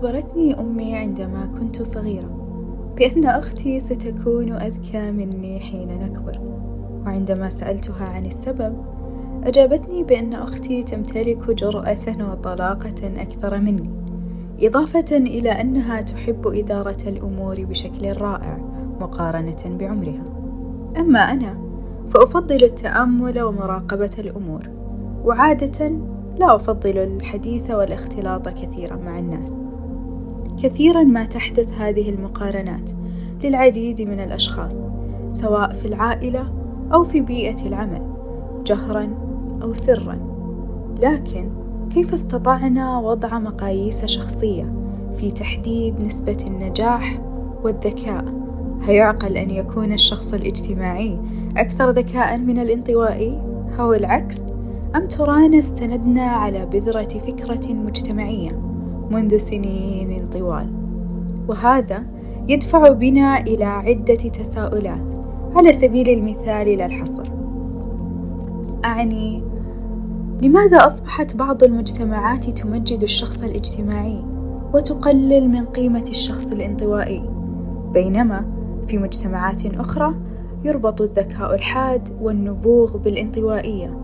أخبرتني 0.00 0.60
أمي 0.60 0.96
عندما 0.96 1.50
كنت 1.60 1.82
صغيرة 1.82 2.28
بأن 2.96 3.24
أختي 3.24 3.80
ستكون 3.80 4.52
أذكى 4.52 5.10
مني 5.10 5.60
حين 5.60 5.88
نكبر 5.88 6.38
وعندما 7.06 7.48
سألتها 7.48 8.04
عن 8.04 8.26
السبب 8.26 8.84
أجابتني 9.44 10.02
بأن 10.04 10.34
أختي 10.34 10.82
تمتلك 10.82 11.50
جرأة 11.50 12.30
وطلاقة 12.30 13.22
أكثر 13.22 13.58
مني 13.58 13.90
إضافة 14.62 15.16
إلى 15.16 15.50
أنها 15.50 16.00
تحب 16.00 16.46
إدارة 16.46 17.02
الأمور 17.06 17.64
بشكل 17.64 18.12
رائع 18.16 18.58
مقارنة 19.00 19.76
بعمرها. 19.78 20.24
أما 20.96 21.18
أنا 21.18 21.58
فأفضل 22.08 22.64
التأمل 22.64 23.42
ومراقبة 23.42 24.16
الأمور 24.18 24.62
وعادة 25.24 25.88
لا 26.38 26.54
أفضل 26.54 26.98
الحديث 26.98 27.70
والاختلاط 27.70 28.48
كثيرا 28.48 28.96
مع 28.96 29.18
الناس. 29.18 29.69
كثيرا 30.62 31.02
ما 31.02 31.24
تحدث 31.24 31.72
هذه 31.78 32.10
المقارنات 32.10 32.90
للعديد 33.44 34.02
من 34.02 34.20
الأشخاص 34.20 34.76
سواء 35.32 35.72
في 35.72 35.88
العائلة 35.88 36.52
أو 36.92 37.04
في 37.04 37.20
بيئة 37.20 37.66
العمل 37.66 38.02
جهرا 38.66 39.08
أو 39.62 39.74
سرا 39.74 40.18
لكن 41.02 41.50
كيف 41.90 42.14
استطعنا 42.14 42.98
وضع 42.98 43.38
مقاييس 43.38 44.04
شخصية 44.04 44.72
في 45.12 45.30
تحديد 45.30 46.00
نسبة 46.00 46.38
النجاح 46.46 47.20
والذكاء؟ 47.64 48.24
هيعقل 48.82 49.36
أن 49.36 49.50
يكون 49.50 49.92
الشخص 49.92 50.34
الاجتماعي 50.34 51.18
أكثر 51.56 51.90
ذكاء 51.90 52.38
من 52.38 52.58
الانطوائي 52.58 53.42
أو 53.78 53.92
العكس؟ 53.92 54.44
أم 54.96 55.08
ترانا 55.08 55.58
استندنا 55.58 56.22
على 56.22 56.66
بذرة 56.66 57.08
فكرة 57.08 57.72
مجتمعية 57.72 58.69
منذ 59.10 59.36
سنين 59.36 60.28
طوال؟ 60.32 60.66
وهذا 61.48 62.02
يدفع 62.48 62.88
بنا 62.88 63.40
إلى 63.40 63.64
عدة 63.64 64.14
تساؤلات 64.14 65.10
على 65.54 65.72
سبيل 65.72 66.08
المثال 66.08 66.78
لا 66.78 66.86
الحصر. 66.86 67.30
أعني 68.84 69.42
لماذا 70.42 70.86
أصبحت 70.86 71.36
بعض 71.36 71.62
المجتمعات 71.62 72.50
تمجد 72.50 73.02
الشخص 73.02 73.42
الاجتماعي 73.42 74.24
وتقلل 74.74 75.48
من 75.48 75.64
قيمة 75.64 76.04
الشخص 76.08 76.52
الانطوائي؟ 76.52 77.30
بينما 77.92 78.44
في 78.86 78.98
مجتمعات 78.98 79.66
أخرى 79.66 80.14
يربط 80.64 81.00
الذكاء 81.00 81.54
الحاد 81.54 82.08
والنبوغ 82.20 82.96
بالانطوائية. 82.96 83.99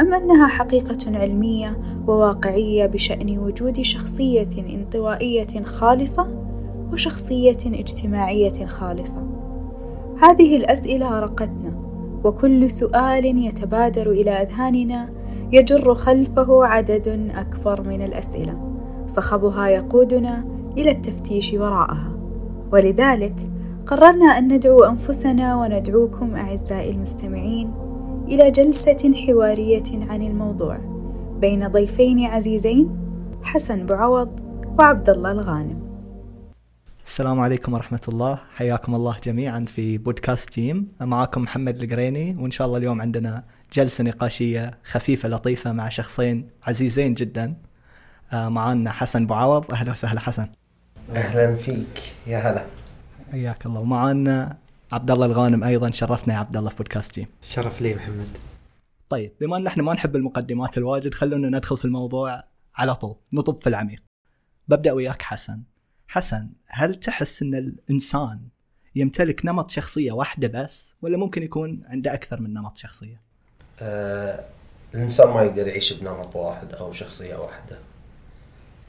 أم 0.00 0.14
أنها 0.14 0.46
حقيقة 0.46 1.18
علمية 1.18 1.78
وواقعية 2.06 2.86
بشأن 2.86 3.38
وجود 3.38 3.80
شخصية 3.82 4.48
انطوائية 4.58 5.62
خالصة 5.64 6.26
وشخصية 6.92 7.58
اجتماعية 7.66 8.66
خالصة؟ 8.66 9.26
هذه 10.22 10.56
الأسئلة 10.56 11.18
أرقتنا 11.18 11.74
وكل 12.24 12.70
سؤال 12.70 13.24
يتبادر 13.24 14.10
إلى 14.10 14.30
أذهاننا 14.30 15.08
يجر 15.52 15.94
خلفه 15.94 16.64
عدد 16.64 17.30
أكبر 17.34 17.88
من 17.88 18.02
الأسئلة. 18.02 18.58
صخبها 19.06 19.68
يقودنا 19.68 20.44
إلى 20.78 20.90
التفتيش 20.90 21.52
وراءها. 21.52 22.12
ولذلك 22.72 23.34
قررنا 23.86 24.26
أن 24.26 24.54
ندعو 24.54 24.84
أنفسنا 24.84 25.56
وندعوكم 25.56 26.36
أعزائي 26.36 26.90
المستمعين 26.90 27.87
إلى 28.28 28.50
جلسة 28.50 29.26
حوارية 29.26 30.08
عن 30.10 30.22
الموضوع 30.22 30.76
بين 31.40 31.68
ضيفين 31.68 32.24
عزيزين 32.24 32.98
حسن 33.42 33.86
بعوض 33.86 34.40
وعبد 34.78 35.10
الله 35.10 35.32
الغانم. 35.32 35.88
السلام 37.06 37.40
عليكم 37.40 37.74
ورحمة 37.74 38.00
الله. 38.08 38.38
حياكم 38.54 38.94
الله 38.94 39.16
جميعا 39.24 39.64
في 39.68 39.98
بودكاست 39.98 40.54
جيم. 40.54 40.88
معاكم 41.00 41.42
محمد 41.42 41.82
القريني 41.82 42.36
وإن 42.40 42.50
شاء 42.50 42.66
الله 42.66 42.78
اليوم 42.78 43.00
عندنا 43.00 43.44
جلسة 43.72 44.04
نقاشية 44.04 44.78
خفيفة 44.84 45.28
لطيفة 45.28 45.72
مع 45.72 45.88
شخصين 45.88 46.48
عزيزين 46.62 47.14
جدا. 47.14 47.54
آه، 48.32 48.48
معانا 48.48 48.90
حسن 48.90 49.26
بعوض 49.26 49.72
أهلا 49.72 49.90
وسهلا 49.90 50.20
حسن. 50.20 50.48
أهلا 51.14 51.56
فيك. 51.56 52.14
يا 52.26 52.38
هلا. 52.38 52.64
حياك 53.32 53.66
الله. 53.66 53.80
ومعانا 53.80 54.56
عبد 54.92 55.10
الله 55.10 55.26
الغانم 55.26 55.64
أيضا. 55.64 55.90
شرفنا 55.90 56.34
يا 56.34 56.38
عبد 56.38 56.56
الله 56.56 56.70
في 56.70 56.76
بودكاست 56.76 57.14
جيم 57.14 57.26
شرف 57.42 57.80
لي 57.80 57.94
محمد. 57.94 58.38
طيب 59.08 59.32
بما 59.40 59.56
إن 59.56 59.66
إحنا 59.66 59.82
ما 59.82 59.94
نحب 59.94 60.16
المقدمات 60.16 60.78
الواجد 60.78 61.14
خلونا 61.14 61.58
ندخل 61.58 61.76
في 61.76 61.84
الموضوع 61.84 62.44
على 62.74 62.94
طول. 62.94 63.16
نطب 63.32 63.60
في 63.60 63.68
العميق. 63.68 64.02
ببدأ 64.68 64.92
وياك 64.92 65.22
حسن. 65.22 65.62
حسن 66.08 66.48
هل 66.66 66.94
تحس 66.94 67.42
إن 67.42 67.54
الإنسان 67.54 68.40
يمتلك 68.94 69.46
نمط 69.46 69.70
شخصية 69.70 70.12
واحدة 70.12 70.62
بس 70.62 70.94
ولا 71.02 71.16
ممكن 71.16 71.42
يكون 71.42 71.82
عنده 71.86 72.14
أكثر 72.14 72.40
من 72.40 72.54
نمط 72.54 72.76
شخصية؟ 72.76 73.20
آه 73.80 74.44
الإنسان 74.94 75.28
ما 75.28 75.42
يقدر 75.42 75.66
يعيش 75.66 75.92
بنمط 75.92 76.36
واحد 76.36 76.72
أو 76.72 76.92
شخصية 76.92 77.36
واحدة. 77.36 77.78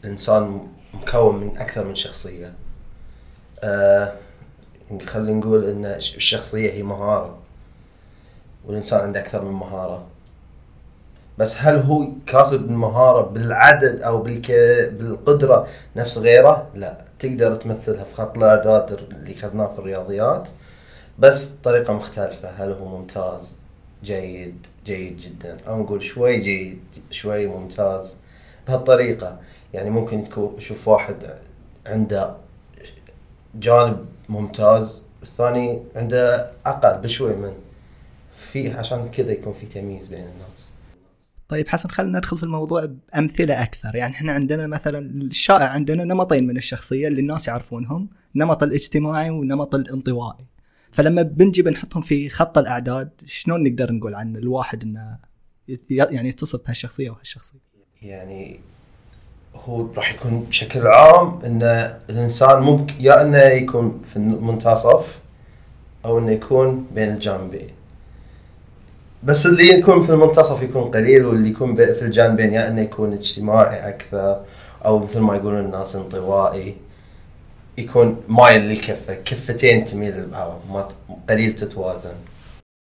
الإنسان 0.03 0.67
مكون 0.93 1.35
من 1.35 1.57
أكثر 1.57 1.87
من 1.87 1.95
شخصية. 1.95 2.53
آه 3.63 4.13
خلينا 5.05 5.39
نقول 5.39 5.65
إن 5.65 5.85
الشخصية 5.85 6.71
هي 6.71 6.83
مهارة 6.83 7.37
والإنسان 8.65 8.99
عنده 9.01 9.19
أكثر 9.19 9.45
من 9.45 9.51
مهارة. 9.51 10.05
بس 11.37 11.57
هل 11.59 11.77
هو 11.77 12.07
كاسب 12.25 12.65
المهارة 12.65 13.21
بالعدد 13.21 14.01
أو 14.01 14.21
بالك... 14.21 14.51
بالقدرة 14.91 15.67
نفس 15.95 16.17
غيره؟ 16.17 16.67
لا. 16.75 17.05
تقدر 17.19 17.55
تمثلها 17.55 18.03
في 18.03 18.15
خط 18.15 18.37
الاعداد 18.37 18.91
اللي 18.91 19.35
أخذناه 19.35 19.73
في 19.73 19.79
الرياضيات 19.79 20.49
بس 21.19 21.55
بطريقه 21.55 21.93
مختلفة. 21.93 22.49
هل 22.49 22.71
هو 22.71 22.97
ممتاز؟ 22.97 23.55
جيد. 24.03 24.65
جيد 24.85 25.17
جدا. 25.17 25.57
أو 25.67 25.83
نقول 25.83 26.03
شوي 26.03 26.37
جيد 26.37 26.79
شوي 27.11 27.47
ممتاز 27.47 28.17
بهالطريقة. 28.67 29.39
يعني 29.73 29.89
ممكن 29.89 30.23
تشوف 30.57 30.87
واحد 30.87 31.39
عنده 31.87 32.35
جانب 33.55 34.05
ممتاز. 34.29 35.03
الثاني 35.23 35.79
عنده 35.95 36.51
أقل 36.65 37.01
بشوي 37.01 37.35
من 37.35 37.53
في 38.51 38.71
عشان 38.71 39.09
كذا 39.11 39.31
يكون 39.31 39.53
في 39.53 39.65
تمييز 39.65 40.07
بين 40.07 40.19
الناس. 40.19 40.69
طيب 41.49 41.67
حسن 41.67 41.89
خلينا 41.89 42.17
ندخل 42.17 42.37
في 42.37 42.43
الموضوع 42.43 42.85
بأمثلة 42.85 43.63
أكثر. 43.63 43.95
يعني 43.95 44.13
إحنا 44.13 44.31
عندنا 44.31 44.67
مثلا 44.67 44.99
الشائع 44.99 45.65
عندنا 45.65 46.03
نمطين 46.03 46.47
من 46.47 46.57
الشخصية 46.57 47.07
اللي 47.07 47.21
الناس 47.21 47.47
يعرفونهم 47.47 48.09
نمط 48.35 48.63
الاجتماعي 48.63 49.29
ونمط 49.29 49.75
الانطوائي. 49.75 50.45
فلما 50.91 51.21
بنجي 51.21 51.61
بنحطهم 51.61 52.01
في 52.01 52.29
خط 52.29 52.57
الأعداد 52.57 53.09
شلون 53.25 53.63
نقدر 53.63 53.91
نقول 53.91 54.15
عن 54.15 54.35
الواحد 54.35 54.83
إنه 54.83 55.17
يعني 55.89 56.29
يتصف 56.29 56.63
بهالشخصية 56.63 57.09
وهالشخصية؟ 57.09 57.59
يعني 58.01 58.59
هو 59.65 59.87
راح 59.97 60.13
يكون 60.13 60.43
بشكل 60.43 60.87
عام 60.87 61.39
إن 61.45 61.63
الإنسان 62.09 62.59
ممكن 62.61 62.95
يا 62.99 63.21
إنه 63.21 63.37
يكون 63.37 64.01
في 64.09 64.17
المنتصف 64.17 65.19
أو 66.05 66.17
إنه 66.19 66.31
يكون 66.31 66.87
بين 66.95 67.09
الجانبين. 67.09 67.67
بس 69.23 69.45
اللي 69.45 69.67
يكون 69.67 70.03
في 70.03 70.09
المنتصف 70.09 70.63
يكون 70.63 70.91
قليل 70.91 71.25
واللي 71.25 71.49
يكون 71.49 71.75
في 71.75 72.01
الجانبين 72.01 72.53
يا 72.53 72.67
إنه 72.67 72.81
يكون 72.81 73.13
اجتماعي 73.13 73.89
أكثر 73.89 74.41
أو 74.85 74.99
مثل 74.99 75.19
ما 75.19 75.35
يقولون 75.35 75.65
الناس 75.65 75.95
انطوائي. 75.95 76.75
يكون 77.77 78.21
مايل 78.27 78.61
للكفة 78.61 79.13
كفتين 79.13 79.83
تميل 79.83 80.15
للبعض 80.15 80.61
ما 80.69 80.87
قليل 81.29 81.55
تتوازن. 81.55 82.15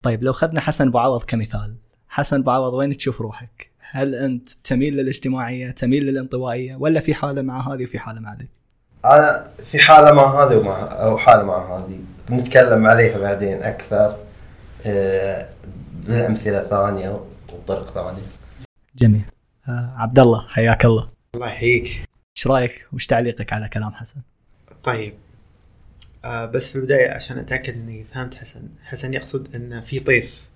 طيب 0.04 0.24
لو 0.24 0.32
أخذنا 0.32 0.62
حسن 0.62 0.92
بعوض 0.92 1.24
كمثال 1.24 1.76
حسن 2.08 2.44
بعوض 2.44 2.74
وين 2.74 2.98
تشوف 2.98 3.22
روحك؟ 3.22 3.69
هل 3.92 4.16
أنت 4.16 4.50
تميل 4.64 4.98
للاجتماعية 4.98 5.72
تميل 5.72 6.04
للانطوائية 6.04 6.76
ولا 6.76 7.00
في 7.00 7.14
حالة 7.14 7.42
مع 7.42 7.74
هذه 7.74 7.84
وفي 7.84 8.00
حالة 8.00 8.20
مع 8.20 8.34
هذه؟ 8.34 8.48
أنا 9.06 9.52
في 9.66 9.80
حالة 9.80 10.14
مع 10.14 10.44
هذه 10.44 10.56
ومع 10.56 10.82
أو 10.92 11.18
حالة 11.18 11.44
مع 11.44 11.78
هذه. 11.78 12.00
بنتكلم 12.30 12.86
عليها 12.86 13.18
بعدين 13.18 13.64
أكثر 13.64 14.18
آه، 14.86 15.50
بالامثله 16.08 16.64
ثانية 16.64 17.22
وبطرق 17.54 17.86
ثانية. 17.86 18.28
جميل. 18.96 19.24
آه 19.70 19.94
عبد 19.98 20.20
الله 20.20 20.48
حياك 20.48 20.86
الله. 20.86 21.08
الله 21.36 21.48
يحييك. 21.48 21.86
إيش 22.38 22.48
رأيك؟ 22.48 22.88
وش 22.94 23.06
تعليقك 23.06 23.54
على 23.54 23.70
كلام 23.70 23.94
حسن؟ 23.94 24.22
طيب. 24.84 25.14
آه 26.26 26.46
بس 26.46 26.70
في 26.70 26.76
البداية 26.76 27.12
عشان 27.12 27.38
أتأكد 27.38 27.74
إني 27.74 28.04
فهمت 28.04 28.36
حسن. 28.36 28.62
حسن 28.84 29.14
يقصد 29.14 29.56
إن 29.56 29.82
في 29.82 30.00
طيف 30.00 30.50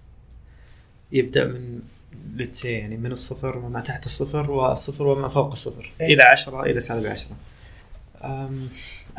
يبدأ 1.12 1.46
من 1.46 1.80
لتسي 2.36 2.68
يعني 2.68 2.98
من 2.98 3.12
الصفر 3.12 3.58
وما 3.58 3.80
تحت 3.80 4.06
الصفر 4.06 4.52
والصفر 4.52 5.08
وما 5.08 5.28
فوق 5.28 5.52
الصفر 5.52 5.92
إيه. 6.02 6.14
إلى 6.14 6.24
عشرة 6.24 6.64
إلى 6.64 6.80
سالب 6.80 7.06
عشرة. 7.06 7.36
أم، 8.24 8.70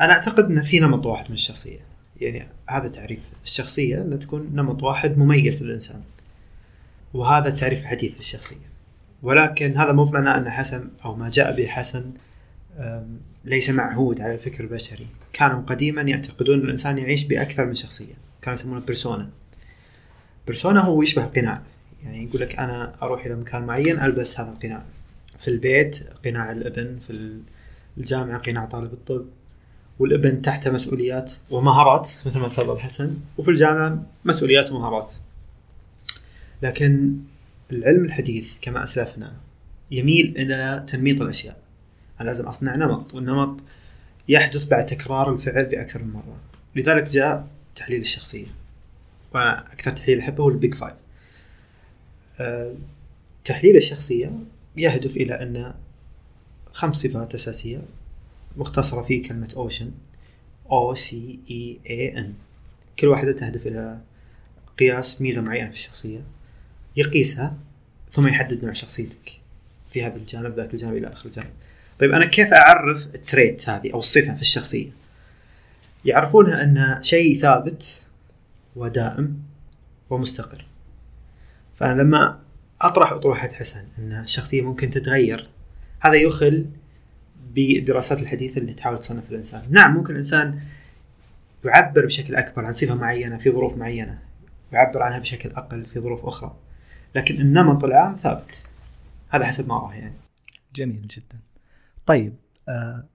أنا 0.01 0.13
أعتقد 0.13 0.45
إن 0.45 0.63
في 0.63 0.79
نمط 0.79 1.05
واحد 1.05 1.25
من 1.29 1.33
الشخصية. 1.35 1.79
يعني 2.21 2.47
هذا 2.69 2.87
تعريف 2.87 3.19
الشخصية 3.43 4.01
أن 4.01 4.19
تكون 4.19 4.49
نمط 4.53 4.83
واحد 4.83 5.17
مميز 5.17 5.63
للإنسان. 5.63 6.01
وهذا 7.13 7.49
التعريف 7.49 7.81
الحديث 7.81 8.17
للشخصية. 8.17 8.75
ولكن 9.23 9.77
هذا 9.77 9.91
مو 9.91 10.05
بمعنى 10.05 10.29
أن 10.29 10.49
حسن 10.49 10.89
أو 11.05 11.15
ما 11.15 11.29
جاء 11.29 11.55
به 11.55 11.67
حسن 11.67 12.11
ليس 13.45 13.69
معهود 13.69 14.21
على 14.21 14.33
الفكر 14.33 14.63
البشري. 14.63 15.07
كانوا 15.33 15.61
قديما 15.61 16.01
يعتقدون 16.01 16.59
أن 16.59 16.65
الإنسان 16.65 16.97
يعيش 16.97 17.23
بأكثر 17.23 17.65
من 17.65 17.75
شخصية. 17.75 18.13
كانوا 18.41 18.59
يسمونه 18.59 18.79
بيرسونا 18.79 19.29
بيرسونا 20.47 20.81
هو 20.81 21.01
يشبه 21.01 21.25
قناع. 21.25 21.61
يعني 22.05 22.23
يقول 22.23 22.41
لك 22.41 22.59
أنا 22.59 22.95
أروح 23.01 23.25
إلى 23.25 23.35
مكان 23.35 23.63
معين 23.63 23.99
ألبس 23.99 24.39
هذا 24.39 24.49
القناع 24.49 24.83
في 25.39 25.47
البيت 25.47 26.03
قناع 26.25 26.51
الابن 26.51 26.99
في 26.99 27.39
الجامعة 27.97 28.37
قناع 28.39 28.65
طالب 28.65 28.93
الطب. 28.93 29.25
والابن 29.99 30.41
تحته 30.41 30.71
مسؤوليات 30.71 31.33
ومهارات 31.51 32.09
مثل 32.25 32.39
ما 32.39 32.47
تفضل 32.47 32.79
حسن. 32.79 33.17
وفي 33.37 33.51
الجامعة 33.51 34.03
مسؤوليات 34.25 34.71
ومهارات. 34.71 35.13
لكن 36.61 37.15
العلم 37.71 38.05
الحديث 38.05 38.53
كما 38.61 38.83
أسلفنا 38.83 39.33
يميل 39.91 40.33
إلى 40.37 40.85
تنميط 40.87 41.21
الأشياء. 41.21 41.57
أنا 42.21 42.27
لازم 42.27 42.45
أصنع 42.45 42.75
نمط 42.75 43.13
والنمط 43.13 43.59
يحدث 44.27 44.65
بعد 44.65 44.85
تكرار 44.85 45.33
الفعل 45.33 45.65
بأكثر 45.65 46.03
من 46.03 46.13
مرة. 46.13 46.37
لذلك 46.75 47.09
جاء 47.09 47.47
تحليل 47.75 48.01
الشخصية. 48.01 48.47
وأنا 49.33 49.73
أكثر 49.73 49.91
تحليل 49.91 50.19
أحبه 50.19 50.43
هو 50.43 50.49
ال 50.49 50.55
Big 50.55 50.73
Five. 50.73 51.04
تحليل 53.43 53.75
الشخصية 53.75 54.31
يهدف 54.77 55.17
إلى 55.17 55.33
أن 55.41 55.73
خمس 56.71 56.95
صفات 56.95 57.35
أساسية 57.35 57.81
مختصرة 58.57 59.01
في 59.01 59.19
كلمة 59.19 59.53
OCEAN 59.55 59.91
O 60.69 60.95
C 60.95 61.13
E 61.49 61.87
A 61.87 62.17
N 62.17 62.25
كل 62.99 63.07
واحدة 63.07 63.31
تهدف 63.31 63.67
إلى 63.67 64.01
قياس 64.79 65.21
ميزة 65.21 65.41
معينة 65.41 65.69
في 65.69 65.75
الشخصية 65.75 66.21
يقيسها 66.95 67.57
ثم 68.11 68.27
يحدد 68.27 68.63
نوع 68.63 68.73
شخصيتك 68.73 69.39
في 69.91 70.03
هذا 70.03 70.15
الجانب 70.15 70.55
ذاك 70.55 70.73
الجانب 70.73 70.97
إلى 70.97 71.07
آخر 71.07 71.25
الجانب. 71.25 71.49
طيب 71.99 72.11
أنا 72.11 72.25
كيف 72.25 72.53
أعرف 72.53 73.15
التريت 73.15 73.69
هذه 73.69 73.93
أو 73.93 73.99
الصفة 73.99 74.33
في 74.33 74.41
الشخصية؟ 74.41 74.89
يعرفونها 76.05 76.63
أنها 76.63 77.01
شيء 77.01 77.39
ثابت 77.39 78.01
ودائم 78.75 79.39
ومستقر. 80.09 80.65
فأنا 81.75 82.01
لما 82.01 82.39
أطرح 82.81 83.11
أطروحة 83.11 83.47
حسن 83.47 83.83
أن 83.99 84.11
الشخصية 84.11 84.61
ممكن 84.61 84.89
تتغير 84.89 85.49
هذا 85.99 86.15
يخل 86.15 86.65
بالدراسات 87.53 88.21
الحديثة 88.21 88.61
اللي 88.61 88.73
تحاول 88.73 88.99
تصنف 88.99 89.31
الإنسان. 89.31 89.61
نعم 89.69 89.95
ممكن 89.95 90.11
الإنسان 90.11 90.59
يعبر 91.65 92.05
بشكل 92.05 92.35
أكبر 92.35 92.65
عن 92.65 92.73
صفة 92.73 92.95
معينة 92.95 93.37
في 93.37 93.51
ظروف 93.51 93.77
معينة 93.77 94.19
يعبر 94.71 95.03
عنها 95.03 95.19
بشكل 95.19 95.49
أقل 95.49 95.85
في 95.85 95.99
ظروف 95.99 96.25
أخرى 96.25 96.55
لكن 97.15 97.35
النمط 97.35 97.83
العام 97.83 98.15
ثابت. 98.15 98.67
هذا 99.29 99.45
حسب 99.45 99.67
ما 99.67 99.75
أراه 99.75 99.93
يعني. 99.93 100.15
جميل 100.75 101.07
جدا. 101.07 101.39
طيب 102.05 102.35
آه، 102.69 103.05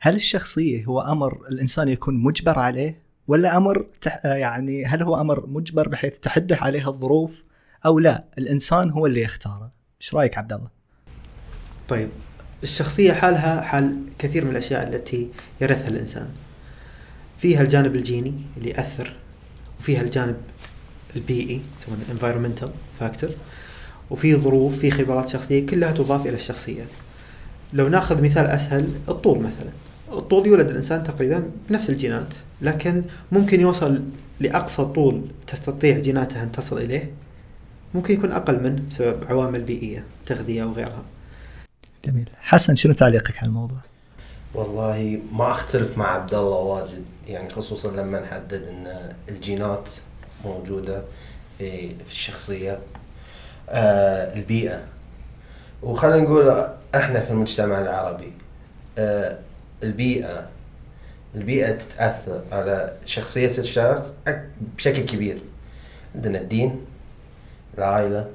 هل 0.00 0.14
الشخصية 0.14 0.84
هو 0.84 1.00
أمر 1.00 1.46
الإنسان 1.48 1.88
يكون 1.88 2.14
مجبر 2.14 2.58
عليه 2.58 3.02
ولا 3.28 3.84
تح... 4.00 4.20
آه، 4.24 4.34
يعني 4.34 4.84
هل 4.84 5.02
هو 5.02 5.20
أمر 5.20 5.46
مجبر 5.46 5.88
بحيث 5.88 6.18
تحده 6.18 6.56
عليه 6.56 6.88
الظروف 6.88 7.44
أو 7.86 7.98
لا 7.98 8.24
الإنسان 8.38 8.90
هو 8.90 9.06
اللي 9.06 9.22
يختاره. 9.22 9.70
إيش 10.00 10.14
رأيك 10.14 10.38
عبد 10.38 10.52
الله؟ 10.52 10.68
طيب 11.88 12.08
الشخصية 12.62 13.12
حالها 13.12 13.60
حال 13.60 13.96
كثير 14.18 14.44
من 14.44 14.50
الأشياء 14.50 14.88
التي 14.88 15.28
يرثها 15.60 15.88
الإنسان. 15.88 16.28
فيها 17.38 17.62
الجانب 17.62 17.94
الجيني 17.94 18.34
اللي 18.56 18.70
يأثر 18.70 19.12
وفيها 19.80 20.00
الجانب 20.00 20.36
البيئي 21.16 21.62
يسمونه 21.78 22.02
environmental 22.18 22.68
factor 23.02 23.30
وفي 24.10 24.36
ظروف 24.36 24.78
في 24.78 24.90
خبرات 24.90 25.28
شخصية 25.28 25.66
كلها 25.66 25.92
تضاف 25.92 26.26
إلى 26.26 26.36
الشخصية. 26.36 26.84
لو 27.72 27.88
ناخذ 27.88 28.22
مثال 28.22 28.46
أسهل 28.46 28.88
الطول 29.08 29.38
مثلا. 29.38 29.70
الطول 30.12 30.46
يولد 30.46 30.70
الإنسان 30.70 31.04
تقريبا 31.04 31.50
بنفس 31.68 31.90
الجينات 31.90 32.34
لكن 32.62 33.02
ممكن 33.32 33.60
يوصل 33.60 34.02
لأقصى 34.40 34.84
طول 34.84 35.22
تستطيع 35.46 35.98
جيناته 35.98 36.42
أن 36.42 36.52
تصل 36.52 36.78
إليه. 36.78 37.10
ممكن 37.94 38.14
يكون 38.14 38.32
أقل 38.32 38.62
منه 38.62 38.82
بسبب 38.90 39.24
عوامل 39.24 39.62
بيئية 39.62 40.04
تغذية 40.26 40.64
وغيرها 40.64 41.02
جميل. 42.04 42.28
حسن 42.40 42.76
شنو 42.76 42.92
تعليقك 42.92 43.38
على 43.38 43.46
الموضوع؟ 43.46 43.78
والله 44.54 45.20
ما 45.32 45.50
أختلف 45.52 45.98
مع 45.98 46.06
عبد 46.14 46.34
الله 46.34 46.58
واجد 46.58 47.04
يعني 47.28 47.50
خصوصا 47.50 47.90
لما 47.90 48.20
نحدد 48.20 48.62
إن 48.68 49.12
الجينات 49.28 49.88
موجودة 50.44 51.02
في 51.58 51.88
في 51.88 52.10
الشخصية 52.12 52.78
آه 53.70 54.36
البيئة. 54.36 54.82
وخلينا 55.82 56.20
نقول 56.28 56.66
إحنا 56.94 57.20
في 57.20 57.30
المجتمع 57.30 57.80
العربي 57.80 58.32
آه 58.98 59.38
البيئة 59.82 60.48
البيئة 61.34 61.72
تتأثر 61.72 62.42
على 62.52 62.96
شخصية 63.06 63.58
الشخص 63.58 64.12
بشكل 64.76 65.00
كبير. 65.02 65.40
عندنا 66.14 66.38
الدين 66.38 66.80
العائلة 67.80 68.26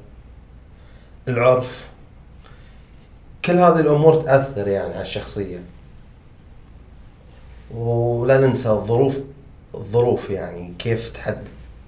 العرف 1.28 1.90
كل 3.46 3.54
هذه 3.54 3.80
الأمور 3.80 4.22
تأثر 4.22 4.68
يعني 4.68 4.94
على 4.94 5.02
الشخصية. 5.02 5.60
ولا 7.76 8.38
ننسى 8.38 8.70
الظروف 8.70 9.20
الظروف 9.76 10.30
يعني 10.30 10.74
كيف 10.80 11.10
تحد 11.10 11.38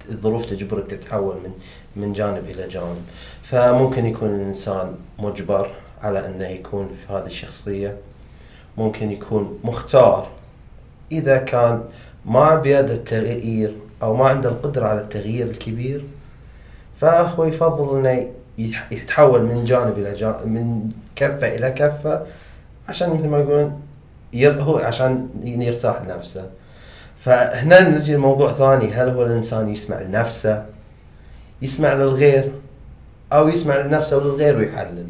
الظروف 0.09 0.45
تجبرك 0.45 0.89
تتحول 0.89 1.35
من 1.35 1.51
من 1.95 2.13
جانب 2.13 2.49
إلى 2.49 2.67
جانب. 2.67 3.01
فممكن 3.41 4.05
يكون 4.05 4.29
الإنسان 4.29 4.95
مجبر 5.19 5.71
على 6.01 6.25
أنه 6.25 6.47
يكون 6.47 6.89
في 7.07 7.13
هذه 7.13 7.25
الشخصية. 7.25 7.97
ممكن 8.77 9.11
يكون 9.11 9.59
مختار. 9.63 10.27
إذا 11.11 11.37
كان 11.37 11.83
ما 12.25 12.55
بيده 12.55 12.93
التغيير 12.93 13.75
أو 14.03 14.15
ما 14.15 14.27
عنده 14.27 14.49
القدرة 14.49 14.87
على 14.87 15.01
التغيير 15.01 15.47
الكبير 15.47 16.03
فهو 17.01 17.43
يفضل 17.45 18.07
إنه 18.07 18.27
يتحول 18.91 19.43
من 19.43 19.65
جانب 19.65 19.97
إلى 19.97 20.13
جانب 20.13 20.47
من 20.47 20.89
كفة 21.15 21.55
إلى 21.55 21.71
كفة 21.71 22.21
عشان 22.89 23.13
مثل 23.13 23.27
ما 23.27 23.37
يقولون 23.37 23.79
هو 24.35 24.77
عشان 24.77 25.29
يرتاح 25.43 26.01
لنفسه. 26.01 26.45
فهنا 27.19 27.89
نجي 27.89 28.15
لموضوع 28.15 28.51
ثاني 28.51 28.91
هل 28.93 29.09
هو 29.09 29.23
الإنسان 29.25 29.69
يسمع 29.69 29.99
لنفسه 30.01 30.65
يسمع 31.61 31.93
للغير 31.93 32.51
أو 33.33 33.47
يسمع 33.47 33.75
لنفسه 33.77 34.17
وللغير 34.17 34.57
ويحلل؟ 34.57 35.07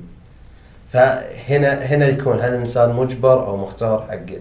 فهنا 0.93 1.73
هنا 1.73 2.07
يكون 2.07 2.39
هل 2.39 2.53
الإنسان 2.53 2.93
مجبر 2.95 3.47
أو 3.47 3.57
مختار 3.57 4.05
حق 4.09 4.35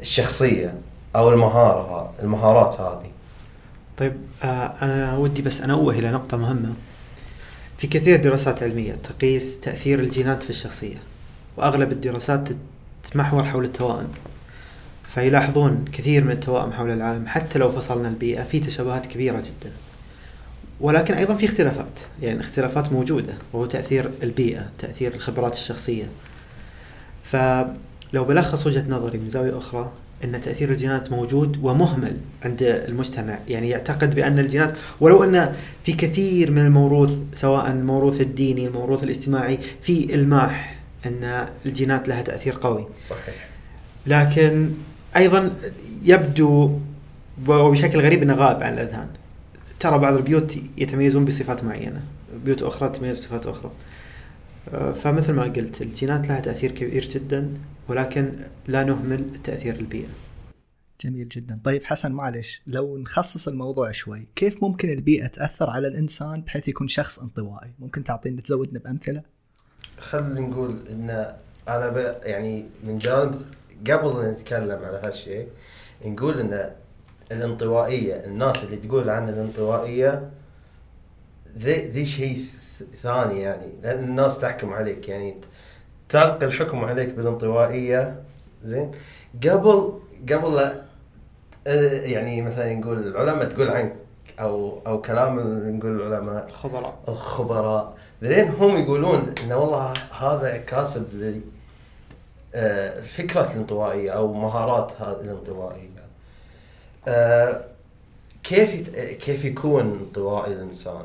الشخصية 0.00 0.74
أو 1.16 1.28
المهارة 1.30 1.80
ها- 1.80 2.12
المهارات 2.22 2.80
هذه؟ 2.80 3.10
طيب 3.98 4.12
آه 4.44 4.72
أنا 4.82 5.16
ودي 5.16 5.42
بس 5.42 5.60
أنوه 5.60 5.94
إلى 5.94 6.10
نقطة 6.10 6.36
مهمة. 6.36 6.72
في 7.80 7.86
كثير 7.86 8.22
دراسات 8.22 8.62
علمية 8.62 8.92
تقيس 8.92 9.60
تأثير 9.60 10.00
الجينات 10.00 10.42
في 10.42 10.50
الشخصية 10.50 10.96
وأغلب 11.56 11.92
الدراسات 11.92 12.48
تتمحور 13.04 13.44
حول 13.44 13.64
التوائم. 13.64 14.08
فيلاحظون 15.08 15.84
كثير 15.92 16.24
من 16.24 16.30
التوائم 16.30 16.72
حول 16.72 16.90
العالم 16.90 17.26
حتى 17.26 17.58
لو 17.58 17.72
فصلنا 17.72 18.08
البيئة 18.08 18.42
في 18.42 18.60
تشابهات 18.60 19.06
كبيرة 19.06 19.36
جدا. 19.40 19.72
ولكن 20.80 21.14
أيضا 21.14 21.34
في 21.34 21.46
اختلافات 21.46 22.00
يعني 22.22 22.40
اختلافات 22.40 22.92
موجودة 22.92 23.34
وهو 23.52 23.66
تأثير 23.66 24.10
البيئة 24.22 24.68
تأثير 24.78 25.14
الخبرات 25.14 25.54
الشخصية. 25.54 26.08
فلو 27.24 28.24
بلخص 28.24 28.66
وجهة 28.66 28.84
نظري 28.88 29.18
من 29.18 29.30
زاوية 29.30 29.58
أخرى 29.58 29.92
أن 30.24 30.40
تأثير 30.40 30.70
الجينات 30.70 31.12
موجود 31.12 31.58
ومهمل 31.62 32.16
عند 32.44 32.62
المجتمع. 32.62 33.38
يعني 33.48 33.68
يعتقد 33.68 34.14
بأن 34.14 34.38
الجينات 34.38 34.74
ولو 35.00 35.24
أن 35.24 35.54
في 35.84 35.92
كثير 35.92 36.50
من 36.50 36.58
الموروث 36.58 37.12
سواء 37.34 37.70
الموروث 37.70 38.20
الديني 38.20 38.66
الموروث 38.66 39.04
الاجتماعي 39.04 39.58
في 39.82 40.14
إلماح 40.14 40.78
أن 41.06 41.48
الجينات 41.66 42.08
لها 42.08 42.22
تأثير 42.22 42.56
قوي. 42.60 42.86
صحيح. 43.00 43.48
لكن 44.06 44.70
أيضا 45.16 45.50
يبدو 46.04 46.78
وبشكل 47.48 48.00
غريب 48.00 48.22
أنه 48.22 48.34
غائب 48.34 48.62
عن 48.62 48.72
الأذهان. 48.72 49.06
ترى 49.80 49.98
بعض 49.98 50.16
البيوت 50.16 50.56
يتميزون 50.78 51.24
بصفات 51.24 51.64
معينة. 51.64 52.00
بيوت 52.44 52.62
أخرى 52.62 52.88
تتميز 52.88 53.18
بصفات 53.18 53.46
أخرى. 53.46 53.70
آه، 54.74 54.92
فمثل 54.92 55.32
ما 55.32 55.42
قلت 55.42 55.82
الجينات 55.82 56.28
لها 56.28 56.40
تأثير 56.40 56.70
كبير 56.70 57.08
جدا. 57.08 57.48
ولكن 57.90 58.32
لا 58.68 58.84
نهمل 58.84 59.42
تأثير 59.44 59.74
البيئة. 59.74 60.08
جميل 61.00 61.28
جدا. 61.28 61.60
طيب 61.64 61.84
حسن 61.84 62.12
معلش 62.12 62.62
لو 62.66 62.98
نخصص 62.98 63.48
الموضوع 63.48 63.90
شوي 63.90 64.28
كيف 64.36 64.62
ممكن 64.62 64.90
البيئة 64.90 65.26
تأثر 65.26 65.70
على 65.70 65.88
الإنسان 65.88 66.40
بحيث 66.40 66.68
يكون 66.68 66.88
شخص 66.88 67.18
انطوائي؟ 67.18 67.70
ممكن 67.78 68.04
تعطينا 68.04 68.40
تزودنا 68.40 68.78
بأمثلة؟ 68.78 69.22
خلينا 69.98 70.40
نقول 70.40 70.78
إن 70.90 71.10
أنا 71.68 71.88
ب... 71.88 72.16
يعني 72.22 72.64
من 72.84 72.98
جانب 72.98 73.42
قبل 73.90 74.24
أن 74.24 74.30
نتكلم 74.30 74.84
على 74.84 75.02
هالشيء 75.04 75.48
نقول 76.04 76.40
إن 76.40 76.70
الانطوائية 77.32 78.14
الناس 78.14 78.64
اللي 78.64 78.76
تقول 78.76 79.10
عن 79.10 79.28
الانطوائية 79.28 80.30
ذي 81.58 81.88
ذي 81.88 82.06
شيء 82.06 82.44
ثاني 83.02 83.40
يعني 83.40 83.72
لأن 83.82 84.04
الناس 84.04 84.38
تحكم 84.38 84.72
عليك. 84.72 85.08
يعني 85.08 85.34
تلقي 86.10 86.46
الحكم 86.46 86.84
عليك 86.84 87.14
بالانطوائيه 87.14 88.22
زين. 88.62 88.92
قبل 89.44 89.98
قبل 90.32 90.56
لا 90.56 90.82
آه، 91.66 92.00
يعني 92.00 92.42
مثلا 92.42 92.74
نقول 92.74 92.98
العلماء 93.06 93.44
تقول 93.44 93.68
عنك 93.68 93.96
أو 94.40 94.78
أو 94.86 95.00
كلام 95.00 95.40
نقول 95.76 96.00
العلماء. 96.00 96.46
الخبراء. 96.48 96.98
الخبراء. 97.08 97.94
لين 98.22 98.48
هم 98.48 98.76
يقولون 98.76 99.30
انه 99.44 99.56
والله 99.56 99.92
هذا 100.18 100.56
كاسب 100.56 101.42
آه، 102.54 102.98
الفكرة 102.98 103.52
الانطوائية 103.52 104.10
أو 104.10 104.32
مهارات 104.32 104.92
هذه 105.00 105.20
الانطوائية. 105.20 106.00
آه، 107.08 107.64
كيف 108.42 108.88
كيف 109.14 109.44
يكون 109.44 109.82
انطوائي 109.82 110.52
الإنسان؟ 110.52 111.02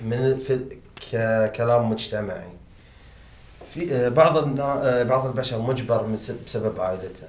من 0.00 0.38
في 0.38 0.78
ككلام 1.10 1.90
مجتمعي. 1.90 2.57
في 3.78 3.94
آه، 3.94 4.08
بعض 4.08 4.60
آه، 4.60 5.02
بعض 5.02 5.26
البشر 5.26 5.58
مجبر 5.58 6.06
من 6.06 6.16
سب- 6.18 6.44
بسبب 6.46 6.80
عائلته. 6.80 7.26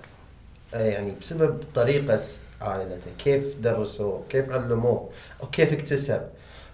آه، 0.73 0.83
يعني 0.85 1.11
بسبب 1.21 1.63
طريقة 1.75 2.21
عائلته 2.61 3.11
كيف 3.17 3.57
درسوه 3.59 4.23
كيف 4.29 4.49
علموه 4.51 5.09
أو 5.43 5.47
كيف 5.49 5.73
اكتسب. 5.73 6.21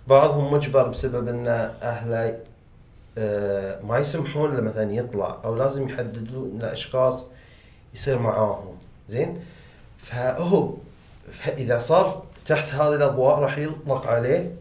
بعضهم 0.07 0.53
مجبر 0.53 0.87
بسبب 0.87 1.27
إن 1.27 1.47
أهله 1.81 2.39
ما 3.83 3.97
يسمحون 3.99 4.55
له 4.55 4.61
مثلا 4.61 4.93
يطلع 4.93 5.37
أو 5.45 5.55
لازم 5.55 5.89
يحددون 5.89 6.59
له 6.59 6.73
أشخاص 6.73 7.25
يصير 7.93 8.19
معاهم. 8.19 8.77
زين؟ 9.09 9.39
فهو 9.97 10.73
اذا 11.47 11.79
صار 11.79 12.25
تحت 12.45 12.73
هذه 12.73 12.95
الأضواء 12.95 13.39
راح 13.39 13.57
يطلق 13.57 14.07
عليه 14.07 14.51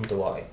انطوائي. 0.00 0.44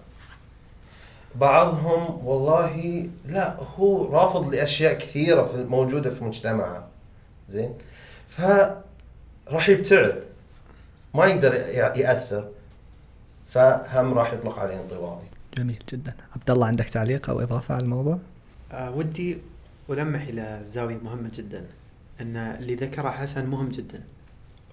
بعضهم 1.36 2.28
والله 2.28 3.08
لا 3.26 3.58
هو 3.78 4.06
رافض 4.06 4.54
لأشياء 4.54 4.94
كثيرة 4.94 5.46
في 5.46 5.64
موجودة 5.64 6.10
في 6.10 6.24
مجتمعه. 6.24 6.88
زين؟ 7.50 7.74
فراح 8.28 9.70
يبتعد. 9.70 10.24
ما 11.14 11.26
يقدر 11.26 11.54
يأثر. 11.96 12.50
فهم 13.50 14.14
راح 14.14 14.34
يطلق 14.34 14.60
عليه 14.60 14.82
انطوائي 14.82 15.28
جميل 15.58 15.80
جدا. 15.90 16.14
عبد 16.36 16.52
الله 16.52 16.68
عندك 16.68 16.90
تعليق 16.90 17.30
أو 17.30 17.40
إضافة 17.40 17.76
على 17.76 17.84
الموضوع؟ 17.84 18.20
آه 18.72 18.92
ودي 18.92 19.38
ألمح 19.90 20.22
إلى 20.22 20.66
زاوية 20.74 20.98
مهمة 21.04 21.32
جدا. 21.34 21.66
أن 22.22 22.38
اللي 22.38 22.76
ذكره 22.76 23.10
حسن 23.10 23.46
مهم 23.46 23.70
جدا 23.70 24.04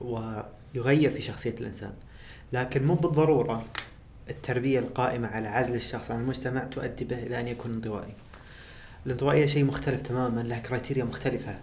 ويغير 0.01 1.11
في 1.11 1.21
شخصية 1.21 1.55
الإنسان. 1.61 1.93
لكن 2.53 2.87
مو 2.87 2.95
بالضرورة 2.95 3.65
التربية 4.31 4.79
القائمة 4.79 5.29
على 5.29 5.49
عزل 5.49 5.75
الشخص 5.75 6.11
عن 6.11 6.21
المجتمع 6.21 6.65
تؤدي 6.65 7.05
به 7.05 7.19
إلى 7.23 7.41
أن 7.41 7.49
يكون 7.49 7.73
انطوائي. 7.73 8.13
الانطوائية 9.07 9.47
شيء 9.47 9.65
مختلف 9.65 10.03
تماما 10.03 10.41
له 10.41 10.59
كرايتيريا 10.59 11.05
مختلفة 11.05 11.59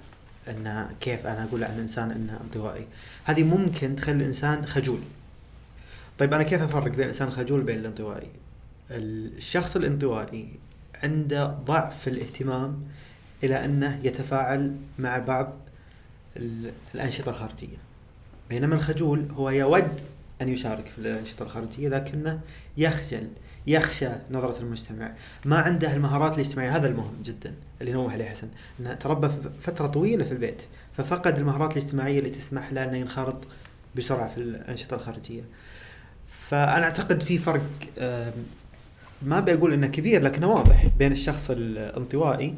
أن 0.48 0.90
كيف 1.02 1.26
أنا 1.28 1.44
أقول 1.44 1.64
عن 1.64 1.80
إنسان 1.80 2.12
أنه 2.12 2.40
انطوائي. 2.44 2.86
هذه 3.26 3.44
ممكن 3.44 3.96
تخلي 3.96 4.16
الإنسان 4.16 4.66
خجول. 4.66 5.00
طيب 6.20 6.34
أنا 6.34 6.44
كيف 6.44 6.62
أفرق 6.62 6.92
بين 6.92 7.00
الإنسان 7.02 7.28
الخجول 7.28 7.60
وبين 7.60 7.80
الانطوائي؟ 7.80 8.28
الشخص 8.92 9.76
الانطوائي 9.76 10.50
عنده 11.04 11.46
ضعف 11.48 12.02
في 12.02 12.10
الاهتمام 12.10 12.84
إلى 13.44 13.66
أنه 13.66 14.00
يتفاعل 14.04 14.76
مع 15.00 15.18
بعض 15.18 15.54
ال- 16.38 16.72
الأنشطة 16.96 17.30
الخارجية. 17.30 17.78
بينما 18.50 18.76
الخجول 18.76 19.26
هو 19.32 19.50
يود 19.50 20.02
أن 20.42 20.50
يشارك 20.50 20.88
في 20.88 20.98
الأنشطة 20.98 21.44
الخارجية 21.44 21.90
لكنه 21.90 22.40
يخجل 22.78 23.30
يخشى 23.68 24.10
نظرة 24.32 24.60
المجتمع. 24.60 25.12
ما 25.46 25.58
عنده 25.58 25.94
المهارات 25.94 26.36
الاجتماعية. 26.36 26.76
هذا 26.76 26.88
المهم 26.88 27.14
جدا 27.24 27.54
اللي 27.82 27.94
نوه 27.94 28.12
عليه 28.12 28.26
حسن 28.26 28.48
أنه 28.80 28.94
تربى 28.94 29.30
فترة 29.62 29.88
طويلة 29.88 30.26
في 30.26 30.32
البيت 30.32 30.62
ففقد 30.98 31.38
المهارات 31.38 31.78
الاجتماعية 31.78 32.20
اللي 32.20 32.30
تسمح 32.30 32.74
له 32.74 32.84
أنه 32.84 32.98
ينخرط 32.98 33.44
بسرعة 33.96 34.30
في 34.30 34.38
الأنشطة 34.38 34.96
الخارجية. 34.96 35.42
فأنا 36.28 36.84
أعتقد 36.84 37.24
في 37.24 37.38
فرق 37.38 37.70
ما 39.22 39.40
بقول 39.40 39.74
إنه 39.74 39.88
كبير 39.88 40.24
لكنه 40.24 40.48
واضح 40.48 40.88
بين 41.00 41.12
الشخص 41.12 41.50
الانطوائي 41.50 42.54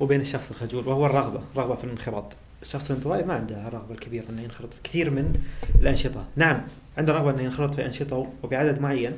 وبين 0.00 0.20
الشخص 0.20 0.50
الخجول 0.50 0.88
وهو 0.88 1.06
الرغبة 1.06 1.42
رغبة 1.56 1.76
في 1.76 1.84
الانخراط. 1.84 2.36
الشخص 2.62 2.90
الانطوائي 2.90 3.24
ما 3.24 3.34
عنده 3.34 3.68
رغبه 3.68 3.94
الكبيرة 3.94 4.24
إنه 4.30 4.42
ينخرط 4.42 4.74
في 4.74 4.80
كثير 4.84 5.10
من 5.10 5.34
الأنشطة. 5.80 6.24
نعم. 6.36 6.60
عنده 6.98 7.12
رغبة 7.12 7.30
انه 7.30 7.42
ينخرط 7.42 7.74
في 7.74 7.86
أنشطة 7.86 8.26
وبعدد 8.42 8.80
معين 8.80 9.12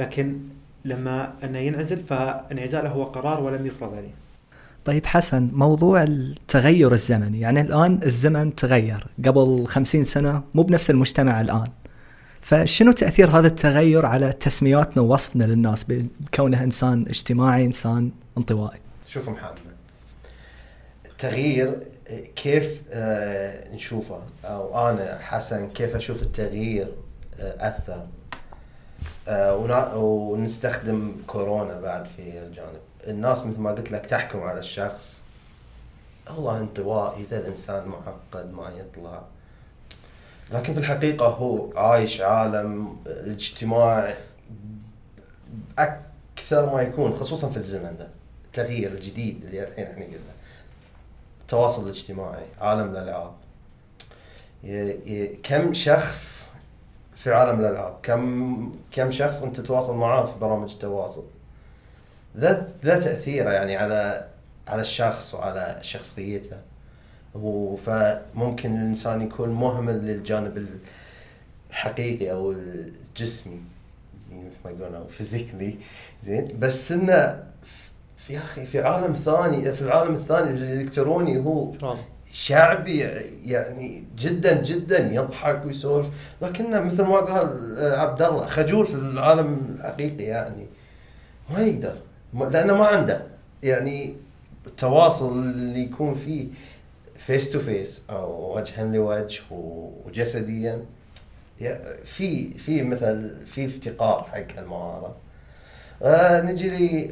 لكن 0.00 0.38
لما 0.84 1.32
أنه 1.44 1.58
ينعزل 1.58 2.02
فانعزاله 2.02 2.88
هو 2.88 3.04
قرار 3.04 3.42
ولم 3.42 3.66
يفرض 3.66 3.94
عليه. 3.94 4.14
طيب 4.84 5.06
حسن 5.06 5.50
موضوع 5.52 6.02
التغير 6.02 6.92
الزمني 6.92 7.40
يعني 7.40 7.60
الآن 7.60 8.00
الزمن 8.04 8.54
تغير 8.54 9.06
قبل 9.26 9.66
خمسين 9.66 10.04
سنة 10.04 10.42
مو 10.54 10.62
بنفس 10.62 10.90
المجتمع 10.90 11.40
الآن. 11.40 11.68
فشنو 12.40 12.92
تأثير 12.92 13.30
هذا 13.30 13.46
التغير 13.46 14.06
على 14.06 14.32
تسمياتنا 14.32 15.02
ووصفنا 15.02 15.44
للناس 15.44 15.84
بكونه 15.84 16.64
إنسان 16.64 17.06
اجتماعي 17.08 17.66
إنسان 17.66 18.10
انطوائي؟ 18.38 18.78
شوف 19.06 19.28
محمد 19.28 19.58
التغيير 21.06 21.78
كيف 22.36 22.82
آه، 22.92 23.74
نشوفه؟ 23.74 24.18
أو 24.44 24.88
أنا 24.88 25.18
حسن 25.20 25.68
كيف 25.68 25.96
أشوف 25.96 26.22
التغيير؟ 26.22 26.88
أثر. 27.40 28.06
آه، 29.28 29.96
ونستخدم 29.96 31.16
كورونا 31.26 31.80
بعد 31.80 32.06
في 32.06 32.38
الجانب. 32.38 32.80
الناس 33.08 33.46
مثل 33.46 33.60
ما 33.60 33.70
قلت 33.70 33.92
لك 33.92 34.06
تحكم 34.06 34.42
على 34.42 34.58
الشخص. 34.58 35.22
والله 36.30 36.58
انطوائي 36.58 37.26
ذا 37.30 37.38
الإنسان 37.38 37.88
معقد 37.88 38.52
ما 38.52 38.70
يطلع. 38.70 39.22
لكن 40.52 40.74
في 40.74 40.80
الحقيقة 40.80 41.26
هو 41.26 41.78
عايش 41.78 42.20
عالم 42.20 42.96
الاجتماع 43.06 44.14
أكثر 45.78 46.74
ما 46.74 46.82
يكون 46.82 47.16
خصوصا 47.16 47.50
في 47.50 47.56
الزمن 47.56 47.96
ده. 47.98 48.08
التغيير 48.44 48.92
الجديد 48.92 49.44
اللي 49.44 49.68
الحين 49.68 49.86
إحنا 49.86 50.04
قلنا. 50.04 50.18
التواصل 51.40 51.84
الاجتماعي 51.84 52.46
عالم 52.60 52.90
الألعاب. 52.90 53.32
كم 55.42 55.72
شخص 55.74 56.49
في 57.22 57.32
عالم 57.32 57.60
الألعاب. 57.60 57.96
كم 58.02 58.72
كم 58.92 59.10
شخص 59.10 59.42
أنت 59.42 59.60
تتواصل 59.60 59.96
معاه 59.96 60.24
في 60.26 60.38
برامج 60.40 60.72
التواصل؟ 60.72 61.24
ذا 62.36 62.68
ذا 62.84 63.00
تأثيره 63.00 63.50
يعني 63.50 63.76
على 63.76 64.28
على 64.68 64.80
الشخص 64.80 65.34
وعلى 65.34 65.78
شخصيته. 65.82 66.56
فممكن 67.76 68.76
الإنسان 68.76 69.22
يكون 69.22 69.48
مهمل 69.48 70.06
للجانب 70.06 70.66
الحقيقي 71.70 72.32
أو 72.32 72.52
الجسمي. 72.52 73.60
زين 74.28 74.46
مثل 74.46 74.58
ما 74.64 74.70
يقولون 74.70 74.94
أو 74.94 75.06
فيزيكلي. 75.06 75.78
زين 76.22 76.58
بس 76.58 76.92
إنه 76.92 77.44
في 78.16 78.38
أخي 78.38 78.64
في 78.64 78.80
عالم 78.80 79.12
ثاني 79.12 79.72
في 79.72 79.82
العالم 79.82 80.14
الثاني 80.14 80.50
الإلكتروني 80.50 81.38
هو 81.38 81.72
شعبي 82.32 82.98
يعني 83.44 84.04
جدا 84.18 84.62
جدا 84.62 85.12
يضحك 85.12 85.62
ويسولف. 85.66 86.08
لكنه 86.42 86.80
مثل 86.80 87.02
ما 87.02 87.16
قال 87.20 87.76
آه، 87.78 87.98
عبد 87.98 88.22
الله 88.22 88.46
خجول 88.46 88.86
في 88.86 88.94
العالم 88.94 89.76
الحقيقي 89.78 90.24
يعني. 90.24 90.66
ما 91.50 91.60
يقدر. 91.60 91.96
لأنه 92.50 92.74
ما 92.76 92.86
عنده. 92.86 93.22
يعني 93.62 94.14
التواصل 94.66 95.38
اللي 95.38 95.80
يكون 95.80 96.14
فيه 96.14 96.46
face 97.16 97.50
to 97.50 97.60
face 97.60 98.02
أو 98.10 98.56
وجها 98.58 98.84
لوجه 98.84 99.40
وجسديا 99.50 100.84
يا- 101.60 101.82
في 102.04 102.50
في 102.50 102.82
مثل 102.82 103.36
في 103.46 103.66
افتقار 103.66 104.22
حق 104.32 104.58
المهاره 104.58 105.16
آه 106.02 106.40
نجي 106.40 106.70
لي 106.70 107.08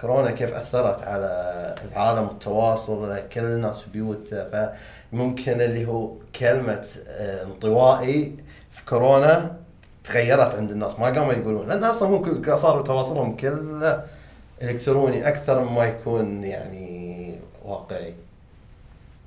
كورونا 0.00 0.30
كيف 0.30 0.54
أثرت 0.54 1.02
على 1.02 1.74
العالم 1.92 2.28
والتواصل 2.28 3.28
كل 3.32 3.40
الناس 3.40 3.78
في 3.78 3.90
بيوتها 3.90 4.72
فممكن 5.12 5.60
اللي 5.60 5.86
هو 5.86 6.12
كلمة 6.36 6.86
آه، 7.08 7.44
انطوائي 7.44 8.36
في 8.70 8.84
كورونا 8.84 9.56
تغيرت 10.04 10.54
عند 10.54 10.70
الناس. 10.70 10.98
ما 10.98 11.06
قاموا 11.06 11.32
يقولون 11.32 11.68
لأن 11.68 11.84
أصلا 11.84 12.08
هم 12.08 12.42
صاروا 12.56 12.82
تواصلهم 12.82 13.36
كله 13.36 14.04
إلكتروني 14.62 15.28
أكثر 15.28 15.64
مما 15.64 15.84
يكون 15.84 16.44
يعني 16.44 17.34
واقعي. 17.64 18.14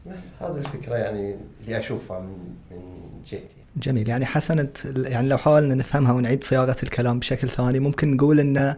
بس 0.06 0.24
هذه 0.42 0.58
الفكرة 0.58 0.96
يعني 0.96 1.36
اللي 1.62 1.80
أشوفها 1.80 2.20
من 2.20 2.38
من 2.72 2.82
جهتي. 3.25 3.56
جميل. 3.77 4.10
يعني 4.10 4.25
حسن 4.25 4.60
انت 4.60 4.86
يعني 4.86 5.27
لو 5.27 5.38
حاولنا 5.38 5.75
نفهمها 5.75 6.13
ونعيد 6.13 6.44
صياغة 6.44 6.75
الكلام 6.84 7.20
بشكل 7.20 7.50
ثاني 7.50 7.80
ممكن 7.80 8.15
نقول 8.15 8.39
إن 8.39 8.75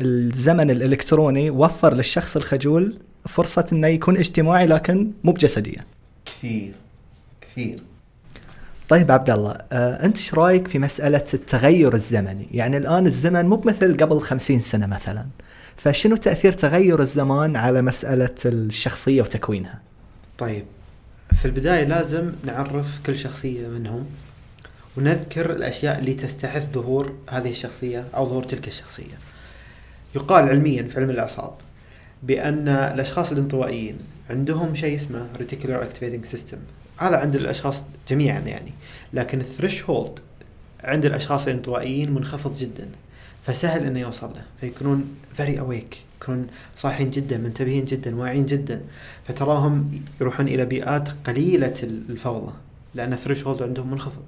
الزمن 0.00 0.70
الإلكتروني 0.70 1.50
وفر 1.50 1.94
للشخص 1.94 2.36
الخجول 2.36 2.98
فرصة 3.28 3.66
إنه 3.72 3.86
يكون 3.86 4.16
اجتماعي 4.16 4.66
لكن 4.66 5.10
مو 5.24 5.32
بجسديا. 5.32 5.84
كثير 6.26 6.74
كثير 7.40 7.80
طيب 8.88 9.12
عبد 9.12 9.30
الله 9.30 9.58
آه، 9.72 10.04
أنت 10.04 10.16
إيش 10.16 10.34
رأيك 10.34 10.68
في 10.68 10.78
مسألة 10.78 11.24
التغير 11.34 11.94
الزمني؟ 11.94 12.46
يعني 12.52 12.76
الآن 12.76 13.06
الزمن 13.06 13.46
مو 13.46 13.56
بمثل 13.56 13.96
قبل 13.96 14.20
خمسين 14.20 14.60
سنة 14.60 14.86
مثلا. 14.86 15.26
فشنو 15.76 16.16
تأثير 16.16 16.52
تغير 16.52 17.02
الزمان 17.02 17.56
على 17.56 17.82
مسألة 17.82 18.34
الشخصية 18.46 19.22
وتكوينها؟ 19.22 19.80
طيب 20.38 20.64
في 21.34 21.44
البداية 21.44 21.84
لازم 21.84 22.32
نعرف 22.44 22.86
كل 23.06 23.18
شخصية 23.18 23.68
منهم 23.68 24.06
ونذكر 24.96 25.52
الأشياء 25.52 25.98
اللي 25.98 26.14
تستحث 26.14 26.72
ظهور 26.72 27.12
هذه 27.28 27.50
الشخصية 27.50 28.04
أو 28.16 28.28
ظهور 28.28 28.44
تلك 28.44 28.68
الشخصية 28.68 29.18
يقال 30.14 30.48
علميا 30.48 30.82
في 30.82 31.00
علم 31.00 31.10
الأعصاب 31.10 31.52
بأن 32.22 32.68
الأشخاص 32.68 33.32
الانطوائيين 33.32 33.98
عندهم 34.30 34.74
شيء 34.74 34.96
اسمه 34.96 35.28
reticular 35.38 35.84
activating 35.88 36.34
system. 36.34 36.56
هذا 36.98 37.16
عند 37.16 37.34
الأشخاص 37.34 37.82
جميعا 38.08 38.40
يعني. 38.40 38.70
لكن 39.12 39.40
الثريش 39.40 39.84
عند 40.84 41.04
الأشخاص 41.04 41.46
الانطوائيين 41.46 42.14
منخفض 42.14 42.56
جدا. 42.56 42.88
فسهل 43.42 43.86
إنه 43.86 44.00
يوصل 44.00 44.26
له. 44.26 44.42
فيكونون 44.60 45.16
very 45.34 45.60
awake 45.60 45.96
يكونون 46.22 46.46
صاحيين 46.76 47.10
جدا 47.10 47.38
منتبهين 47.38 47.84
جدا 47.84 48.16
واعيين 48.16 48.46
جدا. 48.46 48.80
فتراهم 49.28 50.00
يروحون 50.20 50.48
إلى 50.48 50.64
بيئات 50.64 51.08
قليلة 51.24 51.74
الفوضى 51.82 52.52
لأن 52.94 53.12
ال 53.12 53.17
thresh 53.17 53.46
عندهم 53.46 53.90
منخفض. 53.90 54.22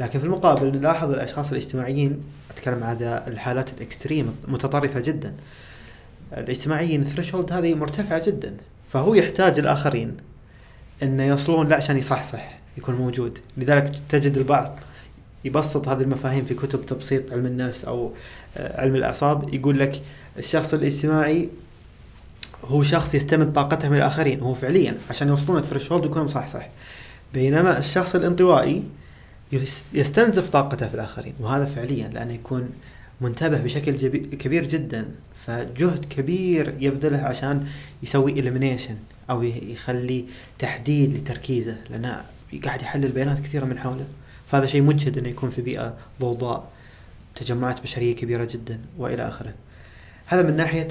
لكن 0.00 0.18
في 0.18 0.24
المقابل 0.24 0.78
نلاحظ 0.78 1.10
الأشخاص 1.10 1.50
الاجتماعيين 1.50 2.20
أتكلم 2.50 2.84
عن 2.84 2.96
الحالات 3.02 3.72
ال 3.72 3.80
extreme 3.80 4.36
متطرفة 4.48 5.00
جدا. 5.00 5.34
الاجتماعيين 6.36 7.02
ال 7.02 7.07
threshold 7.07 7.52
هذه 7.52 7.74
مرتفعة 7.74 8.26
جدا. 8.26 8.56
فهو 8.88 9.14
يحتاج 9.14 9.58
الآخرين 9.58 10.16
انه 11.02 11.22
يوصلون 11.22 11.68
له 11.68 11.76
عشان 11.76 11.98
يصحصح 11.98 12.58
يكون 12.78 12.94
موجود. 12.94 13.38
لذلك 13.56 13.92
تجد 14.08 14.36
البعض 14.36 14.78
يبسط 15.44 15.88
هذه 15.88 16.00
المفاهيم 16.00 16.44
في 16.44 16.54
كتب 16.54 16.86
تبسيط 16.86 17.32
علم 17.32 17.46
النفس 17.46 17.84
أو 17.84 18.12
آه، 18.56 18.80
علم 18.80 18.96
الأعصاب. 18.96 19.54
يقول 19.54 19.78
لك 19.78 20.02
الشخص 20.38 20.74
الاجتماعي 20.74 21.48
هو 22.64 22.82
شخص 22.82 23.14
يستمد 23.14 23.52
طاقته 23.52 23.88
من 23.88 23.96
الاخرين 23.96 24.40
هو 24.40 24.54
فعليا 24.54 24.94
عشان 25.10 25.28
يوصلون 25.28 25.58
الثريشولد 25.58 26.04
يكون 26.04 26.22
مصحصح. 26.22 26.68
بينما 27.34 27.78
الشخص 27.78 28.14
الانطوائي 28.14 28.84
يستنزف 29.92 30.48
طاقته 30.48 30.88
في 30.88 30.94
الآخرين 30.94 31.34
وهذا 31.40 31.64
فعليا 31.64 32.08
لأنه 32.08 32.34
يكون 32.34 32.70
منتبه 33.20 33.58
بشكل 33.58 33.96
كبير 34.36 34.68
جدا 34.68 35.08
فجهد 35.46 36.04
كبير 36.04 36.74
يبذله 36.80 37.18
عشان 37.18 37.66
يسوي 38.02 38.32
اليمينيشن 38.32 38.96
أو 39.30 39.42
يخلي 39.42 40.24
تحديد 40.58 41.14
لتركيزه 41.14 41.76
لأنه 41.90 42.24
قاعد 42.64 42.82
يحلل 42.82 43.08
بيانات 43.08 43.40
كثيرة 43.40 43.64
من 43.64 43.78
حوله 43.78 44.06
فهذا 44.46 44.66
شيء 44.66 44.82
مجهد 44.82 45.18
إنه 45.18 45.28
يكون 45.28 45.50
في 45.50 45.62
بيئة 45.62 45.96
ضوضاء 46.20 46.70
تجمعات 47.34 47.80
بشرية 47.82 48.16
كبيرة 48.16 48.48
جدا 48.50 48.80
وإلى 48.98 49.28
آخره. 49.28 49.54
هذا 50.26 50.42
من 50.42 50.56
ناحية 50.56 50.88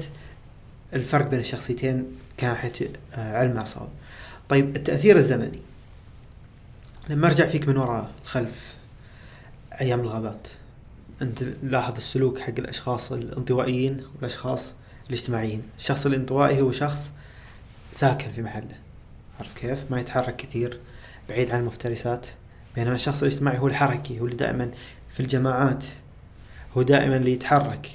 الفرق 0.94 1.28
بين 1.28 1.40
الشخصيتين 1.40 2.04
كناحية 2.40 2.72
آه، 3.14 3.36
علم 3.38 3.56
أعصاب. 3.56 3.88
طيب 4.48 4.76
التأثير 4.76 5.16
الزمني 5.16 5.60
لما 7.10 7.26
أرجع 7.26 7.46
فيك 7.46 7.68
من 7.68 7.76
وراء 7.76 8.10
الخلف 8.22 8.74
أيام 9.80 10.00
الغابات 10.00 10.48
أنت 11.22 11.42
لاحظ 11.62 11.96
السلوك 11.96 12.38
حق 12.38 12.52
الأشخاص 12.58 13.12
الانطوائيين 13.12 14.00
والأشخاص 14.16 14.72
الاجتماعيين. 15.08 15.62
الشخص 15.78 16.06
الانطوائي 16.06 16.60
هو 16.60 16.72
شخص 16.72 17.10
ساكن 17.92 18.30
في 18.30 18.42
محله. 18.42 18.74
عارف 19.38 19.54
كيف؟ 19.54 19.90
ما 19.90 20.00
يتحرك 20.00 20.36
كثير 20.36 20.78
بعيد 21.28 21.50
عن 21.50 21.60
المفترسات. 21.60 22.26
بينما 22.74 22.94
الشخص 22.94 23.22
الاجتماعي 23.22 23.58
هو 23.58 23.68
الحركي 23.68 24.20
هو 24.20 24.24
اللي 24.24 24.36
دائما 24.36 24.70
في 25.10 25.20
الجماعات 25.20 25.84
هو 26.76 26.82
دائما 26.82 27.16
اللي 27.16 27.32
يتحرك. 27.32 27.90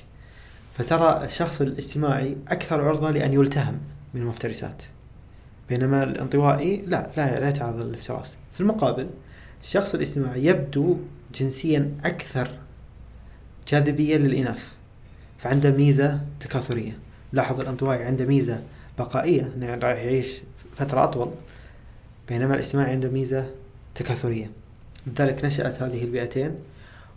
فترى 0.78 1.26
الشخص 1.26 1.62
الاجتماعي 1.62 2.38
أكثر 2.48 2.88
عرضة 2.88 3.12
لأن 3.12 3.34
يلتهم 3.34 3.80
من 4.14 4.22
المفترسات. 4.22 4.82
بينما 5.70 6.04
الانطوائي 6.04 6.82
لا 6.82 7.10
لا 7.18 7.40
لا 7.40 7.50
يتعرض 7.50 7.82
للافتراس. 7.82 8.36
في 8.56 8.62
المقابل 8.62 9.10
الشخص 9.64 9.96
الاجتماعي 9.96 10.46
يبدو 10.46 10.98
جنسيا 11.36 11.92
أكثر 12.06 12.50
جاذبية 13.68 14.18
للإناث 14.18 14.74
فعنده 15.38 15.72
ميزة 15.72 16.22
تكاثرية. 16.40 16.98
لاحظ 17.34 17.60
الانطوائي 17.60 18.04
عنده 18.04 18.26
ميزة 18.26 18.62
بقائية 19.00 19.52
إنه 19.56 19.76
راح 19.76 19.98
يعيش 19.98 20.42
فترة 20.76 21.04
أطول 21.04 21.32
بينما 22.30 22.54
الاجتماعي 22.54 22.92
عنده 22.92 23.10
ميزة 23.10 23.50
تكاثرية. 23.96 24.52
لذلك 25.08 25.46
نشأت 25.46 25.82
هذه 25.82 26.04
البيئتين 26.04 26.52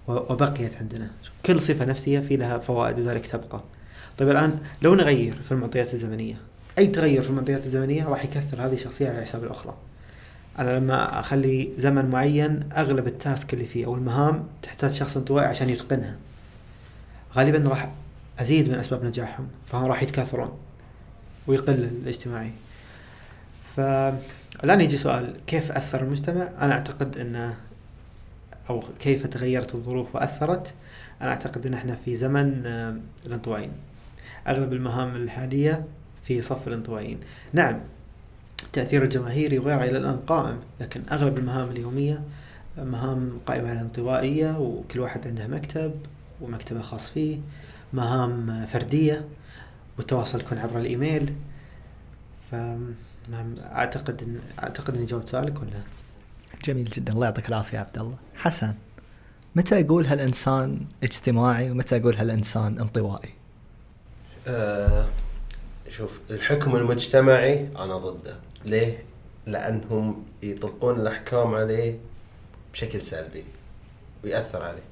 وبقيت 0.08 0.76
عندنا. 0.76 1.10
كل 1.46 1.62
صفة 1.62 1.84
نفسية 1.84 2.20
في 2.20 2.36
لها 2.36 2.58
فوائد 2.58 2.98
لذلك 2.98 3.26
تبقى. 3.26 3.60
طيب 4.18 4.30
الآن 4.30 4.58
لو 4.82 4.94
نغير 4.94 5.34
في 5.42 5.52
المعطيات 5.52 5.94
الزمنية 5.94 6.36
أي 6.78 6.86
تغير 6.86 7.22
في 7.22 7.28
المعطيات 7.28 7.64
الزمنية 7.64 8.04
راح 8.04 8.24
يكثر 8.24 8.66
هذه 8.66 8.74
الشخصية 8.74 9.08
على 9.08 9.22
حساب 9.22 9.44
الأخرى. 9.44 9.74
أنا 10.58 10.78
لما 10.78 11.20
أخلي 11.20 11.72
زمن 11.78 12.04
معين 12.10 12.60
أغلب 12.76 13.06
التاسك 13.06 13.54
اللي 13.54 13.64
فيه 13.64 13.86
أو 13.86 13.94
المهام 13.94 14.44
تحتاج 14.62 14.92
شخص 14.92 15.16
انطوائي 15.16 15.46
عشان 15.46 15.68
يتقنها. 15.70 16.16
غالبا 17.34 17.68
راح 17.68 17.90
أزيد 18.38 18.68
من 18.68 18.74
أسباب 18.74 19.04
نجاحهم 19.04 19.48
فهم 19.66 19.84
راح 19.84 20.02
يتكاثرون 20.02 20.58
ويقل 21.46 21.74
الاجتماعي. 21.74 22.50
فالآن 23.76 24.80
يجي 24.80 24.96
سؤال 24.96 25.36
كيف 25.46 25.72
أثر 25.72 26.02
المجتمع 26.02 26.48
أنا 26.60 26.72
أعتقد 26.72 27.18
أنه 27.18 27.56
أو 28.70 28.82
كيف 29.00 29.26
تغيرت 29.26 29.74
الظروف 29.74 30.14
وأثرت؟ 30.14 30.74
أنا 31.22 31.30
أعتقد 31.30 31.66
إن 31.66 31.74
إحنا 31.74 31.96
في 32.04 32.16
زمن 32.16 32.66
آه، 32.66 32.96
الانطوائيين. 33.26 33.72
أغلب 34.48 34.72
المهام 34.72 35.16
الحالية 35.16 35.84
في 36.22 36.42
صف 36.42 36.68
الانطوائيين. 36.68 37.20
نعم. 37.52 37.80
التاثير 38.68 39.02
الجماهيري 39.02 39.58
وغيره 39.58 39.84
إلى 39.84 39.98
الآن 39.98 40.16
قائم 40.16 40.58
لكن 40.80 41.02
أغلب 41.12 41.38
المهام 41.38 41.70
اليومية 41.70 42.22
آه، 42.78 42.84
مهام 42.84 43.38
قائمة 43.46 43.68
على 43.70 43.78
الانطوائيه 43.78 44.58
وكل 44.58 45.00
واحد 45.00 45.26
عنده 45.26 45.46
مكتب 45.46 45.92
ومكتبة 46.40 46.82
خاص 46.82 47.10
فيه 47.10 47.38
مهام 47.92 48.66
فردية 48.66 49.24
والتواصل 49.98 50.40
يكون 50.40 50.58
عبر 50.58 50.78
الإيميل. 50.78 51.34
ف 52.50 52.54
أعتقد 53.62 54.22
ان 54.22 54.40
أعتقد 54.62 54.94
إني 54.94 55.04
جاوبت 55.04 55.30
سؤالك 55.30 55.60
ولا؟ 55.60 55.70
جميل 56.64 56.84
جدا. 56.84 57.12
الله 57.12 57.26
يعطيك 57.26 57.48
العافية 57.48 57.78
عبد 57.78 57.98
الله. 57.98 58.16
حسن 58.34 58.74
متى 59.56 59.80
أقول 59.80 60.06
هالإنسان 60.06 60.80
اجتماعي 61.02 61.70
ومتى 61.70 61.96
أقول 61.96 62.14
هالإنسان 62.14 62.78
انطوائي؟ 62.78 63.30
أه 64.46 65.06
شوف 65.90 66.20
الحكم 66.30 66.76
المجتمعي 66.76 67.68
أنا 67.78 67.96
ضده. 67.96 68.36
ليه؟ 68.64 69.04
لأنهم 69.46 70.24
يطلقون 70.42 71.00
الأحكام 71.00 71.54
عليه 71.54 71.98
بشكل 72.72 73.02
سلبي 73.02 73.44
ويأثر 74.24 74.62
عليه. 74.62 74.82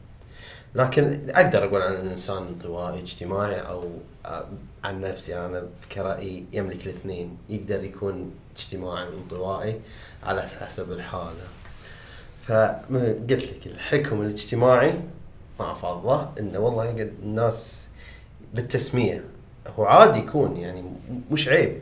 لكن 0.75 1.31
أقدر 1.31 1.65
أقول 1.65 1.83
عن 1.83 1.93
الإنسان 1.93 2.37
انطوائي 2.37 3.01
اجتماعي 3.01 3.61
أو 3.61 3.91
آه، 4.27 4.45
عن 4.85 5.01
نفسي 5.01 5.39
أنا 5.39 5.67
كرأيي 5.93 6.45
يملك 6.53 6.87
الاثنين. 6.87 7.39
يقدر 7.49 7.85
يكون 7.85 8.31
اجتماعي 8.57 9.09
وانطوائي 9.09 9.81
على 10.23 10.43
حسب 10.43 10.93
الحالة. 10.93 11.47
فقلت 12.43 13.33
لك 13.33 13.67
الحكم 13.67 14.21
الاجتماعي 14.23 15.01
ما 15.61 15.73
افضله 15.73 16.33
إنه 16.41 16.59
والله 16.59 17.03
الناس 17.23 17.89
بالتسمية 18.55 19.25
هو 19.69 19.85
عادي 19.85 20.19
يكون 20.19 20.57
يعني 20.57 20.85
مش 21.31 21.49
عيب. 21.49 21.81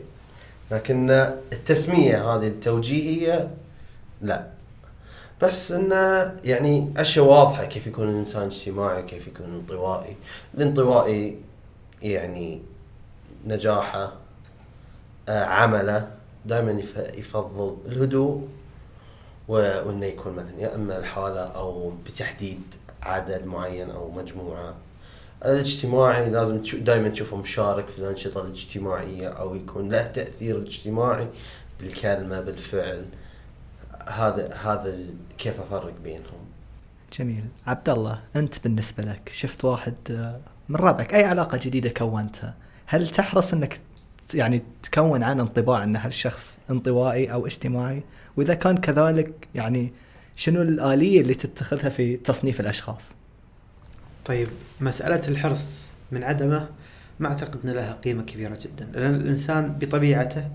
لكن 0.71 1.09
التسمية 1.53 2.35
هذه 2.35 2.47
التوجيهية 2.47 3.51
لا. 4.21 4.47
بس 5.41 5.71
انه 5.71 6.35
يعني 6.43 6.93
أشياء 6.97 7.25
واضحة 7.25 7.65
كيف 7.65 7.87
يكون 7.87 8.09
الإنسان 8.09 8.43
اجتماعي 8.43 9.03
كيف 9.03 9.27
يكون 9.27 9.45
انطوائي. 9.45 10.15
الانطوائي 10.53 11.37
يعني 12.01 12.61
نجاحه 13.45 14.13
آه، 15.29 15.43
عمله 15.45 16.11
دائما 16.45 16.83
يفضل 17.17 17.77
الهدوء 17.85 18.47
وإنه 19.47 20.05
يكون 20.05 20.33
مثلا 20.33 20.59
يا 20.59 20.75
اما 20.75 20.97
الحاله 20.97 21.41
أو 21.41 21.93
بتحديد 22.05 22.61
عدد 23.01 23.45
معين 23.45 23.91
أو 23.91 24.11
مجموعة. 24.11 24.75
الاجتماعي 25.45 26.29
لازم 26.29 26.61
دائما 26.73 27.09
تشوفه 27.09 27.37
مشارك 27.37 27.89
في 27.89 27.99
الأنشطة 27.99 28.41
الاجتماعية 28.41 29.27
أو 29.27 29.55
يكون 29.55 29.89
له 29.89 30.03
تأثير 30.03 30.61
اجتماعي 30.61 31.27
بالكلمة 31.79 32.41
بالفعل. 32.41 33.05
هذا 34.07 34.53
هذا 34.53 34.97
كيف 35.37 35.59
أفرق 35.59 35.93
بينهم. 36.03 36.45
جميل. 37.19 37.43
عبد 37.67 37.89
الله 37.89 38.19
أنت 38.35 38.63
بالنسبة 38.63 39.03
لك 39.03 39.31
شفت 39.33 39.65
واحد 39.65 39.93
آه، 40.09 40.39
من 40.69 40.75
ربعك 40.75 41.15
أي 41.15 41.23
علاقة 41.23 41.57
جديدة 41.57 41.89
كونتها؟ 41.89 42.53
هل 42.85 43.07
تحرص 43.07 43.53
إنك 43.53 43.79
يعني 44.33 44.61
تكون 44.83 45.23
عن 45.23 45.39
انطباع 45.39 45.83
إن 45.83 45.95
هالشخص 45.95 46.59
انطوائي 46.69 47.33
أو 47.33 47.47
اجتماعي؟ 47.47 48.03
وإذا 48.37 48.53
كان 48.53 48.77
كذلك 48.77 49.47
يعني 49.55 49.93
شنو 50.35 50.61
الآلية 50.61 51.21
اللي 51.21 51.33
تتخذها 51.33 51.89
في 51.89 52.17
تصنيف 52.17 52.59
الأشخاص؟ 52.59 53.15
طيب 54.25 54.47
مسألة 54.81 55.21
الحرص 55.27 55.89
من 56.11 56.23
عدمه 56.23 56.67
ما 57.19 57.27
أعتقد 57.27 57.59
إن 57.65 57.69
لها 57.69 57.93
قيمة 57.93 58.23
كبيرة 58.23 58.57
جدا 58.61 58.85
لأن 58.93 59.15
الإنسان 59.15 59.71
بطبيعته 59.79 60.47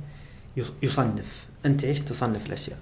يص- 0.56 0.72
يصنف 0.82 1.46
أنت 1.66 1.84
إيش 1.84 2.00
تصنف 2.00 2.46
الأشياء؟ 2.46 2.78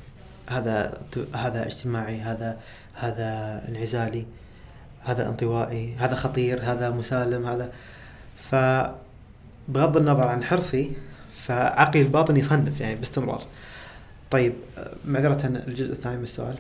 هذا 0.51 1.03
هذا 1.35 1.67
اجتماعي 1.67 2.21
هذا 2.21 2.59
هذا 2.95 3.63
انعزالي 3.69 4.27
هذا 5.05 5.29
انطوائي 5.29 5.95
هذا 5.99 6.15
خطير 6.15 6.63
هذا 6.63 6.91
مسالم 6.91 7.47
هذا. 7.47 7.73
فبغض 8.51 9.97
النظر 9.97 10.29
عن 10.29 10.45
حرصي 10.45 10.93
فعقلي 11.35 12.03
الباطن 12.03 12.37
يصنف 12.37 12.81
يعني 12.81 12.95
باستمرار. 12.95 13.43
طيب 14.31 14.53
معذرة 15.05 15.47
الجزء 15.47 15.93
الثاني 15.93 16.17
من 16.17 16.23
السؤال. 16.23 16.55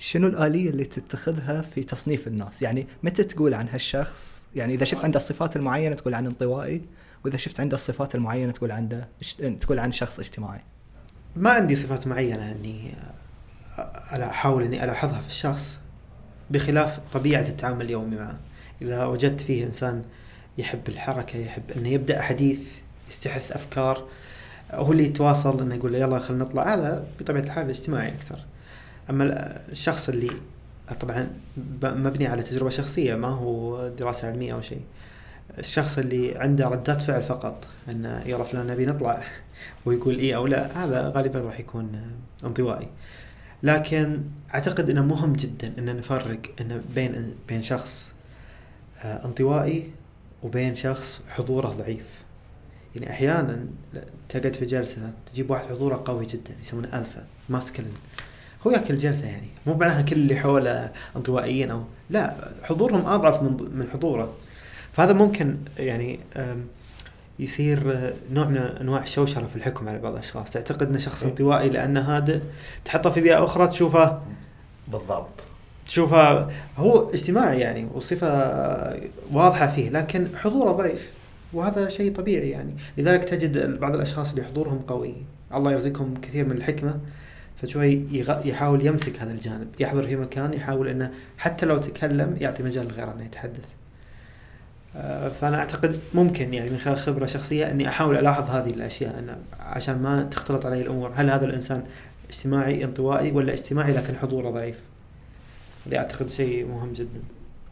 شنو 0.00 0.26
الآلية 0.26 0.70
اللي 0.70 0.84
تتخذها 0.84 1.62
في 1.62 1.82
تصنيف 1.82 2.26
الناس؟ 2.26 2.62
يعني 2.62 2.86
متى 3.02 3.24
تقول 3.24 3.54
عن 3.54 3.68
هالشخص؟ 3.68 4.38
يعني 4.56 4.74
إذا 4.74 4.84
شفت 4.84 5.04
عنده 5.04 5.16
الصفات 5.16 5.56
المعينة 5.56 5.94
تقول 5.94 6.14
عن 6.14 6.26
انطوائي 6.26 6.82
وإذا 7.24 7.36
شفت 7.36 7.60
عنده 7.60 7.74
الصفات 7.74 8.14
المعينة 8.14 8.52
تقول 8.52 8.70
عنده 8.70 9.08
تقول 9.60 9.78
عن 9.78 9.92
شخص 9.92 10.18
اجتماعي. 10.18 10.60
ما 11.36 11.50
عندي 11.50 11.76
صفات 11.76 12.06
معينة 12.06 12.52
إني 12.52 12.94
أحاول 14.12 14.62
إني 14.62 14.84
ألاحظها 14.84 15.20
في 15.20 15.26
الشخص 15.26 15.78
بخلاف 16.50 17.00
طبيعة 17.12 17.42
التعامل 17.42 17.84
اليومي 17.84 18.16
معه. 18.16 18.38
إذا 18.82 19.04
وجدت 19.04 19.40
فيه 19.40 19.66
إنسان 19.66 20.02
يحب 20.58 20.88
الحركة 20.88 21.36
يحب 21.36 21.70
إنه 21.76 21.88
يبدأ 21.88 22.22
حديث 22.22 22.72
يستحث 23.10 23.52
أفكار 23.52 24.08
هو 24.72 24.92
اللي 24.92 25.04
يتواصل 25.04 25.60
إنه 25.60 25.74
يقول 25.74 25.92
له 25.92 25.98
يلا 25.98 26.18
خلينا 26.18 26.44
نطلع 26.44 26.74
هذا 26.74 27.06
بطبيعة 27.20 27.42
الحال 27.42 27.70
اجتماعي 27.70 28.08
أكثر. 28.08 28.38
أما 29.10 29.24
ال- 29.24 29.32
الشخص 29.72 30.08
اللي 30.08 30.30
طبعا 31.00 31.30
مبني 31.82 32.26
على 32.26 32.42
تجربة 32.42 32.70
شخصية 32.70 33.14
ما 33.14 33.28
هو 33.28 33.88
دراسة 33.88 34.28
علمية 34.28 34.54
أو 34.54 34.60
شيء. 34.60 34.80
الشخص 35.58 35.98
اللي 35.98 36.38
عنده 36.38 36.68
ردات 36.68 37.02
فعل 37.02 37.22
فقط 37.22 37.66
انه 37.88 38.22
يلا 38.26 38.44
فلان 38.44 38.66
نبي 38.66 38.86
نطلع 38.86 39.22
ويقول 39.86 40.18
إيه 40.18 40.36
أو 40.36 40.46
لا 40.46 40.84
هذا 40.84 41.08
غالبا 41.16 41.40
راح 41.40 41.60
يكون 41.60 42.00
انطوائي. 42.44 42.88
لكن 43.62 44.20
أعتقد 44.54 44.90
إنه 44.90 45.04
مهم 45.04 45.32
جدا 45.32 45.72
إن 45.78 45.96
نفرق 45.96 46.40
انه 46.60 46.82
بين 46.94 47.34
بين 47.48 47.62
شخص 47.62 48.12
آه، 49.02 49.24
انطوائي 49.24 49.90
وبين 50.42 50.74
شخص 50.74 51.20
حضوره 51.28 51.68
ضعيف. 51.68 52.22
يعني 52.96 53.10
أحيانا 53.10 53.66
تقعد 54.28 54.56
في 54.56 54.66
جلسة 54.66 55.12
تجيب 55.32 55.50
واحد 55.50 55.64
حضوره 55.68 56.02
قوي 56.04 56.26
جدا 56.26 56.54
يسمونه 56.62 56.98
ألفا 56.98 57.26
ماسكلين 57.48 57.92
هو 58.66 58.70
ياكل 58.70 58.98
جلسة 58.98 59.26
يعني. 59.26 59.48
مو 59.66 59.74
معناها 59.74 60.02
كل 60.02 60.16
اللي 60.16 60.36
حوله 60.36 60.90
انطوائيين 61.16 61.70
أو 61.70 61.82
لا 62.10 62.34
حضورهم 62.62 63.06
أضعف 63.06 63.42
من 63.42 63.70
من 63.74 63.86
حضوره. 63.92 64.32
فهذا 64.92 65.12
ممكن 65.12 65.56
يعني 65.78 66.20
يصير 67.38 67.92
آه، 67.92 68.12
نوع 68.32 68.44
من 68.44 68.56
أنواع 68.56 69.02
الشوشرة 69.02 69.46
في 69.46 69.56
الحكم 69.56 69.88
على 69.88 69.98
بعض 69.98 70.12
الأشخاص. 70.12 70.50
تعتقد 70.50 70.88
انه 70.88 70.98
شخص 70.98 71.22
إيه. 71.22 71.30
انطوائي 71.30 71.68
لأنه 71.68 72.00
هادئ 72.00 72.40
تحطه 72.84 73.10
في 73.10 73.20
بيئة 73.20 73.44
أخرى 73.44 73.66
تشوفه 73.66 74.20
بالضبط. 74.88 75.44
تشوفه 75.86 76.48
هو 76.76 77.10
اجتماعي 77.10 77.60
يعني 77.60 77.88
وصفة 77.94 78.28
واضحة 79.32 79.66
فيه 79.66 79.90
لكن 79.90 80.28
حضوره 80.36 80.72
ضعيف. 80.72 81.12
وهذا 81.52 81.88
شيء 81.88 82.14
طبيعي 82.14 82.50
يعني. 82.50 82.76
لذلك 82.98 83.24
تجد 83.24 83.80
بعض 83.80 83.94
الأشخاص 83.94 84.30
اللي 84.30 84.44
حضورهم 84.44 84.78
قوي. 84.78 85.14
الله 85.54 85.72
يرزقهم 85.72 86.14
كثير 86.22 86.44
من 86.44 86.56
الحكمة. 86.56 86.98
فشوي 87.62 88.02
يحاول 88.44 88.86
يمسك 88.86 89.22
هذا 89.22 89.32
الجانب 89.32 89.68
يحضر 89.80 90.06
في 90.06 90.16
مكان 90.16 90.54
يحاول 90.54 90.88
إنه 90.88 91.12
حتى 91.38 91.66
لو 91.66 91.78
تكلم 91.78 92.36
يعطي 92.40 92.62
مجال 92.62 92.88
لغيره 92.88 93.12
إنه 93.12 93.24
يتحدث. 93.24 93.64
آه، 94.96 95.28
فأنا 95.28 95.58
أعتقد 95.58 96.00
ممكن 96.14 96.54
يعني 96.54 96.70
من 96.70 96.78
خلال 96.78 96.98
خبرة 96.98 97.26
شخصية 97.26 97.70
إني 97.70 97.88
أحاول 97.88 98.16
ألاحظ 98.16 98.50
هذه 98.50 98.70
الأشياء 98.70 99.18
أنا 99.18 99.38
عشان 99.60 100.02
ما 100.02 100.22
تختلط 100.22 100.66
علي 100.66 100.82
الأمور. 100.82 101.12
هل 101.14 101.30
هذا 101.30 101.44
الإنسان 101.44 101.84
اجتماعي 102.30 102.84
انطوائي 102.84 103.32
ولا 103.32 103.52
اجتماعي 103.52 103.92
لكن 103.92 104.16
حضوره 104.16 104.50
ضعيف؟ 104.50 104.78
هذا 105.86 105.98
أعتقد 105.98 106.30
شيء 106.30 106.66
مهم 106.66 106.92
جدا. 106.92 107.20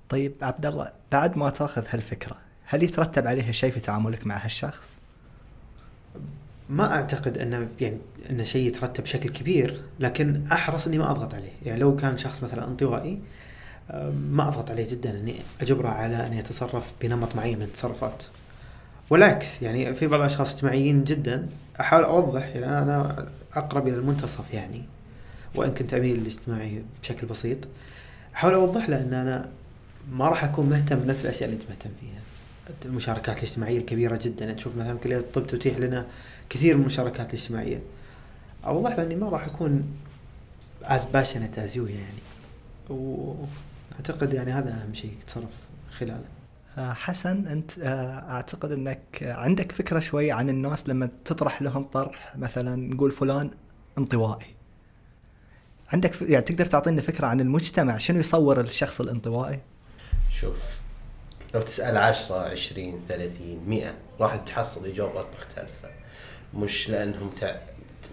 طيب 0.09 0.33
عبد 0.43 0.67
الله 0.67 0.93
بعد 1.13 1.39
ما 1.39 1.51
تأخذ 1.51 1.85
هالفكرة 1.91 2.37
هل 2.65 2.83
يترتب 2.83 3.27
عليها 3.27 3.53
شيء 3.53 3.71
في 3.71 3.81
تعاملك 3.81 4.27
مع 4.27 4.45
هالشخص؟ 4.45 4.91
ما 6.69 6.93
أعتقد 6.93 7.39
انه 7.39 7.69
يعني 7.81 7.99
انه 8.31 8.45
شيء 8.45 8.67
يترتب 8.67 9.05
بشكل 9.05 9.29
كبير 9.29 9.81
لكن 10.01 10.45
أحرص 10.53 10.87
إني 10.87 10.99
ما 10.99 11.11
أضغط 11.11 11.35
عليه. 11.35 11.53
يعني 11.65 11.81
لو 11.81 11.97
كان 11.97 12.17
شخص 12.17 12.43
مثلا 12.43 12.69
انطوائي 12.69 13.19
آه، 13.91 14.13
ما 14.31 14.49
أضغط 14.49 14.71
عليه 14.71 14.91
جدا. 14.91 15.11
اني 15.11 15.35
أجبره 15.61 15.89
على 15.89 16.27
أن 16.27 16.33
يتصرف 16.33 16.93
بنمط 17.03 17.37
معين 17.37 17.59
من 17.59 17.65
التصرفات. 17.65 18.23
والعكس 19.11 19.63
يعني 19.63 19.95
في 19.95 20.07
بعض 20.07 20.21
الأشخاص 20.21 20.55
اجتماعيين 20.55 21.05
جدا 21.05 21.49
أحاول 21.81 22.05
أوضح 22.05 22.47
يعني 22.47 22.67
أنا 22.67 23.27
أقرب 23.55 23.89
إلى 23.89 23.97
المنتصف 23.97 24.55
يعني 24.55 24.83
وإن 25.55 25.75
كنت 25.75 25.95
أميل 25.95 26.21
للاجتماعي 26.21 26.83
بشكل 27.03 27.27
بسيط. 27.27 27.59
أحاول 28.35 28.55
أوضح 28.55 28.89
له 28.89 29.01
أن 29.01 29.15
أنا 29.15 29.49
ما 30.13 30.29
راح 30.29 30.45
أكون 30.45 30.67
مهتم 30.69 30.97
بنفس 30.97 31.25
الأشياء 31.25 31.45
اللي 31.45 31.61
أنت 31.63 31.71
مهتم 31.71 31.91
فيها. 32.01 32.21
المشاركات 32.85 33.39
الاجتماعية 33.39 33.79
الكبيرة 33.79 34.19
جدا. 34.23 34.53
نشوف 34.53 34.77
مثلا 34.77 34.99
كليه 34.99 35.17
الطب 35.17 35.47
تتيح 35.47 35.79
لنا 35.79 36.07
كثير 36.51 36.75
من 36.75 36.81
المشاركات 36.81 37.35
الاجتماعية. 37.35 37.83
اوضح 38.67 38.97
له 38.97 39.03
إني 39.03 39.17
ما 39.17 39.29
راح 39.29 39.45
أكون 39.45 39.97
as 40.83 41.05
passionate 41.05 41.59
as 41.59 41.77
you 41.77 41.87
يعني. 41.87 42.27
واعتقد 42.91 44.35
يعني 44.35 44.53
هذا 44.53 44.71
أهم 44.71 44.95
شيء 44.95 45.15
تصرف 45.27 45.51
خلاله. 45.99 46.25
آه، 46.79 46.93
حسن 46.93 47.47
أنت 47.47 47.79
آه، 47.79 48.31
أعتقد 48.31 48.73
إنك 48.73 49.01
عندك 49.23 49.73
فكرة 49.73 50.01
شوي 50.01 50.33
عن 50.33 50.49
الناس 50.49 50.89
لما 50.89 51.09
تطرح 51.25 51.63
لهم 51.63 51.85
طرح 51.85 52.37
مثلا 52.37 52.77
نقول 52.77 53.11
فلان 53.11 53.51
انطوائي. 53.99 54.57
عندك 55.93 56.13
ف... 56.13 56.23
يعني 56.23 56.45
تقدر 56.45 56.67
تعطينا 56.67 57.01
فكرة 57.01 57.27
عن 57.27 57.41
المجتمع 57.41 57.99
شنو 57.99 58.19
يصور 58.19 58.61
الشخص 58.61 59.01
الانطوائي؟ 59.01 59.61
شوف 60.31 60.79
لو 61.55 61.61
تسأل 61.63 61.97
10 61.97 62.37
20 62.37 63.01
30 63.09 63.63
100 63.67 63.95
راح 64.21 64.37
تحصل 64.37 64.87
إجابات 64.87 65.27
مختلفة. 65.39 65.96
مش 66.55 66.91
لأنهم 66.91 67.31
تع... 67.41 67.55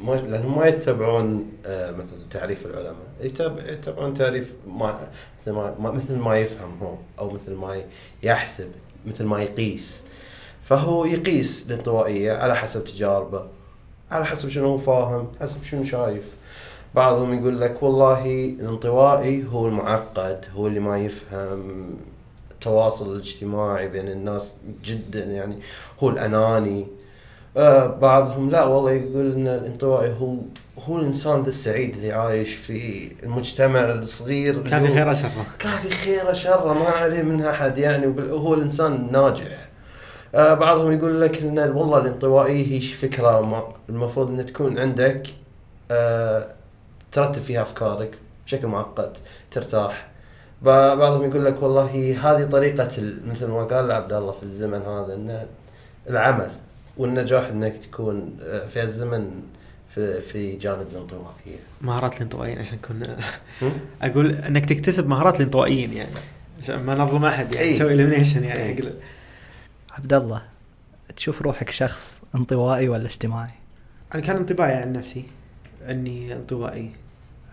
مو 0.01 0.13
لأنهم 0.13 0.57
ما 0.57 0.67
يتبعون 0.67 1.51
آه، 1.65 1.91
مثل 1.91 2.29
تعريف 2.29 2.65
العلماء. 2.65 3.05
يتبع... 3.21 3.71
يتبعون 3.71 4.13
تعريف 4.13 4.53
ما... 4.67 5.07
مثل 5.41 5.51
ما... 5.55 5.75
مثل 5.91 6.19
ما 6.19 6.37
يفهم 6.37 6.77
هو 6.81 6.95
أو 7.19 7.29
مثل 7.29 7.53
ما 7.53 7.83
يحسب 8.23 8.71
مثل 9.05 9.23
ما 9.23 9.41
يقيس. 9.41 10.05
فهو 10.63 11.05
يقيس 11.05 11.65
الانطوائية 11.67 12.33
على 12.33 12.55
حسب 12.55 12.85
تجاربه 12.85 13.47
على 14.11 14.25
حسب 14.25 14.49
شنو 14.49 14.67
هو 14.67 14.77
فاهم 14.77 15.27
حسب 15.41 15.63
شنو 15.63 15.83
شايف. 15.83 16.25
بعضهم 16.95 17.39
يقول 17.39 17.61
لك 17.61 17.83
والله 17.83 18.45
الانطوائي 18.59 19.45
هو 19.51 19.67
المعقد 19.67 20.45
هو 20.55 20.67
اللي 20.67 20.79
ما 20.79 20.97
يفهم 20.97 21.89
التواصل 22.51 23.11
الاجتماعي 23.15 23.87
بين 23.87 24.07
الناس 24.07 24.57
جدا 24.83 25.23
يعني 25.23 25.59
هو 26.03 26.09
الأناني. 26.09 26.87
بعضهم 28.01 28.49
لا 28.49 28.63
والله 28.65 28.91
يقول 28.91 29.31
إن 29.31 29.47
الانطوائي 29.47 30.13
هو 30.19 30.35
هو 30.87 30.99
الإنسان 30.99 31.41
ذا 31.43 31.49
السعيد 31.49 31.95
اللي 31.95 32.11
عايش 32.11 32.53
في 32.55 33.11
المجتمع 33.23 33.79
الصغير 33.79 34.63
كافي 34.63 34.89
هو- 34.89 34.93
خير 34.93 35.13
شره 35.13 35.45
كافي 35.59 35.89
خيره 35.89 36.33
شره 36.33 36.73
ما 36.73 36.85
عليه 36.89 37.21
منها 37.23 37.49
أحد 37.51 37.77
يعني 37.77 38.07
وهو 38.07 38.53
الإنسان 38.53 38.93
الناجح 38.95 39.69
آه 40.35 40.53
بعضهم 40.53 40.91
يقول 40.91 41.21
لك 41.21 41.41
إن 41.41 41.59
والله 41.59 41.97
الانطوائي 41.97 42.75
هي 42.75 42.79
فكرة 42.79 43.73
المفروض 43.89 44.27
ان 44.29 44.45
تكون 44.45 44.79
عندك 44.79 45.27
آه 45.91 46.47
ترتب 47.11 47.41
فيها 47.41 47.61
أفكارك 47.61 48.11
بشكل 48.45 48.67
معقد 48.67 49.17
ترتاح. 49.51 50.07
بعضهم 50.61 51.29
يقول 51.29 51.45
لك 51.45 51.61
والله 51.63 52.17
هذه 52.21 52.43
طريقة 52.49 52.89
مثل 53.27 53.47
ما 53.47 53.63
قال 53.63 53.91
عبد 53.91 54.13
الله 54.13 54.31
في 54.31 54.43
الزمن 54.43 54.81
هذا 54.81 55.13
ان 55.15 55.45
العمل. 56.09 56.51
والنجاح 56.97 57.45
إنك 57.47 57.77
تكون 57.77 58.37
آه، 58.41 58.67
في 58.67 58.81
الزمن 58.83 59.41
في 59.89 60.21
في 60.21 60.55
جانب 60.55 60.87
الانطوائية 60.91 61.59
مهارات 61.81 62.17
الانطوائيين 62.17 62.59
عشان 62.59 62.77
كنا؟ 62.77 63.17
أقول 64.01 64.31
إنك 64.31 64.65
تكتسب 64.65 65.07
مهارات 65.07 65.35
الانطوائيين 65.35 65.93
يعني 65.93 66.11
عشان 66.61 66.83
ما 66.83 66.95
نظلم 66.95 67.25
أحد 67.25 67.55
يعني. 67.55 67.73
تسوي 67.73 67.93
elimination 67.93 68.43
يعني. 68.43 68.75
حق 68.75 68.91
عبد 69.91 70.13
الله 70.13 70.41
تشوف 71.15 71.41
روحك 71.41 71.69
شخص 71.69 72.21
انطوائي 72.35 72.89
ولا 72.89 73.05
اجتماعي؟ 73.05 73.51
أنا 74.15 74.21
كان 74.21 74.35
انطباعي 74.35 74.73
عن 74.73 74.93
نفسي 74.93 75.25
إني 75.89 76.35
انطوائي 76.35 76.91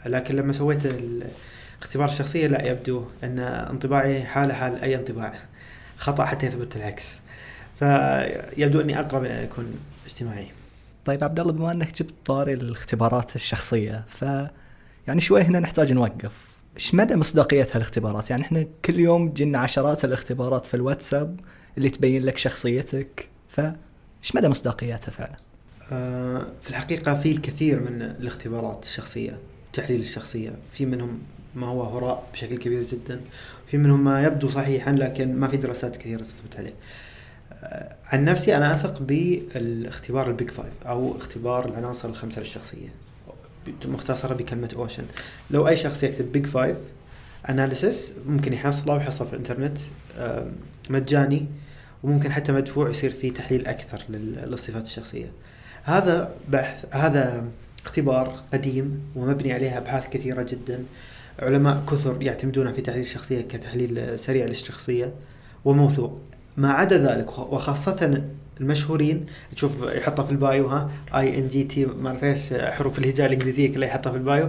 لكن 0.06 0.36
لما 0.36 0.52
سويت 0.52 0.86
الاختبار 0.86 2.08
الشخصية 2.08 2.46
لا 2.46 2.66
يبدو 2.66 3.04
أن 3.24 3.38
انطباعي 3.38 4.24
حاله 4.24 4.54
حال 4.54 4.82
أي 4.82 4.96
انطباع 4.96 5.34
خطأ 5.96 6.24
حتى 6.24 6.46
يثبت 6.46 6.76
العكس 6.76 7.18
فيبدو 7.80 8.80
أني 8.80 9.00
أقرب 9.00 9.24
إلى 9.24 9.38
أن 9.38 9.42
أكون 9.42 9.74
اجتماعي 10.06 10.46
طيب 11.04 11.24
عبد 11.24 11.40
الله 11.40 11.52
بما 11.52 11.72
أنك 11.72 11.94
جبت 11.94 12.14
طاري 12.24 12.52
الاختبارات 12.52 13.36
الشخصية 13.36 14.04
ف 14.08 14.24
يعني 15.06 15.20
شوي 15.20 15.42
هنا 15.42 15.60
نحتاج 15.60 15.92
نوقف 15.92 16.32
إيش 16.76 16.94
مدى 16.94 17.16
مصداقيه 17.16 17.66
هالاختبارات؟ 17.72 18.30
يعني 18.30 18.42
إحنا 18.42 18.66
كل 18.84 18.98
يوم 19.00 19.28
تجينا 19.28 19.58
عشرات 19.58 20.04
الاختبارات 20.04 20.66
في 20.66 20.74
الواتساب 20.74 21.40
اللي 21.78 21.90
تبين 21.90 22.24
لك 22.24 22.38
شخصيتك 22.38 23.28
ف 23.48 23.60
إيش 23.60 24.34
مدى 24.34 24.48
مصداقيتها 24.48 25.10
فعلا؟ 25.10 25.36
آه، 25.92 26.46
في 26.62 26.70
الحقيقة 26.70 27.14
في 27.14 27.32
الكثير 27.32 27.80
من 27.80 28.02
الاختبارات 28.02 28.82
الشخصية 28.82 29.38
تحليل 29.72 30.00
الشخصية 30.00 30.50
في 30.72 30.86
منهم 30.86 31.18
ما 31.54 31.66
هو 31.66 31.82
هراء 31.82 32.26
بشكل 32.32 32.56
كبير 32.56 32.82
جدا 32.82 33.20
في 33.70 33.78
منهم 33.78 34.04
ما 34.04 34.24
يبدو 34.24 34.48
صحيحا 34.48 34.92
لكن 34.92 35.34
ما 35.34 35.48
في 35.48 35.56
دراسات 35.56 35.96
كثيرة 35.96 36.22
تثبت 36.22 36.56
عليه 36.56 36.74
عن 38.04 38.24
نفسي 38.24 38.56
أنا 38.56 38.74
أثق 38.74 39.02
بالاختبار 39.02 40.28
ال 40.28 40.34
Big 40.34 40.50
Five 40.50 40.72
أو 40.86 41.16
اختبار 41.16 41.68
العناصر 41.68 42.08
الخمسة 42.08 42.40
للشخصية. 42.40 42.88
مختصرة 43.84 44.34
بكلمة 44.34 44.70
OCEAN. 44.76 45.04
لو 45.50 45.68
أي 45.68 45.76
شخص 45.76 46.02
يكتب 46.02 46.32
Big 46.32 46.46
Five 46.46 46.76
analysis 47.48 48.12
ممكن 48.26 48.52
يحصله 48.52 48.94
ويحصله 48.94 49.28
في 49.28 49.32
الإنترنت 49.32 49.78
مجاني 50.90 51.46
وممكن 52.02 52.32
حتى 52.32 52.52
مدفوع 52.52 52.90
يصير 52.90 53.10
فيه 53.10 53.32
تحليل 53.32 53.66
أكثر 53.66 54.02
للصفات 54.08 54.86
الشخصية. 54.86 55.32
هذا 55.82 56.34
بحث 56.48 56.96
هذا 56.96 57.44
اختبار 57.84 58.42
قديم 58.52 59.00
ومبني 59.16 59.52
عليه 59.52 59.78
أبحاث 59.78 60.08
كثيرة 60.08 60.42
جدا. 60.42 60.84
علماء 61.38 61.82
كثر 61.90 62.22
يعتمدون 62.22 62.72
في 62.72 62.80
تحليل 62.80 63.02
الشخصية 63.02 63.40
كتحليل 63.40 64.18
سريع 64.18 64.46
للشخصية 64.46 65.12
وموثوق. 65.64 66.20
ما 66.56 66.72
عدا 66.72 66.98
ذلك 66.98 67.38
وخاصة 67.38 68.22
المشهورين 68.60 69.26
تشوف 69.56 69.72
يحطها 69.82 70.22
في 70.22 70.30
ال 70.30 70.39
bio 70.39 70.66
ها 70.68 70.90
I 71.14 71.38
N 71.38 71.48
G 71.48 71.64
T 71.64 71.84
ما 71.84 72.08
أعرف 72.08 72.24
إيش 72.24 72.52
حروف 72.54 72.98
الهجاء 72.98 73.26
الإنجليزية 73.26 73.74
كلها 73.74 73.88
يحطها 73.88 74.10
في 74.12 74.18
ال 74.18 74.24
bio. 74.24 74.48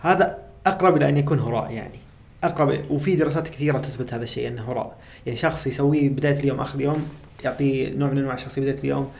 هذا 0.00 0.38
أقرب 0.66 0.96
إلى 0.96 1.08
أن 1.08 1.16
يكون 1.16 1.38
هراء 1.38 1.72
يعني. 1.72 1.98
أقرب 2.44 2.90
وفي 2.90 3.16
دراسات 3.16 3.48
كثيرة 3.48 3.78
تثبت 3.78 4.14
هذا 4.14 4.24
الشيء 4.24 4.48
إنه 4.48 4.72
هراء. 4.72 4.96
يعني 5.26 5.38
شخص 5.38 5.66
يسويه 5.66 6.08
بداية 6.08 6.40
اليوم 6.40 6.60
آخر 6.60 6.78
اليوم 6.78 7.08
يعطي 7.44 7.90
نوع 7.90 8.10
من 8.10 8.18
أنواع 8.18 8.34
الشخصية 8.34 8.62
بداية 8.62 8.78
اليوم 8.78 9.10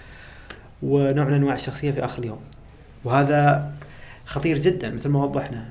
ونوع 0.82 1.24
من 1.24 1.34
أنواع 1.34 1.54
الشخصية 1.54 1.90
في 1.90 2.04
آخر 2.04 2.18
اليوم. 2.18 2.40
وهذا 3.04 3.72
خطير 4.24 4.58
جدا 4.58 4.90
مثل 4.90 5.08
ما 5.08 5.24
وضحنا. 5.24 5.68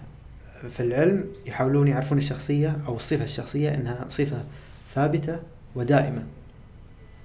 في 0.72 0.80
العلم 0.80 1.26
يحاولون 1.46 1.88
يعرفون 1.88 2.18
الشخصية 2.18 2.78
أو 2.88 2.96
الصفة 2.96 3.24
الشخصية 3.24 3.76
إنها 3.76 4.06
صفة 4.10 4.44
ثابتة 4.90 5.40
ودائمة. 5.76 6.24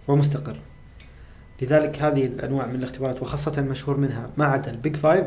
ومستقر. 0.09 0.57
لذلك 1.63 1.99
هذه 1.99 2.27
الأنواع 2.27 2.67
من 2.67 2.75
الاختبارات 2.75 3.23
وخاصة 3.23 3.53
المشهور 3.59 3.97
منها 3.97 4.31
ما 4.37 4.45
عدا 4.45 4.71
ال 4.71 4.77
Big 4.77 4.97
Five 4.97 5.27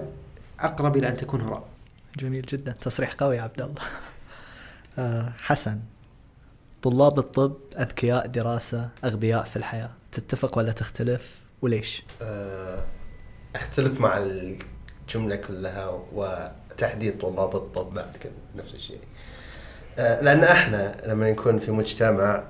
أقرب 0.60 0.98
إلى 0.98 1.10
أن 1.10 1.18
تكون 1.18 1.42
هراء. 1.42 1.68
جميل 2.18 2.42
جدا. 2.42 2.72
تصريح 2.72 3.14
قوي 3.14 3.38
يا 3.38 3.42
عبد 3.42 3.62
الله. 3.62 3.82
آه. 5.00 5.34
حسن 5.42 5.80
طلاب 6.84 7.20
الطب 7.20 7.56
أذكياء 7.80 8.28
دراسة 8.28 8.90
أغبياء 9.04 9.44
في 9.44 9.56
الحياة 9.56 9.90
تتفق 10.12 10.58
ولا 10.58 10.72
تختلف؟ 10.72 11.40
وليش؟ 11.62 12.04
آه، 12.22 12.84
أختلف 13.56 14.00
مع 14.00 14.18
الجملة 14.18 15.36
كلها 15.36 16.02
وتحديد 16.14 17.18
طلاب 17.18 17.56
الطب 17.56 17.94
بعد 17.94 18.18
نفس 18.56 18.76
الشيء. 18.76 19.00
آه، 20.00 20.22
لأن 20.22 20.44
إحنا 20.44 20.98
لما 21.08 21.32
نكون 21.32 21.60
في 21.60 21.72
مجتمع 21.72 22.44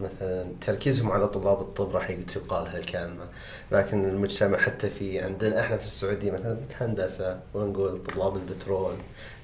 مثلا 0.00 0.46
تركيزهم 0.66 1.12
على 1.12 1.28
طلاب 1.28 1.60
الطب 1.60 1.96
راح 1.96 2.12
تقال 2.12 2.66
هالكلمة. 2.66 3.24
لكن 3.72 4.04
المجتمع 4.04 4.58
حتى 4.58 4.90
في 4.90 5.20
عندنا 5.20 5.60
إحنا 5.60 5.76
في 5.76 5.86
السعودية 5.86 6.30
مثلا 6.30 6.58
الهندسة 6.70 7.40
ونقول 7.54 8.02
طلاب 8.02 8.36
البترول 8.36 8.94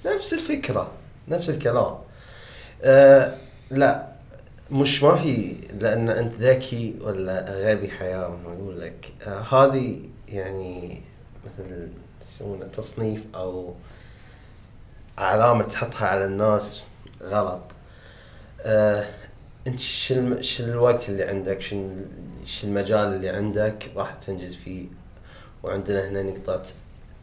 نفس 0.07 0.33
الفكرة 0.33 0.92
نفس 1.29 1.51
الكلام. 1.51 1.99
أه 2.83 3.38
لا 3.71 4.07
مش 4.71 5.03
ما 5.03 5.16
في 5.16 5.57
لأن 5.81 6.09
أنت 6.09 6.35
ذكي 6.35 6.99
ولا 7.01 7.45
غبي 7.49 7.90
حياة 7.90 8.38
أقول 8.47 8.81
لك. 8.81 9.12
أه 9.27 9.40
هذه 9.40 10.03
يعني 10.29 11.03
مثل 11.45 11.90
يسمونه 12.33 12.66
تصنيف 12.66 13.25
أو 13.35 13.75
علامة 15.19 15.62
تحطها 15.62 16.07
على 16.07 16.25
الناس 16.25 16.83
غلط. 17.23 17.62
أه 18.62 19.07
أنت 19.67 19.81
شو 19.81 20.65
الوقت 20.65 21.09
اللي 21.09 21.25
عندك؟ 21.25 21.61
شو 21.61 21.89
شو 22.45 22.67
المجال 22.67 23.15
اللي 23.15 23.29
عندك 23.29 23.91
راح 23.97 24.13
تنجز 24.13 24.55
فيه؟ 24.55 24.87
وعندنا 25.63 26.09
هنا 26.09 26.23
نقطة 26.23 26.63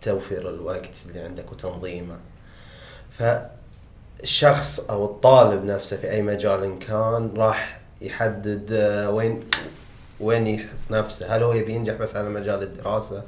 توفير 0.01 0.49
الوقت 0.49 0.89
اللي 1.07 1.19
عندك 1.19 1.51
وتنظيمه. 1.51 2.17
فالشخص 3.11 4.79
أو 4.79 5.05
الطالب 5.05 5.65
نفسه 5.65 5.97
في 5.97 6.11
أي 6.11 6.21
مجال 6.21 6.79
كان 6.79 7.31
راح 7.35 7.81
يحدد 8.01 8.71
آه، 8.71 9.11
وين 9.11 9.39
وين 10.19 10.47
يحط 10.47 10.67
نفسه. 10.91 11.35
هل 11.35 11.43
هو 11.43 11.53
يبي 11.53 11.73
ينجح 11.73 11.93
بس 11.93 12.15
على 12.15 12.29
مجال 12.29 12.63
الدراسة؟ 12.63 13.23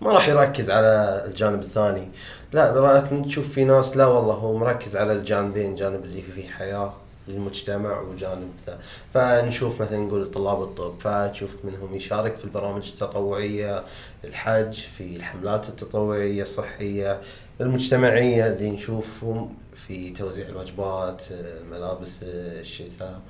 ما 0.00 0.12
راح 0.12 0.28
يركز 0.28 0.70
على 0.70 1.22
الجانب 1.26 1.58
الثاني. 1.58 2.08
لا 2.52 2.98
لكن 2.98 3.26
تشوف 3.26 3.52
في 3.52 3.64
ناس 3.64 3.96
لا 3.96 4.06
والله 4.06 4.34
هو 4.34 4.56
مركز 4.58 4.96
على 4.96 5.12
الجانبين 5.12 5.70
الجانب 5.70 6.04
اللي 6.04 6.22
فيه 6.22 6.48
حياة. 6.48 7.03
للمجتمع 7.28 8.00
وجانب 8.00 8.50
ذا. 8.66 8.78
فنشوف 9.14 9.82
مثلا 9.82 9.98
نقول 9.98 10.30
طلاب 10.30 10.62
الطب 10.62 11.00
فتشوف 11.00 11.50
منهم 11.64 11.94
يشارك 11.94 12.36
في 12.36 12.44
البرامج 12.44 12.88
التطوعية 12.88 13.84
الحج 14.24 14.72
في 14.72 15.16
الحملات 15.16 15.68
التطوعية 15.68 16.42
الصحية 16.42 17.20
المجتمعية 17.60 18.46
اللي 18.46 18.70
نشوفهم 18.70 19.54
في 19.86 20.10
توزيع 20.10 20.48
الوجبات 20.48 21.24
ملابس 21.70 22.18
الشتاء. 22.22 23.20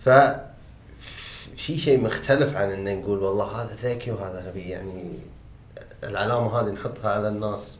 ف 0.00 0.08
في 1.56 1.78
شيء 1.78 2.00
مختلف 2.00 2.56
عن 2.56 2.70
ان 2.70 3.00
نقول 3.00 3.18
والله 3.18 3.62
هذا 3.62 3.74
ذكي 3.74 4.10
وهذا 4.10 4.40
غبي 4.48 4.60
يعني 4.60 5.18
العلامة 6.04 6.60
هذه 6.60 6.70
نحطها 6.70 7.10
على 7.10 7.28
الناس 7.28 7.78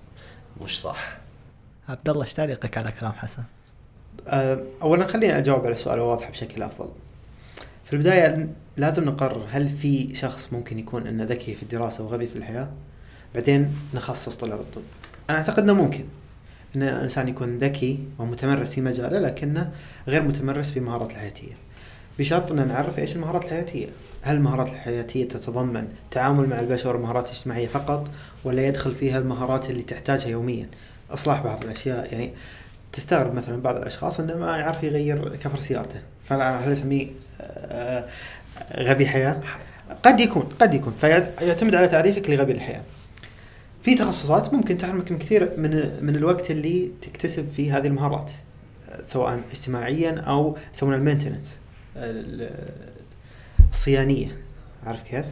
مش 0.60 0.80
صح. 0.80 1.16
عبد 1.88 2.08
الله 2.08 2.22
إيش 2.22 2.34
تعليقك 2.34 2.78
على 2.78 2.92
كلام 2.92 3.12
حسن؟ 3.12 3.42
آه، 4.28 4.62
اولا 4.82 5.06
خليني 5.06 5.38
أجاوب 5.38 5.66
على 5.66 5.74
السؤال 5.74 6.00
واضح 6.00 6.30
بشكل 6.30 6.62
أفضل. 6.62 6.88
في 7.84 7.92
البداية 7.92 8.48
لازم 8.76 9.04
نقرر 9.04 9.46
هل 9.50 9.68
في 9.68 10.14
شخص 10.14 10.48
ممكن 10.52 10.78
يكون 10.78 11.06
إنه 11.06 11.24
ذكي 11.24 11.54
في 11.54 11.62
الدراسة 11.62 12.04
وغبي 12.04 12.26
في 12.26 12.36
الحياة؟ 12.36 12.68
بعدين 13.34 13.74
نخصص 13.94 14.34
طلاب 14.34 14.60
الطب. 14.60 14.82
أنا 15.30 15.38
أعتقد 15.38 15.62
إنه 15.62 15.72
ممكن 15.72 16.04
إن 16.76 16.82
الإنسان 16.82 17.28
يكون 17.28 17.58
ذكي 17.58 17.98
ومتمرس 18.18 18.68
في 18.68 18.80
مجاله 18.80 19.18
لكنه 19.18 19.72
غير 20.08 20.22
متمرس 20.22 20.70
في 20.70 20.80
مهارات 20.80 21.10
الحياتية. 21.10 21.52
بشرط 22.18 22.52
ان 22.52 22.68
نعرف 22.68 22.98
إيش 22.98 23.16
المهارات 23.16 23.44
الحياتية. 23.44 23.86
هل 24.22 24.36
المهارات 24.36 24.68
الحياتية 24.68 25.28
تتضمن 25.28 25.88
تعامل 26.10 26.48
مع 26.48 26.60
البشر 26.60 26.96
ومهارات 26.96 27.28
اجتماعية 27.28 27.66
فقط 27.66 28.10
ولا 28.44 28.66
يدخل 28.66 28.94
فيها 28.94 29.18
المهارات 29.18 29.70
اللي 29.70 29.82
تحتاجها 29.82 30.28
يوميا؟ 30.28 30.68
أصلاح 31.10 31.42
بعض 31.42 31.64
الأشياء 31.64 32.12
يعني 32.12 32.32
تستغرب 32.92 33.34
مثلا 33.34 33.62
بعض 33.62 33.76
الأشخاص 33.76 34.20
إنه 34.20 34.36
ما 34.36 34.56
يعرف 34.56 34.82
يغير 34.82 35.36
كفر 35.36 35.58
سيارته 35.58 36.00
فأنا 36.24 36.66
هل 36.66 36.72
أسميه 36.72 37.06
آه، 37.40 38.04
غبي 38.76 39.06
حياة؟ 39.06 39.40
قد 40.02 40.20
يكون 40.20 40.48
قد 40.60 40.74
يكون 40.74 40.92
فيعتمد 41.00 41.74
على 41.74 41.88
تعريفك 41.88 42.30
لغبي 42.30 42.52
الحياة. 42.52 42.82
في 43.82 43.94
تخصصات 43.94 44.54
ممكن 44.54 44.78
تحرمك 44.78 45.12
من 45.12 45.18
كثير 45.18 45.52
من 45.56 45.98
من 46.02 46.16
الوقت 46.16 46.50
اللي 46.50 46.90
تكتسب 47.02 47.48
فيه 47.56 47.78
هذه 47.78 47.86
المهارات 47.86 48.30
سواء 49.04 49.40
اجتماعيا 49.50 50.20
أو 50.20 50.56
يسمونها 50.74 50.98
المينتننس 50.98 51.58
الصيانية 53.72 54.36
عارف 54.86 55.02
كيف؟ 55.02 55.26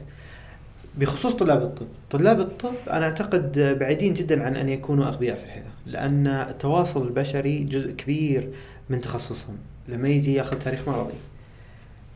بخصوص 0.98 1.32
طلاب 1.32 1.62
الطب، 1.62 1.86
طلاب 2.10 2.40
الطب 2.40 2.74
أنا 2.90 3.04
أعتقد 3.04 3.58
بعيدين 3.80 4.14
جدا 4.14 4.44
عن 4.44 4.56
أن 4.56 4.68
يكونوا 4.68 5.04
أغبياء 5.04 5.36
في 5.36 5.44
الحياة. 5.44 5.69
لأن 5.86 6.26
التواصل 6.26 7.06
البشري 7.06 7.64
جزء 7.64 7.92
كبير 7.92 8.50
من 8.90 9.00
تخصصهم. 9.00 9.56
لما 9.88 10.08
يجي 10.08 10.34
ياخذ 10.34 10.58
تاريخ 10.58 10.88
مرضي. 10.88 11.14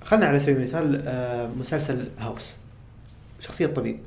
خلنا 0.05 0.27
على 0.27 0.41
سبيل 0.41 0.57
المثال 0.57 1.03
آه، 1.07 1.49
مسلسل 1.49 2.09
هاوس. 2.19 2.57
شخصية 3.41 3.67
طبيب. 3.67 3.99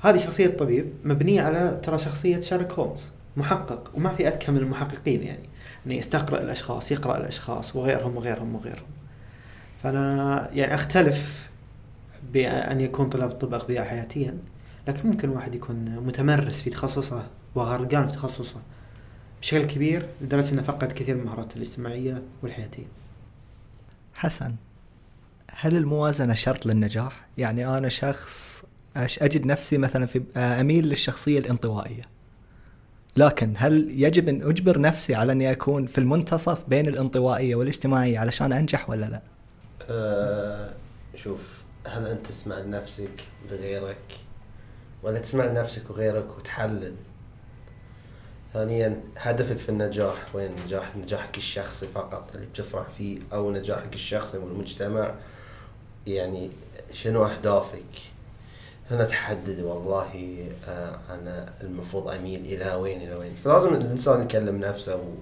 هذه 0.00 0.16
شخصية 0.16 0.46
طبيب 0.46 0.92
مبنية 1.04 1.42
على 1.42 1.80
ترى 1.82 1.98
شخصية 1.98 2.40
شارك 2.40 2.72
هولمز. 2.72 3.02
محقق. 3.36 3.90
وما 3.94 4.08
في 4.08 4.28
أذكى 4.28 4.52
من 4.52 4.58
المحققين 4.58 5.22
يعني. 5.22 5.48
إنه 5.86 5.94
يستقرأ 5.94 6.40
الأشخاص 6.40 6.92
يقرأ 6.92 7.16
الأشخاص 7.16 7.76
وغيرهم 7.76 8.16
وغيرهم 8.16 8.54
وغيرهم. 8.54 8.86
فأنا 9.82 10.48
يعني 10.52 10.74
أختلف 10.74 11.50
بأن 12.32 12.80
يكون 12.80 13.08
طلاب 13.08 13.30
الطب 13.30 13.54
أغبياء 13.54 13.84
حياتيا. 13.84 14.38
لكن 14.88 15.08
ممكن 15.08 15.28
واحد 15.28 15.54
يكون 15.54 16.00
متمرس 16.06 16.62
في 16.62 16.70
تخصصه 16.70 17.26
وغرقان 17.54 18.06
في 18.06 18.12
تخصصه. 18.12 18.60
بشكل 19.42 19.64
كبير 19.64 20.08
لدرجة 20.20 20.52
أنه 20.52 20.62
فقد 20.62 20.92
كثير 20.92 21.14
من 21.14 21.20
المهارات 21.20 21.56
الاجتماعية 21.56 22.22
والحياتية 22.42 22.86
حسن 24.14 24.54
هل 25.50 25.76
الموازنة 25.76 26.34
شرط 26.34 26.66
للنجاح؟ 26.66 27.26
يعني 27.38 27.78
أنا 27.78 27.88
شخص 27.88 28.64
أجد 28.96 29.46
نفسي 29.46 29.78
مثلا 29.78 30.06
في 30.06 30.22
أميل 30.36 30.86
للشخصية 30.86 31.38
الانطوائية 31.38 32.02
لكن 33.16 33.54
هل 33.56 34.02
يجب 34.02 34.28
أن 34.28 34.42
أجبر 34.42 34.80
نفسي 34.80 35.14
على 35.14 35.32
أني 35.32 35.52
أكون 35.52 35.86
في 35.86 35.98
المنتصف 35.98 36.64
بين 36.68 36.88
الانطوائية 36.88 37.54
والاجتماعية 37.54 38.18
علشان 38.18 38.52
أنجح 38.52 38.90
ولا 38.90 39.06
لا؟ 39.06 39.22
أه 39.90 40.70
شوف 41.14 41.62
هل 41.86 42.06
أنت 42.06 42.26
تسمع 42.26 42.58
لنفسك 42.58 43.24
لغيرك 43.50 44.18
ولا 45.02 45.18
تسمع 45.18 45.44
لنفسك 45.44 45.90
وغيرك 45.90 46.38
وتحلل 46.38 46.94
ثانيا 48.54 49.00
هدفك 49.16 49.58
في 49.58 49.68
النجاح 49.68 50.34
وين؟ 50.34 50.54
نجاح 50.66 50.96
نجاحك 50.96 51.36
الشخصي 51.36 51.86
فقط 51.86 52.30
اللي 52.34 52.46
بتفرح 52.46 52.88
فيه 52.98 53.18
أو 53.32 53.50
نجاحك 53.50 53.94
الشخصي 53.94 54.38
والمجتمع 54.38 55.14
يعني 56.06 56.50
شنو 56.92 57.24
أهدافك؟ 57.24 58.00
هنا 58.90 59.04
تحدد 59.04 59.60
والله 59.60 60.38
آه 60.68 60.98
أنا 61.10 61.52
المفروض 61.60 62.10
أميل 62.10 62.40
إلى 62.40 62.74
وين 62.74 63.00
إلى 63.02 63.14
وين؟ 63.14 63.34
فلازم 63.44 63.74
الإنسان 63.74 64.22
يكلم 64.22 64.56
نفسه 64.60 64.96
و... 64.96 65.12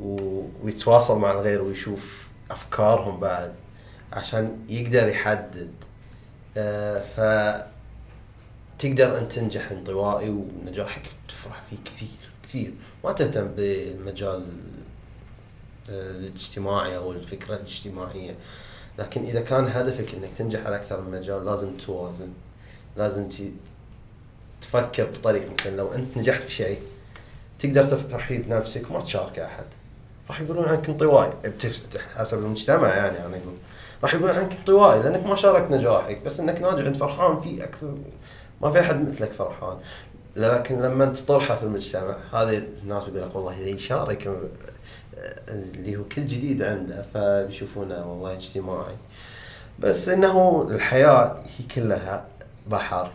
و... 0.00 0.42
ويتواصل 0.62 1.18
مع 1.18 1.30
الغير 1.32 1.62
ويشوف 1.62 2.28
أفكارهم 2.50 3.20
بعد 3.20 3.54
عشان 4.12 4.58
يقدر 4.68 5.08
يحدد. 5.08 5.70
آه 6.56 7.00
ف 7.00 7.20
تقدر 8.78 9.18
انت 9.18 9.32
تنجح 9.32 9.70
انطوائي 9.70 10.28
ونجاحك 10.30 11.02
تفرح 11.28 11.62
فيه 11.62 11.76
كثير. 11.84 12.33
كثير. 12.54 12.74
ما 13.04 13.12
تهتم 13.12 13.46
بالمجال 13.46 14.46
آه، 15.90 16.10
الاجتماعي 16.10 16.96
أو 16.96 17.12
الفكرة 17.12 17.54
الاجتماعية. 17.54 18.34
لكن 18.98 19.24
إذا 19.24 19.40
كان 19.40 19.66
هدفك 19.66 20.14
إنك 20.14 20.30
تنجح 20.38 20.66
على 20.66 20.76
أكثر 20.76 21.00
من 21.00 21.18
مجال 21.18 21.44
لازم 21.44 21.76
توازن. 21.76 22.28
لازم 22.96 23.28
تفكر 24.60 25.04
بطريقة 25.04 25.52
مثلا. 25.52 25.76
لو 25.76 25.92
أنت 25.92 26.16
نجحت 26.16 26.42
في 26.42 26.50
شيء 26.50 26.82
تقدر 27.58 27.84
تفرح 27.84 28.28
فيه 28.28 28.38
بنفسك 28.38 28.90
وما 28.90 29.00
تشاركه 29.00 29.44
أحد. 29.44 29.64
راح 30.28 30.40
يقولون 30.40 30.64
عنك 30.64 30.88
انطوائي 30.88 31.30
حسب 32.16 32.38
المجتمع 32.38 32.88
يعني 32.88 33.18
أنا 33.18 33.36
أقول. 33.36 33.54
راح 34.02 34.14
يقولون 34.14 34.36
عنك 34.36 34.52
انطوائي 34.52 35.02
لأنك 35.02 35.26
ما 35.26 35.36
شاركت 35.36 35.70
نجاحك. 35.70 36.18
بس 36.18 36.40
إنك 36.40 36.60
ناجح 36.60 36.86
أنت 36.86 36.96
فرحان 36.96 37.40
فيه 37.40 37.64
أكثر 37.64 37.94
ما 38.62 38.70
في 38.70 38.80
أحد 38.80 39.08
مثلك 39.08 39.32
فرحان. 39.32 39.78
لكن 40.36 40.82
لما 40.82 41.04
انت 41.04 41.16
تطرحه 41.16 41.56
في 41.56 41.62
المجتمع 41.62 42.16
هذه 42.32 42.62
الناس 42.82 43.04
بيقول 43.04 43.28
لك 43.28 43.36
والله 43.36 43.60
إذا 43.60 43.68
يشارك 43.68 44.48
اللي 45.48 45.96
هو 45.96 46.04
كل 46.04 46.26
جديد 46.26 46.62
عنده 46.62 47.02
فبيشوفونه 47.14 48.06
والله 48.06 48.32
اجتماعي. 48.32 48.96
بس 49.78 50.08
إنه 50.08 50.62
الحياة 50.70 51.36
هي 51.58 51.64
كلها 51.74 52.26
بحر 52.66 53.12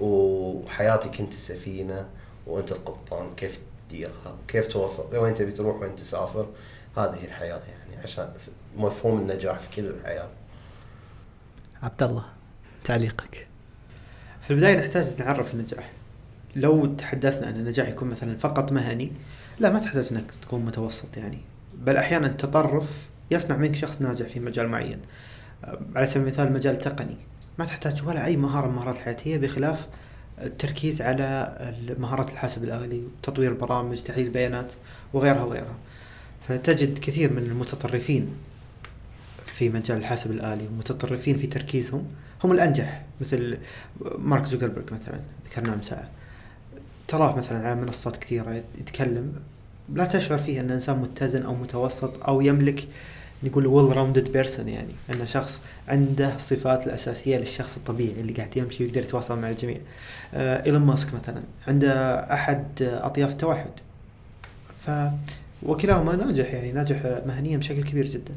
وحياتك 0.00 1.20
انت 1.20 1.32
السفينه 1.32 2.08
وأنت 2.46 2.72
القبطان 2.72 3.34
كيف 3.36 3.60
تديرها 3.88 4.36
وكيف 4.44 4.66
توصل 4.66 5.16
وين 5.16 5.34
تبي 5.34 5.52
تروح 5.52 5.82
وين 5.82 5.94
تسافر. 5.94 6.46
هذه 6.96 7.24
الحياة 7.24 7.60
يعني 7.68 8.02
عشان 8.02 8.32
مفهوم 8.76 9.20
النجاح 9.20 9.58
في 9.58 9.76
كل 9.76 9.86
الحياة. 9.86 10.28
عبد 11.82 12.02
الله 12.02 12.24
تعليقك. 12.84 13.46
في 14.40 14.50
البداية 14.50 14.76
نحتاج 14.76 15.22
نعرف 15.22 15.54
النجاح. 15.54 15.92
لو 16.56 16.86
تحدثنا 16.86 17.48
ان 17.48 17.56
النجاح 17.56 17.88
يكون 17.88 18.08
مثلا 18.08 18.36
فقط 18.38 18.72
مهني 18.72 19.12
لا 19.60 19.70
ما 19.70 19.78
تحتاج 19.78 20.06
إنك 20.12 20.24
تكون 20.42 20.64
متوسط 20.64 21.16
يعني. 21.16 21.38
بل 21.78 21.96
أحيانا 21.96 22.26
التطرف 22.26 22.88
يصنع 23.30 23.56
منك 23.56 23.74
شخص 23.74 24.00
ناجح 24.00 24.26
في 24.26 24.40
مجال 24.40 24.68
معين. 24.68 24.98
على 25.96 26.06
سبيل 26.06 26.22
المثال 26.22 26.52
مجال 26.52 26.78
تقني. 26.78 27.16
ما 27.58 27.64
تحتاج 27.64 28.02
ولا 28.06 28.24
أي 28.24 28.36
مهارة 28.36 28.66
من 28.66 28.72
المهارات 28.72 28.96
الحياتيه 28.96 29.38
بخلاف 29.38 29.88
التركيز 30.42 31.02
على 31.02 31.56
مهارات 31.98 32.32
الحاسب 32.32 32.64
الآلي 32.64 33.02
تطوير 33.22 33.50
البرامج 33.50 34.02
تحليل 34.02 34.26
البيانات 34.26 34.72
وغيرها 35.12 35.42
وغيرها. 35.42 35.76
فتجد 36.48 36.98
كثير 36.98 37.32
من 37.32 37.42
المتطرفين 37.42 38.28
في 39.46 39.68
مجال 39.68 39.98
الحاسب 39.98 40.30
الآلي 40.30 40.66
ومتطرفين 40.66 41.38
في 41.38 41.46
تركيزهم 41.46 42.06
هم 42.44 42.52
الأنجح 42.52 43.04
مثل 43.20 43.58
مارك 44.18 44.46
زوكربيرج 44.46 44.92
مثلا 44.92 45.20
ذكرناه 45.46 45.74
من 45.74 45.82
ساعه 45.82 46.08
تراه 47.12 47.36
مثلا 47.36 47.68
على 47.68 47.80
منصات 47.80 48.16
كثيرة 48.16 48.62
يتكلم 48.80 49.32
لا 49.94 50.04
تشعر 50.04 50.38
فيه 50.38 50.60
أنه 50.60 50.74
إنسان 50.74 50.98
متزن 50.98 51.42
أو 51.42 51.54
متوسط 51.54 52.24
أو 52.28 52.40
يملك 52.40 52.88
نقول 53.42 53.66
well 53.66 53.96
rounded 53.96 54.32
person 54.32 54.68
يعني 54.68 54.92
أنه 55.10 55.24
شخص 55.24 55.60
عنده 55.88 56.34
الصفات 56.34 56.86
الأساسية 56.86 57.38
للشخص 57.38 57.76
الطبيعي 57.76 58.20
اللي 58.20 58.32
قاعد 58.32 58.56
يمشي 58.56 58.84
ويقدر 58.84 59.00
يتواصل 59.00 59.38
مع 59.38 59.50
الجميع. 59.50 59.78
آه 60.34 60.66
إيلون 60.66 60.82
ماسك 60.82 61.08
مثلا 61.14 61.42
عنده 61.68 62.14
أحد 62.34 62.64
أطياف 62.82 63.30
التوحد 63.30 63.70
ف 64.78 64.90
وكلاهما 65.62 66.16
ناجح 66.16 66.54
يعني 66.54 66.72
ناجح 66.72 67.20
مهنيا 67.26 67.56
بشكل 67.56 67.82
كبير 67.82 68.06
جدا. 68.06 68.34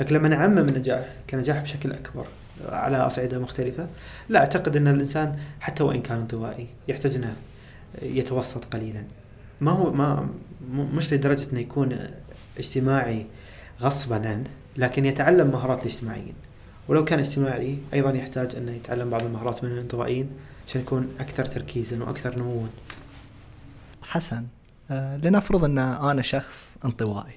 لكن 0.00 0.14
لما 0.14 0.28
نعمم 0.28 0.58
النجاح 0.58 1.08
كنجاح 1.30 1.58
بشكل 1.62 1.92
أكبر 1.92 2.26
على 2.68 2.96
أصعدة 2.96 3.38
مختلفة 3.38 3.86
لا 4.28 4.38
أعتقد 4.40 4.76
أن 4.76 4.88
الإنسان 4.88 5.38
حتى 5.60 5.82
وإن 5.82 6.02
كان 6.02 6.18
انطوائي 6.18 6.66
يحتاج 6.88 7.14
أنه 7.14 7.34
يتوسط 8.02 8.64
قليلا. 8.64 9.04
ما 9.60 9.70
هو 9.70 9.92
ما 9.92 10.28
مش 10.72 11.12
لدرجة 11.12 11.50
إنه 11.52 11.60
يكون 11.60 11.98
اجتماعي 12.58 13.26
غصبا 13.80 14.28
عنه 14.28 14.44
لكن 14.76 15.04
يتعلم 15.06 15.50
مهارات 15.50 15.82
الاجتماعيين. 15.82 16.34
ولو 16.88 17.04
كان 17.04 17.18
اجتماعي 17.18 17.78
أيضا 17.94 18.10
يحتاج 18.10 18.56
إنه 18.56 18.72
يتعلم 18.72 19.10
بعض 19.10 19.22
المهارات 19.22 19.64
من 19.64 19.70
الانطوائيين 19.70 20.30
عشان 20.68 20.80
يكون 20.80 21.08
أكثر 21.20 21.44
تركيزا 21.44 22.04
وأكثر 22.04 22.38
نموا. 22.38 22.66
حسن 24.02 24.46
آه 24.90 25.16
لنفرض 25.16 25.64
إن 25.64 25.78
أنا 25.78 26.22
شخص 26.22 26.76
انطوائي. 26.84 27.34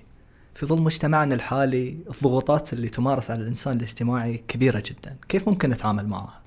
في 0.55 0.65
ظل 0.65 0.81
مجتمعنا 0.81 1.35
الحالي 1.35 1.97
الضغوطات 2.09 2.73
اللي 2.73 2.89
تمارس 2.89 3.31
على 3.31 3.41
الإنسان 3.41 3.77
الاجتماعي 3.77 4.43
كبيرة 4.47 4.83
جدا. 4.85 5.15
كيف 5.29 5.49
ممكن 5.49 5.69
نتعامل 5.69 6.07
معها؟ 6.07 6.39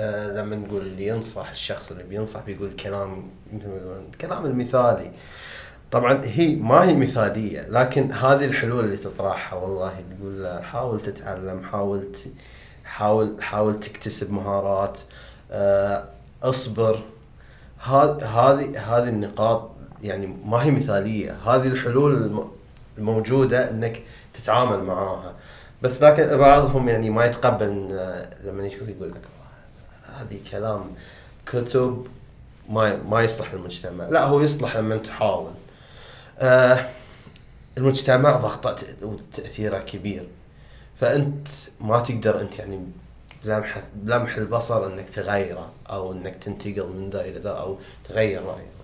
آه 0.00 0.32
لما 0.32 0.56
نقول 0.56 0.82
اللي 0.82 1.06
ينصح 1.06 1.50
الشخص 1.50 1.90
اللي 1.90 2.02
بينصح 2.04 2.40
بيقول 2.40 2.70
كلام 2.72 3.30
مثل 3.52 3.68
ما 3.68 3.76
يقولون 3.76 4.04
الكلام 4.12 4.46
المثالي. 4.46 5.10
طبعا 5.90 6.20
هي 6.24 6.56
ما 6.56 6.84
هي 6.84 6.96
مثالية 6.96 7.60
لكن 7.60 8.12
هذه 8.12 8.44
الحلول 8.44 8.84
اللي 8.84 8.96
تطرحها 8.96 9.58
والله 9.58 9.92
تقول 10.18 10.42
له 10.42 10.60
حاول 10.62 11.00
تتعلم 11.00 11.62
حاول 11.64 12.08
حاول 12.84 13.42
حاول 13.42 13.80
تكتسب 13.80 14.32
مهارات 14.32 14.98
آه 15.52 16.04
اصبر. 16.42 17.00
هذه 17.80 18.78
هذه 18.78 19.08
النقاط 19.08 19.70
يعني 20.02 20.26
ما 20.44 20.64
هي 20.64 20.70
مثالية. 20.70 21.32
هذه 21.32 21.66
الحلول 21.66 22.44
الموجودة 22.98 23.70
إنك 23.70 24.02
تتعامل 24.34 24.82
معاها. 24.84 25.34
بس 25.82 26.02
لكن 26.02 26.36
بعضهم 26.36 26.88
يعني 26.88 27.10
ما 27.10 27.24
يتقبل 27.24 27.88
آه، 27.92 28.30
لما 28.44 28.66
يشوف 28.66 28.88
يقول 28.88 29.08
لك. 29.10 29.20
هذه 30.20 30.40
كلام 30.50 30.94
كتب 31.46 32.06
ما 32.68 32.96
ما 32.96 33.22
يصلح 33.22 33.52
المجتمع 33.52 34.08
لا 34.08 34.24
هو 34.24 34.40
يصلح 34.40 34.76
لما 34.76 34.96
تحاول. 34.96 35.52
آه 36.38 36.88
المجتمع 37.78 38.36
ضغطة 38.36 38.76
وتأثيره 39.02 39.78
كبير. 39.78 40.28
فأنت 41.00 41.48
ما 41.80 42.00
تقدر 42.00 42.40
أنت 42.40 42.58
يعني 42.58 42.80
بلمح 43.44 43.82
بلمح 43.94 44.36
البصر 44.36 44.86
إنك 44.86 45.08
تغيره 45.08 45.72
أو 45.90 46.12
إنك 46.12 46.36
تنتقل 46.36 46.88
من 46.88 47.10
ذا 47.10 47.20
إلى 47.20 47.38
ذا 47.38 47.50
أو 47.50 47.78
تغير 48.08 48.42
رايهم 48.42 48.76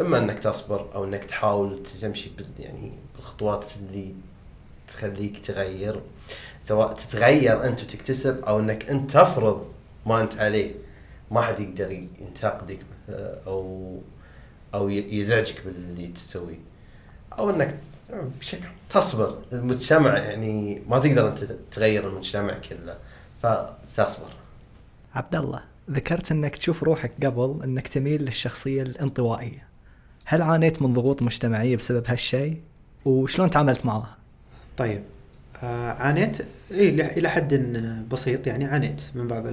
إما 0.00 0.18
إنك 0.18 0.38
تصبر 0.38 0.86
أو 0.94 1.04
إنك 1.04 1.24
تحاول 1.24 1.82
تمشي 1.82 2.30
يعني 2.58 2.92
بالخطوات 3.16 3.64
اللي 3.76 4.14
تخليك 4.88 5.46
تغير 5.46 6.00
سواء 6.64 6.92
تتغير 6.92 7.64
أنت 7.64 7.82
وتكتسب 7.82 8.44
أو 8.44 8.58
إنك 8.58 8.90
أنت 8.90 9.10
تفرض 9.10 9.66
ما 10.06 10.20
أنت 10.20 10.38
عليه. 10.38 10.74
ما 11.30 11.42
حد 11.42 11.60
يقدر 11.60 11.92
ينتقدك 12.20 12.78
أو 13.46 13.98
أو 14.74 14.88
يزعجك 14.88 15.64
باللي 15.64 16.06
تسويه. 16.06 16.58
أو 17.38 17.50
إنك 17.50 17.78
بشكل 18.40 18.68
تصبر. 18.90 19.38
المجتمع 19.52 20.18
يعني 20.18 20.82
ما 20.88 20.98
تقدر 20.98 21.28
أنت 21.28 21.44
تغير 21.70 22.08
المجتمع 22.08 22.58
كله. 22.58 22.96
فتصبر 23.42 24.32
عبد 25.14 25.34
الله 25.34 25.62
ذكرت 25.90 26.32
إنك 26.32 26.56
تشوف 26.56 26.82
روحك 26.82 27.12
قبل 27.24 27.60
إنك 27.64 27.88
تميل 27.88 28.22
للشخصية 28.22 28.82
الانطوائية. 28.82 29.66
هل 30.24 30.42
عانيت 30.42 30.82
من 30.82 30.92
ضغوط 30.92 31.22
مجتمعية 31.22 31.76
بسبب 31.76 32.04
هالشيء؟ 32.06 32.60
وشلون 33.04 33.50
تعاملت 33.50 33.86
معها؟ 33.86 34.16
طيب. 34.76 34.98
آه 34.98 35.13
عانيت 35.98 36.36
إيه 36.70 37.18
إلى 37.18 37.28
حد 37.28 37.54
بسيط 38.10 38.46
يعني 38.46 38.64
عانيت 38.64 39.02
من 39.14 39.28
بعض 39.28 39.44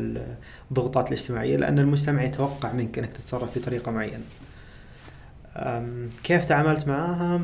الضغوطات 0.72 1.08
الاجتماعية 1.08 1.58
لأن 1.58 1.80
المجتمع 1.80 2.24
يتوقع 2.24 2.74
منك 2.74 3.00
إنك 3.00 3.14
تتصرف 3.14 3.58
بطريقة 3.58 3.92
معينة. 3.92 4.24
كيف 6.24 6.46
تعاملت 6.46 6.88
معاها؟ 6.88 7.42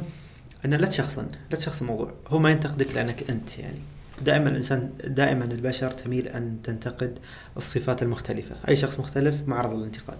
أن 0.66 0.74
لا 0.74 0.88
تشخصن 0.88 1.28
لا 1.52 1.58
تشخص 1.58 1.82
الموضوع، 1.82 2.14
هو 2.28 2.40
ما 2.40 2.52
ينتقدك 2.52 2.96
لأنك 2.96 3.30
أنت 3.30 3.60
يعني. 3.60 3.80
دائما 4.26 4.50
الإنسان 4.50 4.90
دائما 5.04 5.46
البشر 5.46 5.92
تميل 5.92 6.28
أن 6.28 6.58
تنتقد 6.64 7.20
الصفات 7.58 8.04
المختلفة، 8.04 8.56
أي 8.68 8.76
شخص 8.76 9.00
مختلف 9.00 9.36
معرض 9.48 9.78
للانتقاد. 9.78 10.18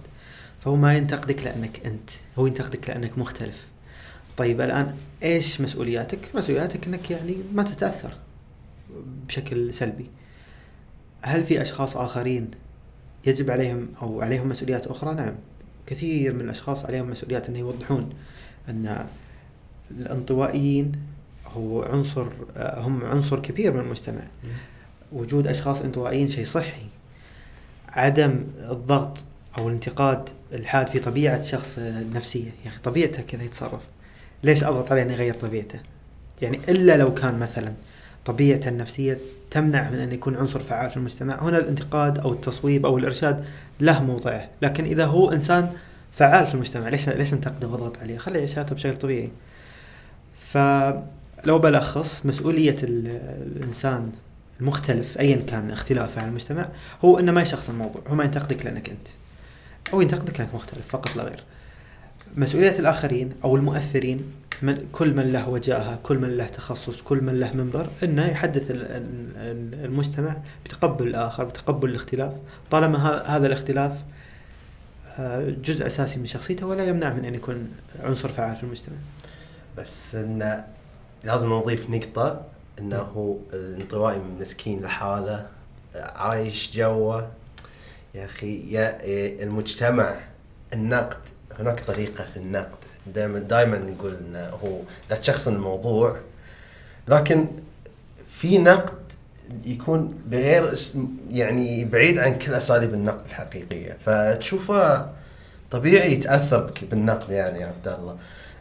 فهو 0.60 0.76
ما 0.76 0.96
ينتقدك 0.96 1.42
لأنك 1.42 1.86
أنت، 1.86 2.10
هو 2.38 2.46
ينتقدك 2.46 2.88
لأنك 2.88 3.18
مختلف. 3.18 3.66
طيب 4.36 4.60
الآن 4.60 4.94
إيش 5.22 5.60
مسؤولياتك؟ 5.60 6.18
مسؤولياتك 6.34 6.86
إنك 6.86 7.10
يعني 7.10 7.36
ما 7.54 7.62
تتأثر 7.62 8.12
بشكل 9.28 9.74
سلبي. 9.74 10.06
هل 11.22 11.44
في 11.44 11.62
أشخاص 11.62 11.96
آخرين 11.96 12.50
يجب 13.26 13.50
عليهم 13.50 13.88
أو 14.02 14.22
عليهم 14.22 14.48
مسؤوليات 14.48 14.86
أخرى؟ 14.86 15.14
نعم 15.14 15.34
كثير 15.86 16.32
من 16.32 16.40
الأشخاص 16.40 16.84
عليهم 16.84 17.10
مسؤوليات 17.10 17.48
ان 17.48 17.56
يوضحون 17.56 18.10
أن 18.68 19.08
الانطوائيين 19.90 20.92
هو 21.46 21.82
عنصر 21.82 22.28
هم 22.56 23.04
عنصر 23.04 23.38
كبير 23.40 23.72
من 23.72 23.80
المجتمع. 23.80 24.22
وجود 25.12 25.46
أشخاص 25.46 25.80
انطوائيين 25.80 26.28
شيء 26.28 26.44
صحي. 26.44 26.86
عدم 27.88 28.44
الضغط 28.70 29.24
أو 29.58 29.68
الانتقاد 29.68 30.28
الحاد 30.52 30.88
في 30.88 30.98
طبيعة 30.98 31.42
شخص 31.42 31.78
النفسيه 31.78 32.50
يا 32.64 32.70
أخي 32.70 32.78
طبيعته 32.78 33.22
كذا 33.22 33.42
يتصرف. 33.42 33.82
ليش 34.42 34.64
أضغط 34.64 34.92
عليه 34.92 35.02
إنه 35.02 35.12
يغير 35.12 35.34
طبيعته؟ 35.34 35.80
يعني 36.42 36.56
إلا 36.68 36.96
لو 36.96 37.14
كان 37.14 37.38
مثلا 37.38 37.72
طبيعته 38.28 38.68
النفسية 38.68 39.18
تمنع 39.50 39.90
من 39.90 39.98
أن 39.98 40.12
يكون 40.12 40.36
عنصر 40.36 40.60
فعال 40.60 40.90
في 40.90 40.96
المجتمع. 40.96 41.42
هنا 41.42 41.58
الانتقاد 41.58 42.18
أو 42.18 42.32
التصويب 42.32 42.86
أو 42.86 42.98
الإرشاد 42.98 43.44
له 43.80 44.04
موضعه 44.04 44.48
لكن 44.62 44.84
إذا 44.84 45.06
هو 45.06 45.32
إنسان 45.32 45.70
فعال 46.12 46.46
في 46.46 46.54
المجتمع 46.54 46.88
ليش 46.88 47.08
ليش 47.08 47.32
انتقده 47.32 47.68
واضغط 47.68 47.98
عليه. 47.98 48.18
خليه 48.18 48.38
يعيش 48.38 48.54
حياته 48.54 48.74
بشكل 48.74 48.98
طبيعي. 48.98 49.30
فلو 50.38 51.58
بلخص 51.58 52.26
مسؤولية 52.26 52.76
ال- 52.82 53.20
الإنسان 53.56 54.12
المختلف 54.60 55.18
ايا 55.18 55.36
كان 55.36 55.70
اختلافه 55.70 56.22
عن 56.22 56.28
المجتمع 56.28 56.68
هو 57.04 57.18
إنه 57.18 57.32
ما 57.32 57.42
يشخصن 57.42 57.72
الموضوع 57.72 58.02
هو 58.08 58.14
ما 58.14 58.24
ينتقدك 58.24 58.64
لأنك 58.66 58.88
أنت 58.90 59.08
أو 59.92 60.00
ينتقدك 60.00 60.40
لأنك 60.40 60.54
مختلف 60.54 60.86
فقط 60.88 61.16
لا 61.16 61.22
غير. 61.22 61.42
مسؤولية 62.36 62.78
الآخرين 62.78 63.32
أو 63.44 63.56
المؤثرين 63.56 64.22
من 64.62 64.88
كل 64.92 65.14
من 65.14 65.32
له 65.32 65.48
وجاهة 65.48 65.98
كل 66.02 66.18
من 66.18 66.36
له 66.36 66.46
تخصص 66.46 67.00
كل 67.00 67.20
من 67.20 67.40
له 67.40 67.52
منبر 67.52 67.88
إنه 68.02 68.26
يحدث 68.26 68.70
ال- 68.70 68.86
ال- 68.90 69.84
المجتمع 69.84 70.36
بتقبل 70.64 71.06
الآخر 71.06 71.44
بتقبل 71.44 71.88
الاختلاف. 71.90 72.32
طالما 72.70 73.22
هذا 73.36 73.46
الاختلاف 73.46 73.92
آه، 75.18 75.50
جزء 75.50 75.86
أساسي 75.86 76.18
من 76.18 76.26
شخصيته 76.26 76.66
ولا 76.66 76.84
يمنعه 76.84 77.12
من 77.14 77.24
أن 77.24 77.34
يكون 77.34 77.68
عنصر 78.02 78.28
فعال 78.28 78.56
في 78.56 78.62
المجتمع. 78.62 78.96
بس 79.78 80.14
انه 80.14 80.64
لازم 81.24 81.52
نضيف 81.52 81.90
نقطة 81.90 82.42
إنه 82.78 83.38
الانطوائي 83.52 84.18
مسكين 84.40 84.82
لحاله 84.82 85.46
عايش 85.94 86.70
جوه. 86.76 87.30
يا 88.14 88.24
أخي 88.24 88.72
يا 88.72 88.98
المجتمع 89.42 90.20
النقد 90.72 91.16
هناك 91.58 91.80
طريقة 91.80 92.24
في 92.24 92.36
النقد. 92.36 92.78
دائما 93.14 93.38
دائما 93.38 93.78
نقول 93.78 94.16
انه 94.20 94.48
هو 94.48 94.78
لا 95.10 95.16
تشخصن 95.16 95.54
الموضوع 95.54 96.16
لكن 97.08 97.46
في 98.30 98.58
نقد 98.58 98.98
يكون 99.64 100.18
بغير 100.26 100.74
يعني 101.30 101.84
بعيد 101.84 102.18
عن 102.18 102.38
كل 102.38 102.54
أساليب 102.54 102.94
النقد 102.94 103.24
الحقيقية. 103.26 103.96
فتشوفه 104.06 105.10
طبيعي 105.70 106.12
يتأثر 106.12 106.70
بالنقد 106.90 107.30
يعني 107.30 107.60
يا 107.60 107.66
عبد 107.66 107.88
الله. 107.98 108.16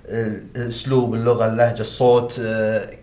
الأسلوب 0.10 1.14
اللغة 1.14 1.45
اللهجة 1.45 1.82
الصوت 1.82 2.41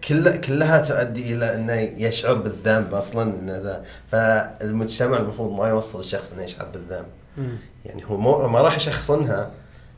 كل 0.09 0.41
كلها 0.41 0.81
تؤدي 0.81 1.33
إلى 1.33 1.55
إنه 1.55 1.73
يشعر 1.75 2.35
بالذنب 2.35 2.95
أصلا 2.95 3.33
ذا 3.63 3.85
فالمجتمع 4.11 5.17
المفروض 5.17 5.53
ما 5.53 5.69
يوصل 5.69 6.01
الشخص 6.01 6.33
إنه 6.33 6.43
يشعر 6.43 6.67
بالذنب. 6.67 7.07
يعني 7.85 8.05
هو 8.05 8.49
ما 8.49 8.61
راح 8.61 8.77
يشخصنها 8.77 9.51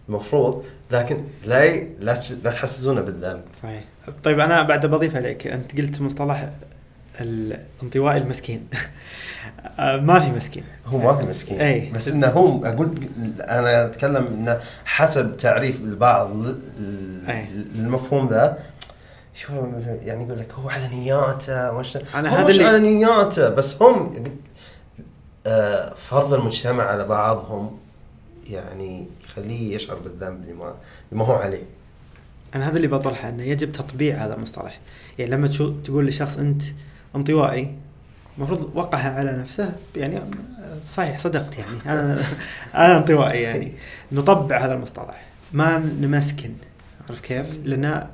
المفروض 0.09 0.65
لكن 0.91 1.25
لا 1.45 1.65
ي... 1.65 1.89
لا 2.01 2.19
لا 2.45 2.51
تحسسونه 2.51 3.01
بالذنب. 3.01 3.43
صحيح. 3.63 3.85
طيب 4.25 4.41
أنا 4.41 4.63
بعد 4.63 4.87
بضيف 4.87 5.17
عليك 5.17 5.47
أنت 5.47 5.77
قلت 5.77 6.01
مصطلح 6.01 6.51
الانطوائي 7.21 8.19
المسكين. 8.19 8.67
ما 9.79 10.21
في 10.21 10.31
مسكين. 10.31 10.65
هو 10.87 10.99
ما 10.99 11.17
في 11.17 11.27
مسكين. 11.27 11.61
أي. 11.61 11.91
بس 11.91 12.09
إنه 12.09 12.27
هو 12.27 12.65
أقول 12.65 12.91
أنا 13.41 13.85
أتكلم 13.85 14.27
إنه 14.27 14.59
حسب 14.85 15.37
تعريف 15.37 15.81
البعض. 15.81 16.31
المفهوم 17.75 18.29
ذا 18.29 18.59
شو 19.35 19.53
مثلا 19.67 19.95
يعني 20.03 20.25
يقول 20.25 20.39
لك 20.39 20.53
هو 20.53 20.71
على 20.71 20.89
نياته 20.89 21.73
وش 21.73 21.97
هو 21.97 22.03
هذا 22.15 22.49
اللي- 22.49 22.65
على 22.65 22.79
نياته 22.81 23.49
بس 23.49 23.83
هم 23.83 24.13
آه، 25.47 25.95
فرض 25.95 26.35
المجتمع 26.35 26.85
على 26.85 27.05
بعضهم 27.05 27.79
يعني 28.51 29.07
يخليه 29.37 29.75
يشعر 29.75 29.97
بالذنب 29.97 30.43
اللي 30.43 30.53
ما 30.53 30.65
اللي 31.13 31.25
ما 31.25 31.25
هو 31.25 31.33
عليه. 31.33 31.63
أنا 32.55 32.69
هذا 32.69 32.77
اللي 32.77 32.89
بطرحه 32.89 33.29
إنه 33.29 33.43
يجب 33.43 33.73
تطبيع 33.73 34.17
هذا 34.17 34.35
المصطلح. 34.35 34.81
يعني 35.19 35.31
لما 35.31 35.49
تشو 35.49 35.73
تقول 35.81 36.07
لشخص 36.07 36.39
أنت 36.39 36.63
انطوائي 37.17 37.75
المفروض 38.39 38.71
وقعها 38.75 39.19
على 39.19 39.33
نفسه 39.33 39.73
يعني 39.97 40.21
صحيح 40.93 41.19
صدقت 41.19 41.59
يعني. 41.59 41.77
أنا 41.87 42.21
أنا 42.85 42.97
انطوائي 42.97 43.43
يعني. 43.43 43.73
نطبع 44.13 44.65
هذا 44.65 44.75
المصطلح. 44.75 45.25
ما 45.53 45.79
نمسكن. 45.79 46.53
عارف 47.09 47.21
كيف؟ 47.21 47.47
لأن 47.65 48.07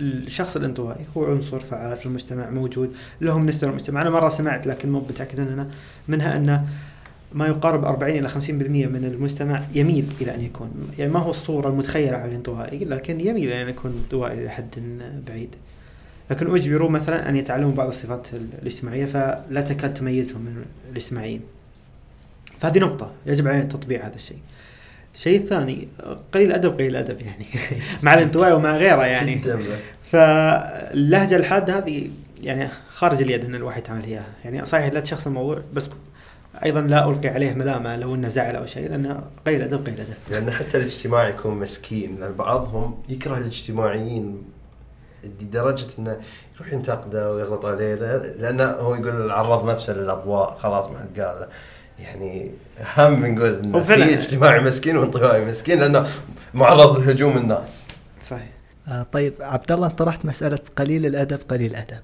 الشخص 0.00 0.56
الانطوائي 0.56 1.04
هو 1.16 1.24
عنصر 1.24 1.60
فعال 1.60 1.96
في 1.96 2.06
المجتمع 2.06 2.50
موجود. 2.50 2.94
لهم 3.20 3.46
نسبة 3.46 3.68
المجتمع 3.68 4.02
أنا 4.02 4.10
مرة 4.10 4.28
سمعت 4.28 4.66
لكن 4.66 4.90
مو 4.90 5.00
متأكد 5.00 5.68
منها 6.08 6.36
انه 6.36 6.68
ما 7.34 7.46
يقارب 7.46 7.84
40 7.84 8.12
إلى 8.18 8.28
50% 8.30 8.36
من 8.48 9.04
المجتمع 9.04 9.62
يميل 9.74 10.06
إلى 10.20 10.34
أن 10.34 10.40
يكون. 10.40 10.70
يعني 10.98 11.12
ما 11.12 11.20
هو 11.20 11.30
الصورة 11.30 11.68
المتخيلة 11.68 12.16
عن 12.16 12.28
الانطوائي 12.28 12.84
لكن 12.84 13.20
يميل 13.20 13.52
إلى 13.52 13.62
أن 13.62 13.68
يكون 13.68 14.02
انطوائي 14.04 14.44
لحد 14.44 14.74
بعيد. 15.26 15.54
لكن 16.30 16.54
أجبروا 16.54 16.90
مثلا 16.90 17.28
أن 17.28 17.36
يتعلموا 17.36 17.72
بعض 17.72 17.88
الصفات 17.88 18.26
الاجتماعية 18.62 19.06
فلا 19.06 19.60
تكاد 19.60 19.94
تميزهم 19.94 20.40
من 20.40 20.64
الاجتماعيين. 20.90 21.40
فهذه 22.60 22.78
نقطة 22.78 23.10
يجب 23.26 23.48
علينا 23.48 23.64
تطبيع 23.64 24.06
هذا 24.06 24.16
الشيء. 24.16 24.38
الشيء 25.14 25.40
الثاني 25.40 25.88
قليل 26.34 26.52
ادب 26.52 26.74
قليل 26.74 26.96
ادب 26.96 27.20
يعني. 27.22 27.46
مع 28.02 28.14
الانطوائي 28.14 28.52
ومع 28.52 28.76
غيره 28.76 29.06
يعني. 29.06 29.42
فاللهجة 30.10 31.36
الحادة 31.36 31.78
هذه 31.78 32.10
يعني 32.42 32.68
خارج 32.88 33.22
اليد 33.22 33.44
أن 33.44 33.54
الواحد 33.54 33.78
يتعامل 33.78 34.02
فيها. 34.02 34.26
يعني 34.44 34.64
صحيح 34.64 34.92
لا 34.92 35.00
تشخص 35.00 35.26
الموضوع 35.26 35.62
بس 35.74 35.88
أيضا 36.64 36.80
لا 36.80 37.10
ألقي 37.10 37.28
عليه 37.28 37.54
ملامة 37.54 37.96
لو 37.96 38.14
إنه 38.14 38.28
زعل 38.28 38.56
أو 38.56 38.66
شيء 38.66 38.90
لأنه 38.90 39.22
قليل 39.46 39.62
أدب 39.62 39.86
قليل 39.86 40.00
أدب 40.00 40.14
لأن 40.30 40.50
حتى 40.50 40.76
الاجتماعي 40.78 41.30
يكون 41.30 41.54
مسكين 41.54 42.20
لأن 42.20 42.32
بعضهم 42.32 43.02
يكره 43.08 43.38
الاجتماعيين 43.38 44.42
لدرجة 45.24 45.86
إنه 45.98 46.18
يروح 46.56 46.72
ينتقده 46.72 47.34
ويغلط 47.34 47.64
عليه 47.64 47.94
لأنه 47.94 48.64
هو 48.64 48.94
يقول 48.94 49.30
عرض 49.30 49.70
نفسه 49.70 49.92
للأضواء 49.92 50.58
خلاص 50.58 50.88
ما 50.88 50.98
حد 50.98 51.20
قال 51.20 51.40
له. 51.40 51.48
يعني 51.98 52.50
هم 52.96 53.26
نقول 53.26 53.54
إنه. 53.64 53.82
في 53.82 54.14
اجتماعي 54.14 54.60
مسكين 54.60 54.96
وانطوائي 54.96 55.44
مسكين 55.44 55.80
لأنه 55.80 56.06
معرض 56.54 56.98
لهجوم 56.98 57.36
الناس 57.36 57.86
صحيح 58.28 58.48
آه 58.88 59.06
طيب 59.12 59.34
عبد 59.40 59.72
الله 59.72 59.86
انت 59.86 59.98
طرحت 59.98 60.24
مسألة 60.24 60.58
قليل 60.76 61.06
الأدب 61.06 61.38
قليل 61.48 61.70
الأدب 61.70 62.00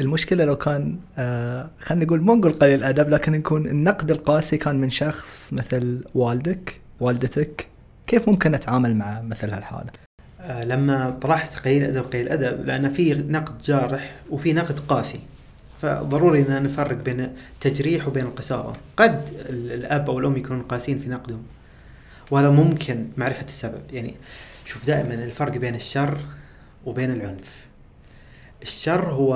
المشكلة 0.00 0.44
لو 0.44 0.56
كان 0.56 0.98
آه 1.18 1.70
خلينا 1.80 2.04
نقول 2.04 2.20
مو 2.20 2.34
نقول 2.34 2.52
قليل 2.52 2.74
الأدب 2.78 3.08
لكن 3.08 3.34
يكون 3.34 3.66
النقد 3.66 4.10
القاسي 4.10 4.56
كان 4.56 4.76
من 4.80 4.90
شخص 4.90 5.52
مثل 5.52 6.04
والدك 6.14 6.80
والدتك. 7.00 7.66
كيف 8.06 8.28
ممكن 8.28 8.50
نتعامل 8.52 8.96
مع 8.96 9.20
مثل 9.22 9.50
هالحالة؟ 9.50 9.90
آه، 10.40 10.64
لما 10.64 11.10
طرحت 11.10 11.58
قليل 11.58 11.82
ادب 11.82 12.02
قليل 12.02 12.28
ادب 12.28 12.66
لأن 12.66 12.92
في 12.92 13.14
نقد 13.14 13.62
جارح 13.62 14.14
وفي 14.30 14.52
نقد 14.52 14.78
قاسي. 14.78 15.20
فضروري 15.82 16.40
ان 16.48 16.62
نفرق 16.62 16.96
بين 16.96 17.20
التجريح 17.54 18.08
وبين 18.08 18.24
القساوة. 18.24 18.72
قد 18.96 19.22
ال- 19.48 19.72
الأب 19.72 20.10
أو 20.10 20.18
الأم 20.18 20.36
يكونون 20.36 20.62
قاسيين 20.62 20.98
في 20.98 21.08
نقدهم. 21.08 21.42
وهذا 22.30 22.50
ممكن 22.50 23.06
معرفة 23.16 23.44
السبب. 23.46 23.80
يعني 23.92 24.14
شوف 24.64 24.86
دائما 24.86 25.14
الفرق 25.14 25.56
بين 25.56 25.74
الشر 25.74 26.18
وبين 26.86 27.10
العنف. 27.10 27.56
الشر 28.62 29.10
هو 29.10 29.34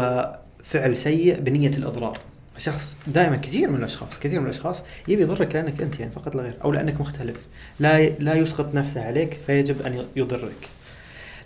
فعل 0.62 0.96
سيء 0.96 1.40
بنية 1.40 1.68
الأضرار. 1.70 2.18
شخص 2.58 2.96
دائما 3.06 3.36
كثير 3.36 3.70
من 3.70 3.78
الأشخاص 3.78 4.18
كثير 4.18 4.40
من 4.40 4.46
الأشخاص 4.46 4.82
يبي 5.08 5.22
يضرك 5.22 5.54
لانك 5.54 5.82
أنت 5.82 6.00
يعني 6.00 6.12
فقط 6.12 6.34
لا 6.34 6.42
غير 6.42 6.56
أو 6.64 6.72
لأنك 6.72 7.00
مختلف. 7.00 7.36
لا 7.80 8.08
لا 8.08 8.34
يسقط 8.34 8.74
نفسه 8.74 9.04
عليك 9.04 9.40
فيجب 9.46 9.82
أن 9.82 10.04
يضرك. 10.16 10.68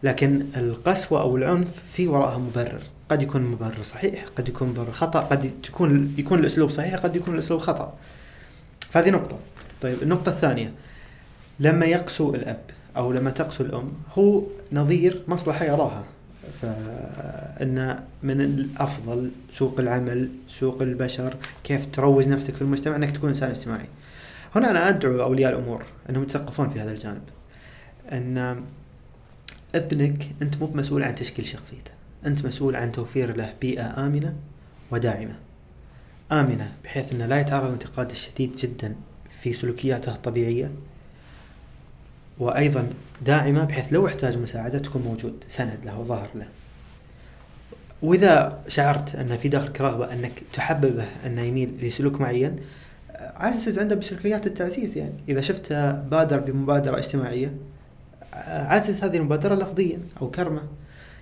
لكن 0.03 0.47
القسوة 0.57 1.21
أو 1.21 1.37
العنف 1.37 1.83
في 1.93 2.09
وراءها 2.09 2.39
مبرر. 2.39 2.83
قد 3.11 3.23
يكون 3.23 3.43
مبرر 3.43 3.83
صحيح 3.83 4.25
قد 4.37 4.49
يكون 4.49 4.69
مبرر 4.69 4.93
خطأ 4.93 5.21
قد 5.21 5.51
تكون 5.63 6.15
يكون 6.19 6.39
الأسلوب 6.39 6.71
صحيح 6.71 6.95
قد 6.95 7.17
يكون 7.17 7.35
الأسلوب 7.35 7.61
خطأ. 7.61 7.95
فهذه 8.81 9.11
نقطة. 9.11 9.39
طيب 9.83 10.03
النقطة 10.03 10.29
الثانية. 10.31 10.73
لما 11.61 11.87
يقسو 11.87 12.35
الأب 12.35 12.63
أو 12.97 13.13
لما 13.13 13.31
تقسو 13.31 13.65
الأم 13.65 13.93
هو 14.19 14.43
نظير 14.73 15.23
مصلحة 15.29 15.65
يراها. 15.65 16.05
فإن 16.61 18.05
من 18.23 18.41
الأفضل 18.41 19.31
سوق 19.51 19.81
العمل 19.81 20.29
سوق 20.49 20.83
البشر 20.83 21.37
كيف 21.65 21.87
تروج 21.87 22.29
نفسك 22.29 22.55
في 22.55 22.63
المجتمع 22.63 22.97
أنك 22.97 23.11
تكون 23.11 23.29
إنسان 23.29 23.51
اجتماعي. 23.51 23.87
هنا 24.55 24.71
أنا 24.71 24.89
أدعو 24.89 25.23
أولياء 25.23 25.53
الأمور 25.53 25.83
أنهم 26.11 26.23
يتثقفون 26.23 26.71
في 26.71 26.81
هذا 26.81 26.91
الجانب. 26.91 27.23
أن 28.13 28.65
ابنك 29.75 30.27
أنت 30.43 30.57
مو 30.57 30.71
مسؤول 30.75 31.03
عن 31.03 31.15
تشكيل 31.15 31.47
شخصيته 31.47 31.91
أنت 32.27 32.47
مسؤول 32.47 32.77
عن 32.77 32.93
توفير 32.93 33.37
له 33.37 33.55
بيئة 33.61 34.07
آمنة 34.07 34.35
وداعمة. 34.91 35.35
آمنة 36.33 36.73
بحيث 36.85 37.15
إنه 37.15 37.27
لا 37.27 37.41
يتعرض 37.41 37.67
للانتقاد 37.67 38.11
الشديد 38.11 38.57
جدا 38.57 38.95
في 39.41 39.53
سلوكياته 39.53 40.15
الطبيعية. 40.15 40.71
وأيضا 42.39 42.91
داعمة 43.23 43.65
بحيث 43.65 43.93
لو 43.93 44.07
احتاج 44.07 44.39
مساعدة 44.39 44.79
تكون 44.79 45.03
موجود. 45.03 45.45
سند 45.49 45.79
له 45.85 45.99
وظهر 46.01 46.29
له. 46.35 46.47
وإذا 48.03 48.63
شعرت 48.69 49.15
أن 49.15 49.37
في 49.37 49.49
داخلك 49.49 49.81
رغبه 49.81 50.13
أنك 50.13 50.33
تحببه 50.53 51.05
انه 51.27 51.43
يميل 51.43 51.75
لسلوك 51.83 52.21
معين 52.21 52.57
عزز 53.19 53.79
عنده 53.79 53.95
بسلوكيات 53.95 54.47
التعزيز 54.47 54.97
يعني. 54.97 55.15
إذا 55.29 55.41
شفته 55.41 55.93
بادر 55.93 56.41
بمبادرة 56.41 56.99
اجتماعية 56.99 57.55
عزز 58.49 59.05
هذه 59.05 59.17
المبادرة 59.17 59.55
لفظيا 59.55 59.99
أو 60.23 60.31
كرمه. 60.31 60.63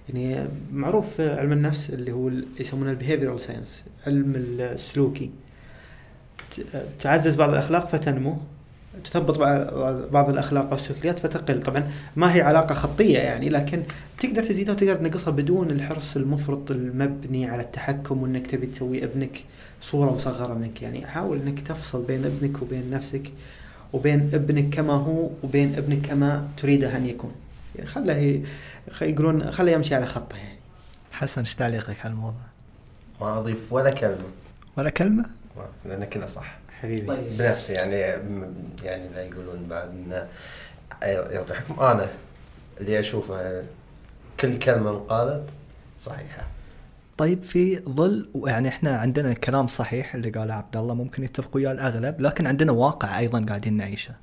يعني 0.08 0.48
معروف 0.72 1.20
علم 1.20 1.52
النفس 1.52 1.90
اللي 1.90 2.12
هو 2.12 2.30
يسمونه 2.60 2.90
ال 2.90 2.95
behavioral 2.95 3.40
science 3.40 3.82
علم 4.06 4.32
السلوكي. 4.36 5.30
تعزز 7.00 7.36
بعض 7.36 7.50
الأخلاق 7.50 7.88
فتنمو. 7.88 8.38
تثبط 9.04 9.38
بعض- 10.12 10.28
الأخلاق 10.30 10.68
أو 10.70 10.74
السلوكيات 10.76 11.18
فتقل. 11.18 11.62
طبعا 11.62 11.90
ما 12.16 12.34
هي 12.34 12.40
علاقة 12.40 12.74
خطية 12.74 13.18
يعني 13.18 13.48
لكن 13.48 13.82
تقدر 14.20 14.42
تزيدها 14.42 14.74
وتقدر 14.74 14.96
تنقصها 14.96 15.30
بدون 15.30 15.70
الحرص 15.70 16.16
المفرط 16.16 16.70
المبني 16.70 17.46
على 17.50 17.62
التحكم 17.62 18.22
وإنك 18.22 18.46
تبي 18.46 18.66
تسوي 18.66 19.04
ابنك 19.04 19.44
صورة 19.80 20.10
مصغرة 20.14 20.54
منك. 20.54 20.82
يعني 20.82 21.06
حاول 21.06 21.40
إنك 21.40 21.60
تفصل 21.60 22.02
بين 22.02 22.24
ابنك 22.24 22.62
وبين 22.62 22.90
نفسك 22.90 23.22
وبين 23.92 24.30
ابنك 24.34 24.74
كما 24.74 24.92
هو 24.92 25.30
وبين 25.42 25.74
ابنك 25.74 26.06
كما 26.06 26.48
تريده 26.56 26.96
أن 26.96 27.06
يكون. 27.06 27.32
يعني 27.76 27.88
خله 27.90 28.42
يقولون 29.02 29.50
خله 29.50 29.72
يمشي 29.72 29.94
على 29.94 30.06
خطه 30.06 30.36
يعني. 30.36 30.58
حسن 31.12 31.40
إيش 31.40 31.54
تعليقك 31.54 31.96
على 32.04 32.12
الموضوع؟ 32.12 32.40
ما 33.20 33.38
أضيف 33.38 33.72
ولا 33.72 33.90
كلمة. 33.90 34.16
ولا 34.76 34.90
كلمة؟ 34.90 35.24
لأن 35.84 36.04
كله 36.04 36.26
صح. 36.26 36.58
حبيبي 36.84 37.06
طيب. 37.06 37.38
بنفسي 37.38 37.72
يعني 37.72 37.94
يعني 38.84 39.08
لا 39.14 39.22
يقولون 39.22 39.66
بعد 39.68 39.88
إن 39.88 40.26
يعطي 41.02 41.54
حكم 41.54 41.80
أنا 41.80 42.08
اللي 42.80 43.00
أشوفه 43.00 43.64
كل 44.40 44.58
كلمة 44.58 44.90
انقالت 44.90 45.50
صحيحة 45.98 46.46
طيب 47.18 47.42
في 47.42 47.78
ظل 47.78 48.28
يعني 48.46 48.68
إحنا 48.68 48.96
عندنا 48.96 49.32
كلام 49.32 49.66
صحيح 49.66 50.14
اللي 50.14 50.30
قاله 50.30 50.54
عبد 50.54 50.76
الله 50.76 50.94
ممكن 50.94 51.24
يتفق 51.24 51.56
وياه 51.56 51.72
الأغلب 51.72 52.20
لكن 52.20 52.46
عندنا 52.46 52.72
واقع 52.72 53.18
أيضا 53.18 53.44
قاعدين 53.48 53.76
نعيشه. 53.76 54.14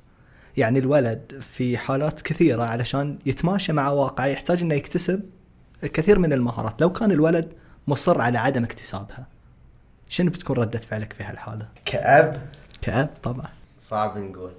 يعني 0.56 0.78
الولد 0.78 1.40
في 1.40 1.78
حالات 1.78 2.22
كثيرة 2.22 2.62
علشان 2.62 3.18
يتماشى 3.26 3.72
مع 3.72 3.88
واقعه 3.88 4.26
يحتاج 4.26 4.62
إنه 4.62 4.74
يكتسب 4.74 5.22
كثير 5.82 6.18
من 6.18 6.32
المهارات، 6.32 6.80
لو 6.80 6.92
كان 6.92 7.10
الولد 7.10 7.52
مصر 7.86 8.20
على 8.20 8.38
عدم 8.38 8.64
اكتسابها. 8.64 9.26
شنو 10.12 10.30
بتكون 10.30 10.56
ردة 10.56 10.78
فعلك 10.78 11.12
في 11.12 11.24
هالحالة؟ 11.24 11.68
كأب 11.84 12.46
كأب 12.82 13.10
طبعا. 13.22 13.48
صعب 13.78 14.18
نقول 14.18 14.52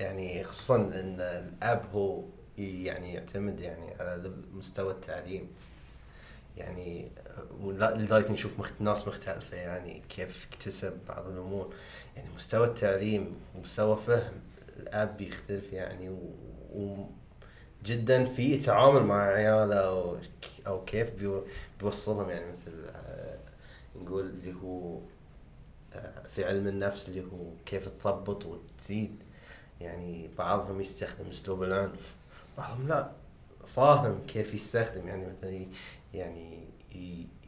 يعني 0.00 0.44
خصوصا 0.44 0.76
إن 0.76 1.16
الأب 1.20 1.82
هو 1.94 2.22
يعني 2.58 3.14
يعتمد 3.14 3.60
يعني 3.60 3.94
على 4.00 4.32
مستوى 4.54 4.92
التعليم 4.92 5.48
يعني 6.56 7.08
ولا- 7.60 7.94
لذلك 7.96 8.30
نشوف 8.30 8.58
مخت... 8.58 8.72
ناس 8.80 9.08
مختلفة 9.08 9.56
يعني 9.56 10.02
كيف 10.08 10.46
اكتسب 10.52 10.92
بعض 11.08 11.28
الأمور 11.28 11.74
يعني 12.16 12.28
مستوى 12.34 12.66
التعليم 12.66 13.34
ومستوى 13.54 13.96
فهم 14.06 14.32
الأب 14.76 15.16
بيختلف 15.16 15.72
يعني 15.72 16.08
و... 16.08 16.18
و... 16.74 17.04
جدا 17.84 18.24
في 18.24 18.58
تعامل 18.58 19.02
مع 19.04 19.22
عياله 19.22 19.74
أو, 19.76 20.16
ك- 20.16 20.66
أو 20.66 20.84
كيف 20.84 21.10
بيو... 21.14 21.44
بيوصلهم 21.80 22.30
يعني 22.30 22.44
مثل 22.52 22.79
نقول 24.04 24.26
اللي 24.26 24.54
هو 24.64 24.98
آه، 25.94 26.22
في 26.34 26.44
علم 26.44 26.66
النفس 26.66 27.08
اللي 27.08 27.22
هو 27.22 27.50
كيف 27.66 27.88
تضبط 27.88 28.46
وتزيد. 28.46 29.16
يعني 29.80 30.30
بعضهم 30.38 30.80
يستخدم 30.80 31.28
أسلوب 31.30 31.62
العنف 31.62 32.14
بعضهم 32.58 32.88
لا 32.88 33.10
فاهم 33.76 34.22
كيف 34.28 34.54
يستخدم. 34.54 35.08
يعني 35.08 35.26
مثلا 35.26 35.66
يعني 36.14 36.64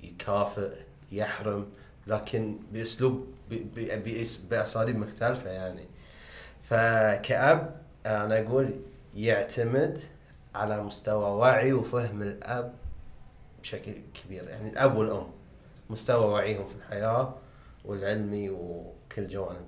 يكافئ 0.03 0.72
يحرم 1.12 1.66
لكن 2.07 2.59
بأسلوب 2.72 3.26
بأساليب 4.50 4.96
مختلفة 4.98 5.50
يعني. 5.50 5.84
فكأب 6.62 7.82
أنا 8.07 8.38
أقول 8.40 8.70
يعتمد 9.14 10.00
على 10.55 10.82
مستوى 10.82 11.30
وعي 11.30 11.72
وفهم 11.72 12.22
الأب 12.22 12.74
بشكل 13.62 13.92
كبير. 14.14 14.48
يعني 14.48 14.70
الأب 14.70 14.96
والأم. 14.96 15.41
مستوى 15.93 16.24
وعيهم 16.24 16.64
في 16.68 16.74
الحياة 16.74 17.34
والعلمي 17.84 18.51
وكل 18.51 19.28
جوانب 19.28 19.66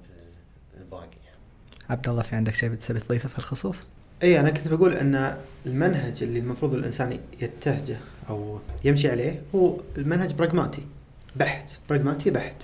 الباقي 0.76 1.02
يعني. 1.02 1.38
عبد 1.90 2.08
الله 2.08 2.22
في 2.22 2.36
عندك 2.36 2.54
شيء 2.54 2.68
بتسبي 2.68 3.00
تضيفه 3.00 3.28
في 3.28 3.38
الخصوص؟ 3.38 3.76
إي 4.22 4.40
أنا 4.40 4.50
كنت 4.50 4.68
بقول 4.68 4.92
إن 4.92 5.38
المنهج 5.66 6.22
اللي 6.22 6.38
المفروض 6.38 6.74
الإنسان 6.74 7.18
يتهجه 7.40 7.98
أو 8.28 8.58
يمشي 8.84 9.10
عليه 9.10 9.42
هو 9.54 9.76
المنهج 9.98 10.32
براغماتي 10.32 10.82
بحت 11.36 11.70
براغماتي 11.88 12.30
بحت 12.30 12.56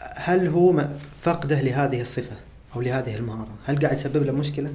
هل 0.00 0.48
هو 0.48 0.88
فقده 1.20 1.60
لهذه 1.60 2.00
الصفة 2.00 2.36
أو 2.76 2.80
لهذه 2.80 3.16
المهارة 3.16 3.54
هل 3.64 3.78
قاعد 3.78 3.96
يسبب 3.96 4.22
له 4.22 4.32
مشكلة 4.32 4.74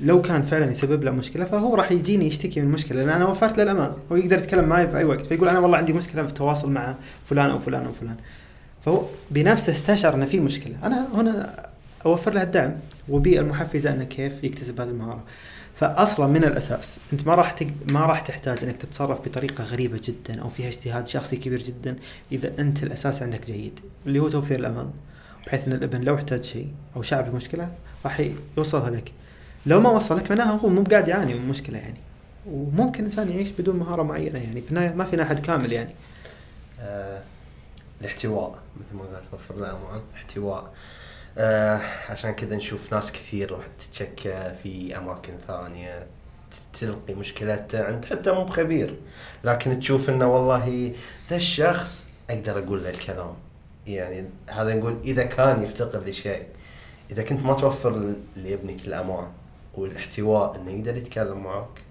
لو 0.00 0.22
كان 0.22 0.42
فعلا 0.42 0.70
يسبب 0.70 1.02
له 1.02 1.10
مشكلة 1.10 1.44
فهو 1.44 1.74
راح 1.74 1.92
يجيني 1.92 2.26
يشتكي 2.26 2.60
من 2.60 2.66
المشكلة 2.66 2.98
لأن 2.98 3.08
أنا 3.08 3.26
وفرت 3.26 3.56
له 3.56 3.62
الامان 3.62 3.92
هو 4.12 4.16
يقدر 4.16 4.38
يتكلم 4.38 4.68
معي 4.68 4.86
بأي 4.86 5.04
وقت 5.04 5.26
فيقول 5.26 5.48
أنا 5.48 5.58
والله 5.58 5.78
عندي 5.78 5.92
مشكلة 5.92 6.22
في 6.22 6.28
التواصل 6.28 6.70
مع 6.70 6.94
فلان 7.26 7.50
أو 7.50 7.58
فلان 7.58 7.86
أو 7.86 7.92
فلان. 7.92 8.16
فهو 8.84 9.02
بنفسه 9.30 9.72
استشعر 9.72 10.14
ان 10.14 10.26
في 10.26 10.40
مشكلة. 10.40 10.74
أنا 10.82 11.08
هنا 11.14 11.66
أوفر 12.06 12.32
له 12.32 12.42
الدعم 12.42 12.72
وبيئه 13.08 13.40
المحفزة 13.40 13.94
إنه 13.94 14.04
كيف 14.04 14.44
يكتسب 14.44 14.80
هذه 14.80 14.88
المهارة. 14.88 15.24
فاصلا 15.74 16.26
من 16.26 16.44
الأساس 16.44 16.96
أنت 17.12 17.26
ما 17.26 17.34
راح 17.34 17.52
تق... 17.52 17.66
ما 17.90 18.06
راح 18.06 18.20
تحتاج 18.20 18.64
إنك 18.64 18.76
تتصرف 18.76 19.20
بطريقة 19.20 19.64
غريبة 19.64 20.00
جدا 20.04 20.40
أو 20.40 20.48
فيها 20.48 20.68
اجتهاد 20.68 21.08
شخصي 21.08 21.36
كبير 21.36 21.62
جدا 21.62 21.96
إذا 22.32 22.52
أنت 22.58 22.82
الأساس 22.82 23.22
عندك 23.22 23.46
جيد 23.46 23.80
اللي 24.06 24.18
هو 24.18 24.28
توفير 24.28 24.58
الامان 24.58 24.90
بحيث 25.46 25.66
إن 25.68 25.72
الإبن 25.72 26.00
لو 26.00 26.14
احتاج 26.14 26.44
شيء 26.44 26.68
أو 26.96 27.02
شعر 27.02 27.22
بمشكلة 27.22 27.70
راح 28.04 28.22
يوصلها 28.56 28.90
لك. 28.90 29.12
لو 29.66 29.80
ما 29.80 29.90
وصلك 29.90 30.30
معناها 30.30 30.50
هو 30.50 30.68
مو 30.68 30.82
قاعد 30.82 31.08
يعاني 31.08 31.34
من 31.34 31.48
مشكلة 31.48 31.78
يعني. 31.78 31.98
وممكن 32.46 33.04
إنسان 33.04 33.30
يعيش 33.30 33.50
بدون 33.50 33.76
مهارة 33.76 34.02
معينة 34.02 34.38
يعني. 34.38 34.60
في 34.60 34.70
النهاية 34.70 34.94
ما 34.94 35.04
فينا 35.04 35.22
أحد 35.22 35.38
كامل 35.38 35.72
يعني. 35.72 35.94
آه 36.80 37.22
الاحتواء 38.00 38.58
مثل 38.76 38.96
ما 38.96 39.20
وفر 39.32 39.56
له 39.56 39.70
أمان 39.70 40.00
احتواء. 40.14 40.72
آه 41.38 41.80
عشان 42.08 42.30
كذا 42.30 42.56
نشوف 42.56 42.92
ناس 42.92 43.12
كثير 43.12 43.52
راح 43.52 43.66
تتشكى 43.66 44.52
في 44.62 44.98
أماكن 44.98 45.32
ثانية 45.48 46.06
تلقي 46.72 47.14
مشكلته 47.14 47.84
عند 47.84 48.04
حتى 48.04 48.32
مو 48.32 48.44
بخبير. 48.44 48.96
لكن 49.44 49.80
تشوف 49.80 50.10
إنه 50.10 50.26
والله 50.26 50.92
ذا 51.30 51.36
الشخص 51.36 52.04
أقدر 52.30 52.58
أقول 52.58 52.82
له 52.82 52.90
الكلام. 52.90 53.34
يعني 53.86 54.24
هذا 54.50 54.74
نقول 54.74 54.96
إذا 55.04 55.24
كان 55.24 55.62
يفتقر 55.62 56.04
لشيء. 56.04 56.46
إذا 57.10 57.22
كنت 57.22 57.44
ما 57.44 57.54
توفر 57.54 58.14
لابنك 58.36 58.84
الأمان. 58.84 59.28
والاحتواء 59.74 60.56
إنه 60.56 60.70
يقدر 60.70 60.96
يتكلم 60.96 61.38
معك 61.44 61.82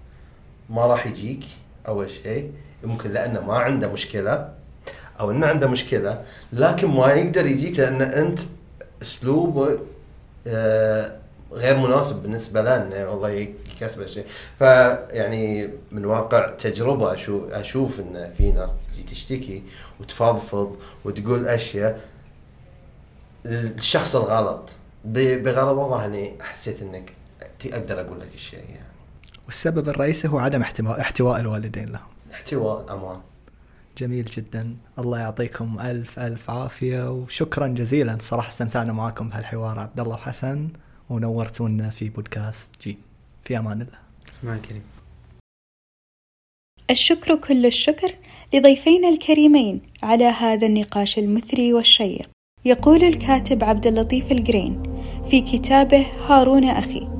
ما 0.70 0.86
راح 0.86 1.06
يجيك 1.06 1.44
اول 1.88 2.10
شيء 2.10 2.52
ممكن 2.84 3.10
لأنه 3.12 3.40
ما 3.40 3.54
عنده 3.58 3.88
مشكلة 3.88 4.48
أو 5.20 5.30
إنه 5.30 5.46
عنده 5.46 5.66
مشكلة 5.66 6.22
لكن 6.52 6.88
ما 6.88 7.12
يقدر 7.12 7.46
يجيك 7.46 7.78
لأن 7.78 8.02
أنت 8.02 8.38
أسلوبه 9.02 9.78
آه، 10.46 11.16
غير 11.52 11.76
مناسب 11.76 12.22
بالنسبة 12.22 12.62
له 12.62 12.82
إنه 12.82 13.10
والله 13.10 13.30
يكسب 13.30 14.06
شيء 14.06 14.24
فيعني 14.58 15.70
من 15.92 16.04
واقع 16.04 16.50
تجربة 16.50 17.14
أشوف 17.14 17.52
أشوف 17.52 18.00
إن 18.00 18.32
في 18.38 18.52
ناس 18.52 18.72
تجي 18.92 19.02
تشتكي 19.02 19.62
وتفضفض 20.00 20.76
وتقول 21.04 21.46
اشياء 21.48 22.00
الشخص 23.46 24.16
الغلط. 24.16 24.68
ب- 25.04 25.42
بغرض 25.44 25.76
والله 25.76 26.04
أني 26.04 26.34
حسيت 26.40 26.82
إنك 26.82 27.12
أقدر 27.66 28.00
أقول 28.00 28.20
لك 28.20 28.34
الشيء 28.34 28.64
يعني. 28.68 28.92
والسبب 29.46 29.88
الرئيسي 29.88 30.28
هو 30.28 30.38
عدم 30.38 30.62
احتواء, 30.62 31.00
احتواء 31.00 31.40
الوالدين 31.40 31.84
لهم. 31.84 32.06
احتواء 32.32 32.94
أمان. 32.94 33.20
جميل 33.98 34.24
جدا. 34.24 34.76
الله 34.98 35.18
يعطيكم 35.18 35.80
ألف 35.80 36.18
ألف 36.18 36.50
عافية 36.50 37.10
وشكرا 37.10 37.66
جزيلا. 37.68 38.18
صراحة 38.20 38.48
استمتعنا 38.48 38.92
معكم 38.92 39.28
بهالحوار 39.28 39.78
عبد 39.78 40.00
الله 40.00 40.14
وحسن 40.14 40.68
ونورتونا 41.10 41.90
في 41.90 42.08
بودكاست 42.08 42.82
جي. 42.82 42.98
في 43.44 43.58
أمان 43.58 43.80
الله. 43.80 43.98
أمان 44.44 44.60
كريم. 44.60 44.82
الشكر 46.90 47.36
كل 47.36 47.66
الشكر 47.66 48.14
لضيفينا 48.54 49.08
الكريمين 49.08 49.80
على 50.02 50.24
هذا 50.24 50.66
النقاش 50.66 51.18
المثري 51.18 51.72
والشيق. 51.72 52.30
يقول 52.64 53.04
الكاتب 53.04 53.64
عبد 53.64 53.86
اللطيف 53.86 54.32
الجرين 54.32 54.82
في 55.30 55.40
كتابه 55.40 56.06
هارون 56.26 56.64
أخي. 56.64 57.11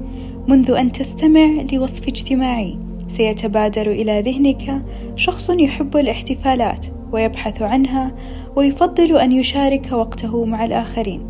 منذ 0.49 0.70
أن 0.70 0.93
تستمع 0.93 1.64
لوصف 1.72 2.09
اجتماعي. 2.09 2.78
سيتبادر 3.09 3.90
إلى 3.90 4.20
ذهنك 4.20 4.82
شخص 5.16 5.51
يحب 5.51 5.97
الاحتفالات 5.97 6.86
ويبحث 7.12 7.62
عنها 7.62 8.12
ويفضل 8.57 9.16
أن 9.16 9.32
يشارك 9.32 9.93
وقته 9.93 10.45
مع 10.45 10.64
الآخرين. 10.64 11.20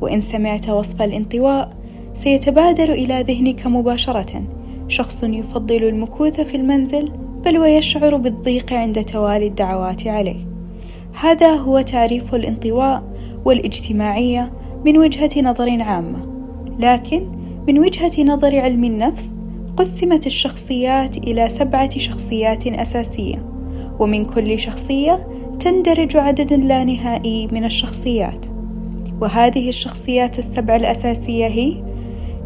وإن 0.00 0.20
سمعت 0.20 0.68
وصف 0.68 1.02
الانطواء 1.02 1.76
سيتبادر 2.14 2.92
إلى 2.92 3.22
ذهنك 3.22 3.66
مباشرة. 3.66 4.42
شخص 4.88 5.24
يفضل 5.24 5.84
المكوث 5.84 6.40
في 6.40 6.56
المنزل 6.56 7.12
بل 7.44 7.58
ويشعر 7.58 8.16
بالضيق 8.16 8.72
عند 8.72 9.04
توالي 9.04 9.46
الدعوات 9.46 10.06
عليه. 10.06 10.46
هذا 11.20 11.54
هو 11.54 11.80
تعريف 11.80 12.34
الانطواء 12.34 13.02
والإجتماعية 13.44 14.52
من 14.84 14.98
وجهة 14.98 15.42
نظر 15.42 15.82
عامة. 15.82 16.26
لكن 16.78 17.37
من 17.68 17.78
وجهة 17.78 18.22
نظر 18.24 18.60
علم 18.60 18.84
النفس 18.84 19.36
قسمت 19.76 20.26
الشخصيات 20.26 21.18
إلى 21.18 21.48
سبعة 21.48 21.98
شخصيات 21.98 22.66
أساسية 22.66 23.46
ومن 23.98 24.24
كل 24.24 24.58
شخصية 24.58 25.28
تندرج 25.60 26.16
عدد 26.16 26.52
لا 26.52 26.84
نهائي 26.84 27.46
من 27.52 27.64
الشخصيات. 27.64 28.46
وهذه 29.20 29.68
الشخصيات 29.68 30.38
السبع 30.38 30.76
الأساسية 30.76 31.46
هي 31.46 31.84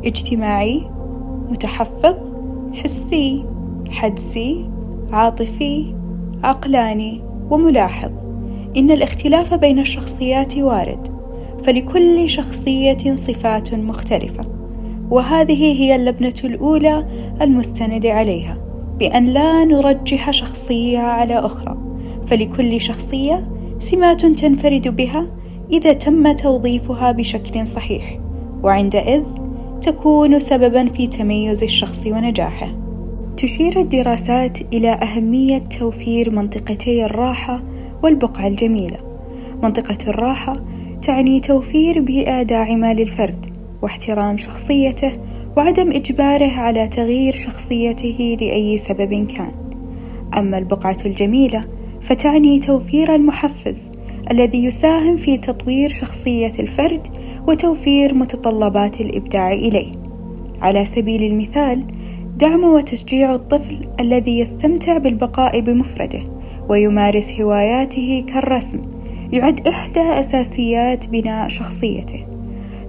اجتماعي 0.05 0.91
متحفظ 1.51 2.15
حسي 2.73 3.45
حدسي 3.91 4.71
عاطفي 5.13 5.95
عقلاني 6.45 7.23
وملاحظ. 7.51 8.11
إن 8.77 8.91
الاختلاف 8.91 9.55
بين 9.55 9.79
الشخصيات 9.79 10.59
وارد 10.59 11.09
فلكل 11.65 12.31
شخصية 12.31 13.17
صفات 13.17 13.75
مختلفة. 13.75 14.62
وهذه 15.13 15.83
هي 15.83 15.97
اللبنة 15.97 16.35
الأولى 16.45 17.07
المستند 17.43 18.07
عليها 18.07 18.59
بأن 18.99 19.27
لا 19.27 19.65
نرجح 19.65 20.31
شخصية 20.31 20.99
على 20.99 21.39
أخرى 21.39 21.79
فلكل 22.27 22.81
شخصية 22.81 23.49
سمات 23.79 24.27
تنفرد 24.27 24.97
بها 24.97 25.27
إذا 25.73 25.93
تم 25.93 26.33
توظيفها 26.33 27.13
بشكل 27.13 27.67
صحيح 27.67 28.19
وعندئذ 28.63 29.23
تكون 29.83 30.39
سببا 30.39 30.89
في 30.89 31.07
تميز 31.07 31.63
الشخص 31.63 32.07
ونجاحه. 32.07 32.69
تشير 33.37 33.81
الدراسات 33.81 34.59
إلى 34.73 34.89
أهمية 34.89 35.59
توفير 35.59 36.31
منطقتي 36.31 37.05
الراحة 37.05 37.63
والبقعة 38.03 38.47
الجميلة. 38.47 38.97
منطقة 39.63 39.99
الراحة 40.09 40.53
تعني 41.03 41.41
توفير 41.41 42.01
بيئة 42.01 42.43
داعمة 42.43 42.93
للفرد 42.93 43.52
واحترام 43.83 44.37
شخصيته 44.37 45.13
وعدم 45.57 45.91
إجباره 45.91 46.51
على 46.51 46.89
تغيير 46.89 47.33
شخصيته 47.33 48.37
لأي 48.41 48.79
سبب 48.79 49.27
كان. 49.27 49.53
أما 50.39 50.59
البقعة 50.59 50.97
الجميلة 51.07 51.65
فتعني 52.01 52.61
توفير 52.61 53.15
المحفز 53.15 53.93
الذي 54.31 54.65
يساهم 54.65 55.17
في 55.17 55.39
تطوير 55.39 55.89
شخصية 55.89 56.53
الفرد 56.59 57.07
وتوفير 57.49 58.15
متطلبات 58.15 59.01
الإبداع 59.01 59.53
إليه. 59.53 59.93
على 60.61 60.85
سبيل 60.85 61.23
المثال 61.23 61.87
دعم 62.37 62.65
وتشجيع 62.65 63.35
الطفل 63.35 63.89
الذي 64.01 64.39
يستمتع 64.39 64.99
بالبقاء 64.99 65.61
بمفرده 65.61 66.23
ويمارس 66.69 67.41
هواياته 67.41 68.25
كالرسم 68.35 68.83
يعد 69.33 69.69
إحدى 69.69 70.01
أساسيات 70.01 71.09
بناء 71.09 71.49
شخصيته. 71.49 72.27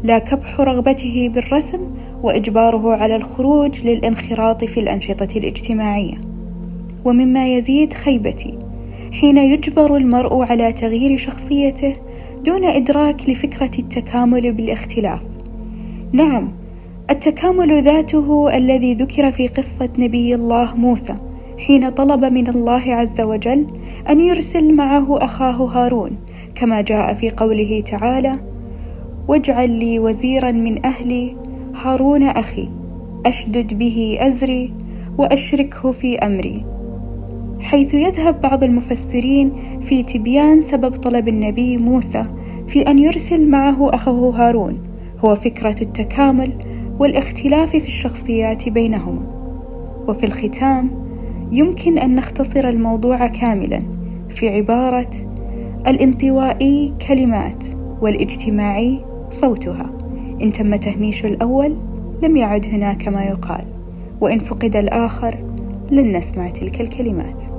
لا 0.03 0.19
كبح 0.19 0.61
رغبته 0.61 1.29
بالرسم 1.33 1.79
وإجباره 2.23 2.95
على 2.95 3.15
الخروج 3.15 3.85
للانخراط 3.85 4.63
في 4.63 4.79
الأنشطة 4.79 5.37
الاجتماعية. 5.37 6.21
ومما 7.05 7.47
يزيد 7.47 7.93
خيبتي 7.93 8.59
حين 9.11 9.37
يجبر 9.37 9.97
المرء 9.97 10.41
على 10.41 10.73
تغيير 10.73 11.17
شخصيته 11.17 11.95
دون 12.45 12.65
إدراك 12.65 13.29
لفكرة 13.29 13.71
التكامل 13.79 14.53
بالاختلاف. 14.53 15.21
نعم 16.11 16.63
التكامل 17.09 17.83
ذاته 17.83 18.57
الذي 18.57 18.93
ذكر 18.93 19.31
في 19.31 19.47
قصة 19.47 19.89
نبي 19.97 20.35
الله 20.35 20.75
موسى 20.75 21.15
حين 21.57 21.89
طلب 21.89 22.25
من 22.25 22.47
الله 22.47 22.93
عز 22.93 23.21
وجل 23.21 23.67
أن 24.09 24.21
يرسل 24.21 24.75
معه 24.75 25.25
أخاه 25.25 25.65
هارون 25.65 26.17
كما 26.55 26.81
جاء 26.81 27.13
في 27.13 27.29
قوله 27.29 27.81
تعالى 27.81 28.39
واجعل 29.27 29.69
لي 29.69 29.99
وزيرا 29.99 30.51
من 30.51 30.85
أهلي 30.85 31.35
هارون 31.75 32.23
أخي 32.23 32.69
أشدد 33.25 33.73
به 33.73 34.17
أزري 34.21 34.73
وأشركه 35.17 35.91
في 35.91 36.17
أمري. 36.17 36.65
حيث 37.59 37.93
يذهب 37.93 38.41
بعض 38.41 38.63
المفسرين 38.63 39.51
في 39.81 40.03
تبيان 40.03 40.61
سبب 40.61 40.95
طلب 40.95 41.27
النبي 41.27 41.77
موسى 41.77 42.25
في 42.67 42.81
أن 42.81 42.99
يرسل 42.99 43.49
معه 43.49 43.95
أخاه 43.95 44.29
هارون 44.29 44.83
هو 45.19 45.35
فكرة 45.35 45.75
التكامل 45.81 46.53
والاختلاف 46.99 47.69
في 47.69 47.87
الشخصيات 47.87 48.69
بينهما. 48.69 49.33
وفي 50.07 50.25
الختام 50.25 50.91
يمكن 51.51 51.97
أن 51.97 52.15
نختصر 52.15 52.69
الموضوع 52.69 53.27
كاملا 53.27 53.81
في 54.29 54.49
عبارة 54.49 55.09
الانطوائي 55.87 56.93
كلمات 57.07 57.65
والاجتماعي 58.01 59.12
صوتها. 59.33 59.89
إن 60.41 60.51
تم 60.51 60.75
تهميش 60.75 61.25
الأول 61.25 61.77
لم 62.23 62.37
يعد 62.37 62.65
هناك 62.65 63.07
ما 63.07 63.23
يقال 63.23 63.65
وإن 64.21 64.39
فقد 64.39 64.75
الآخر 64.75 65.37
لن 65.91 66.17
نسمع 66.17 66.49
تلك 66.49 66.81
الكلمات. 66.81 67.52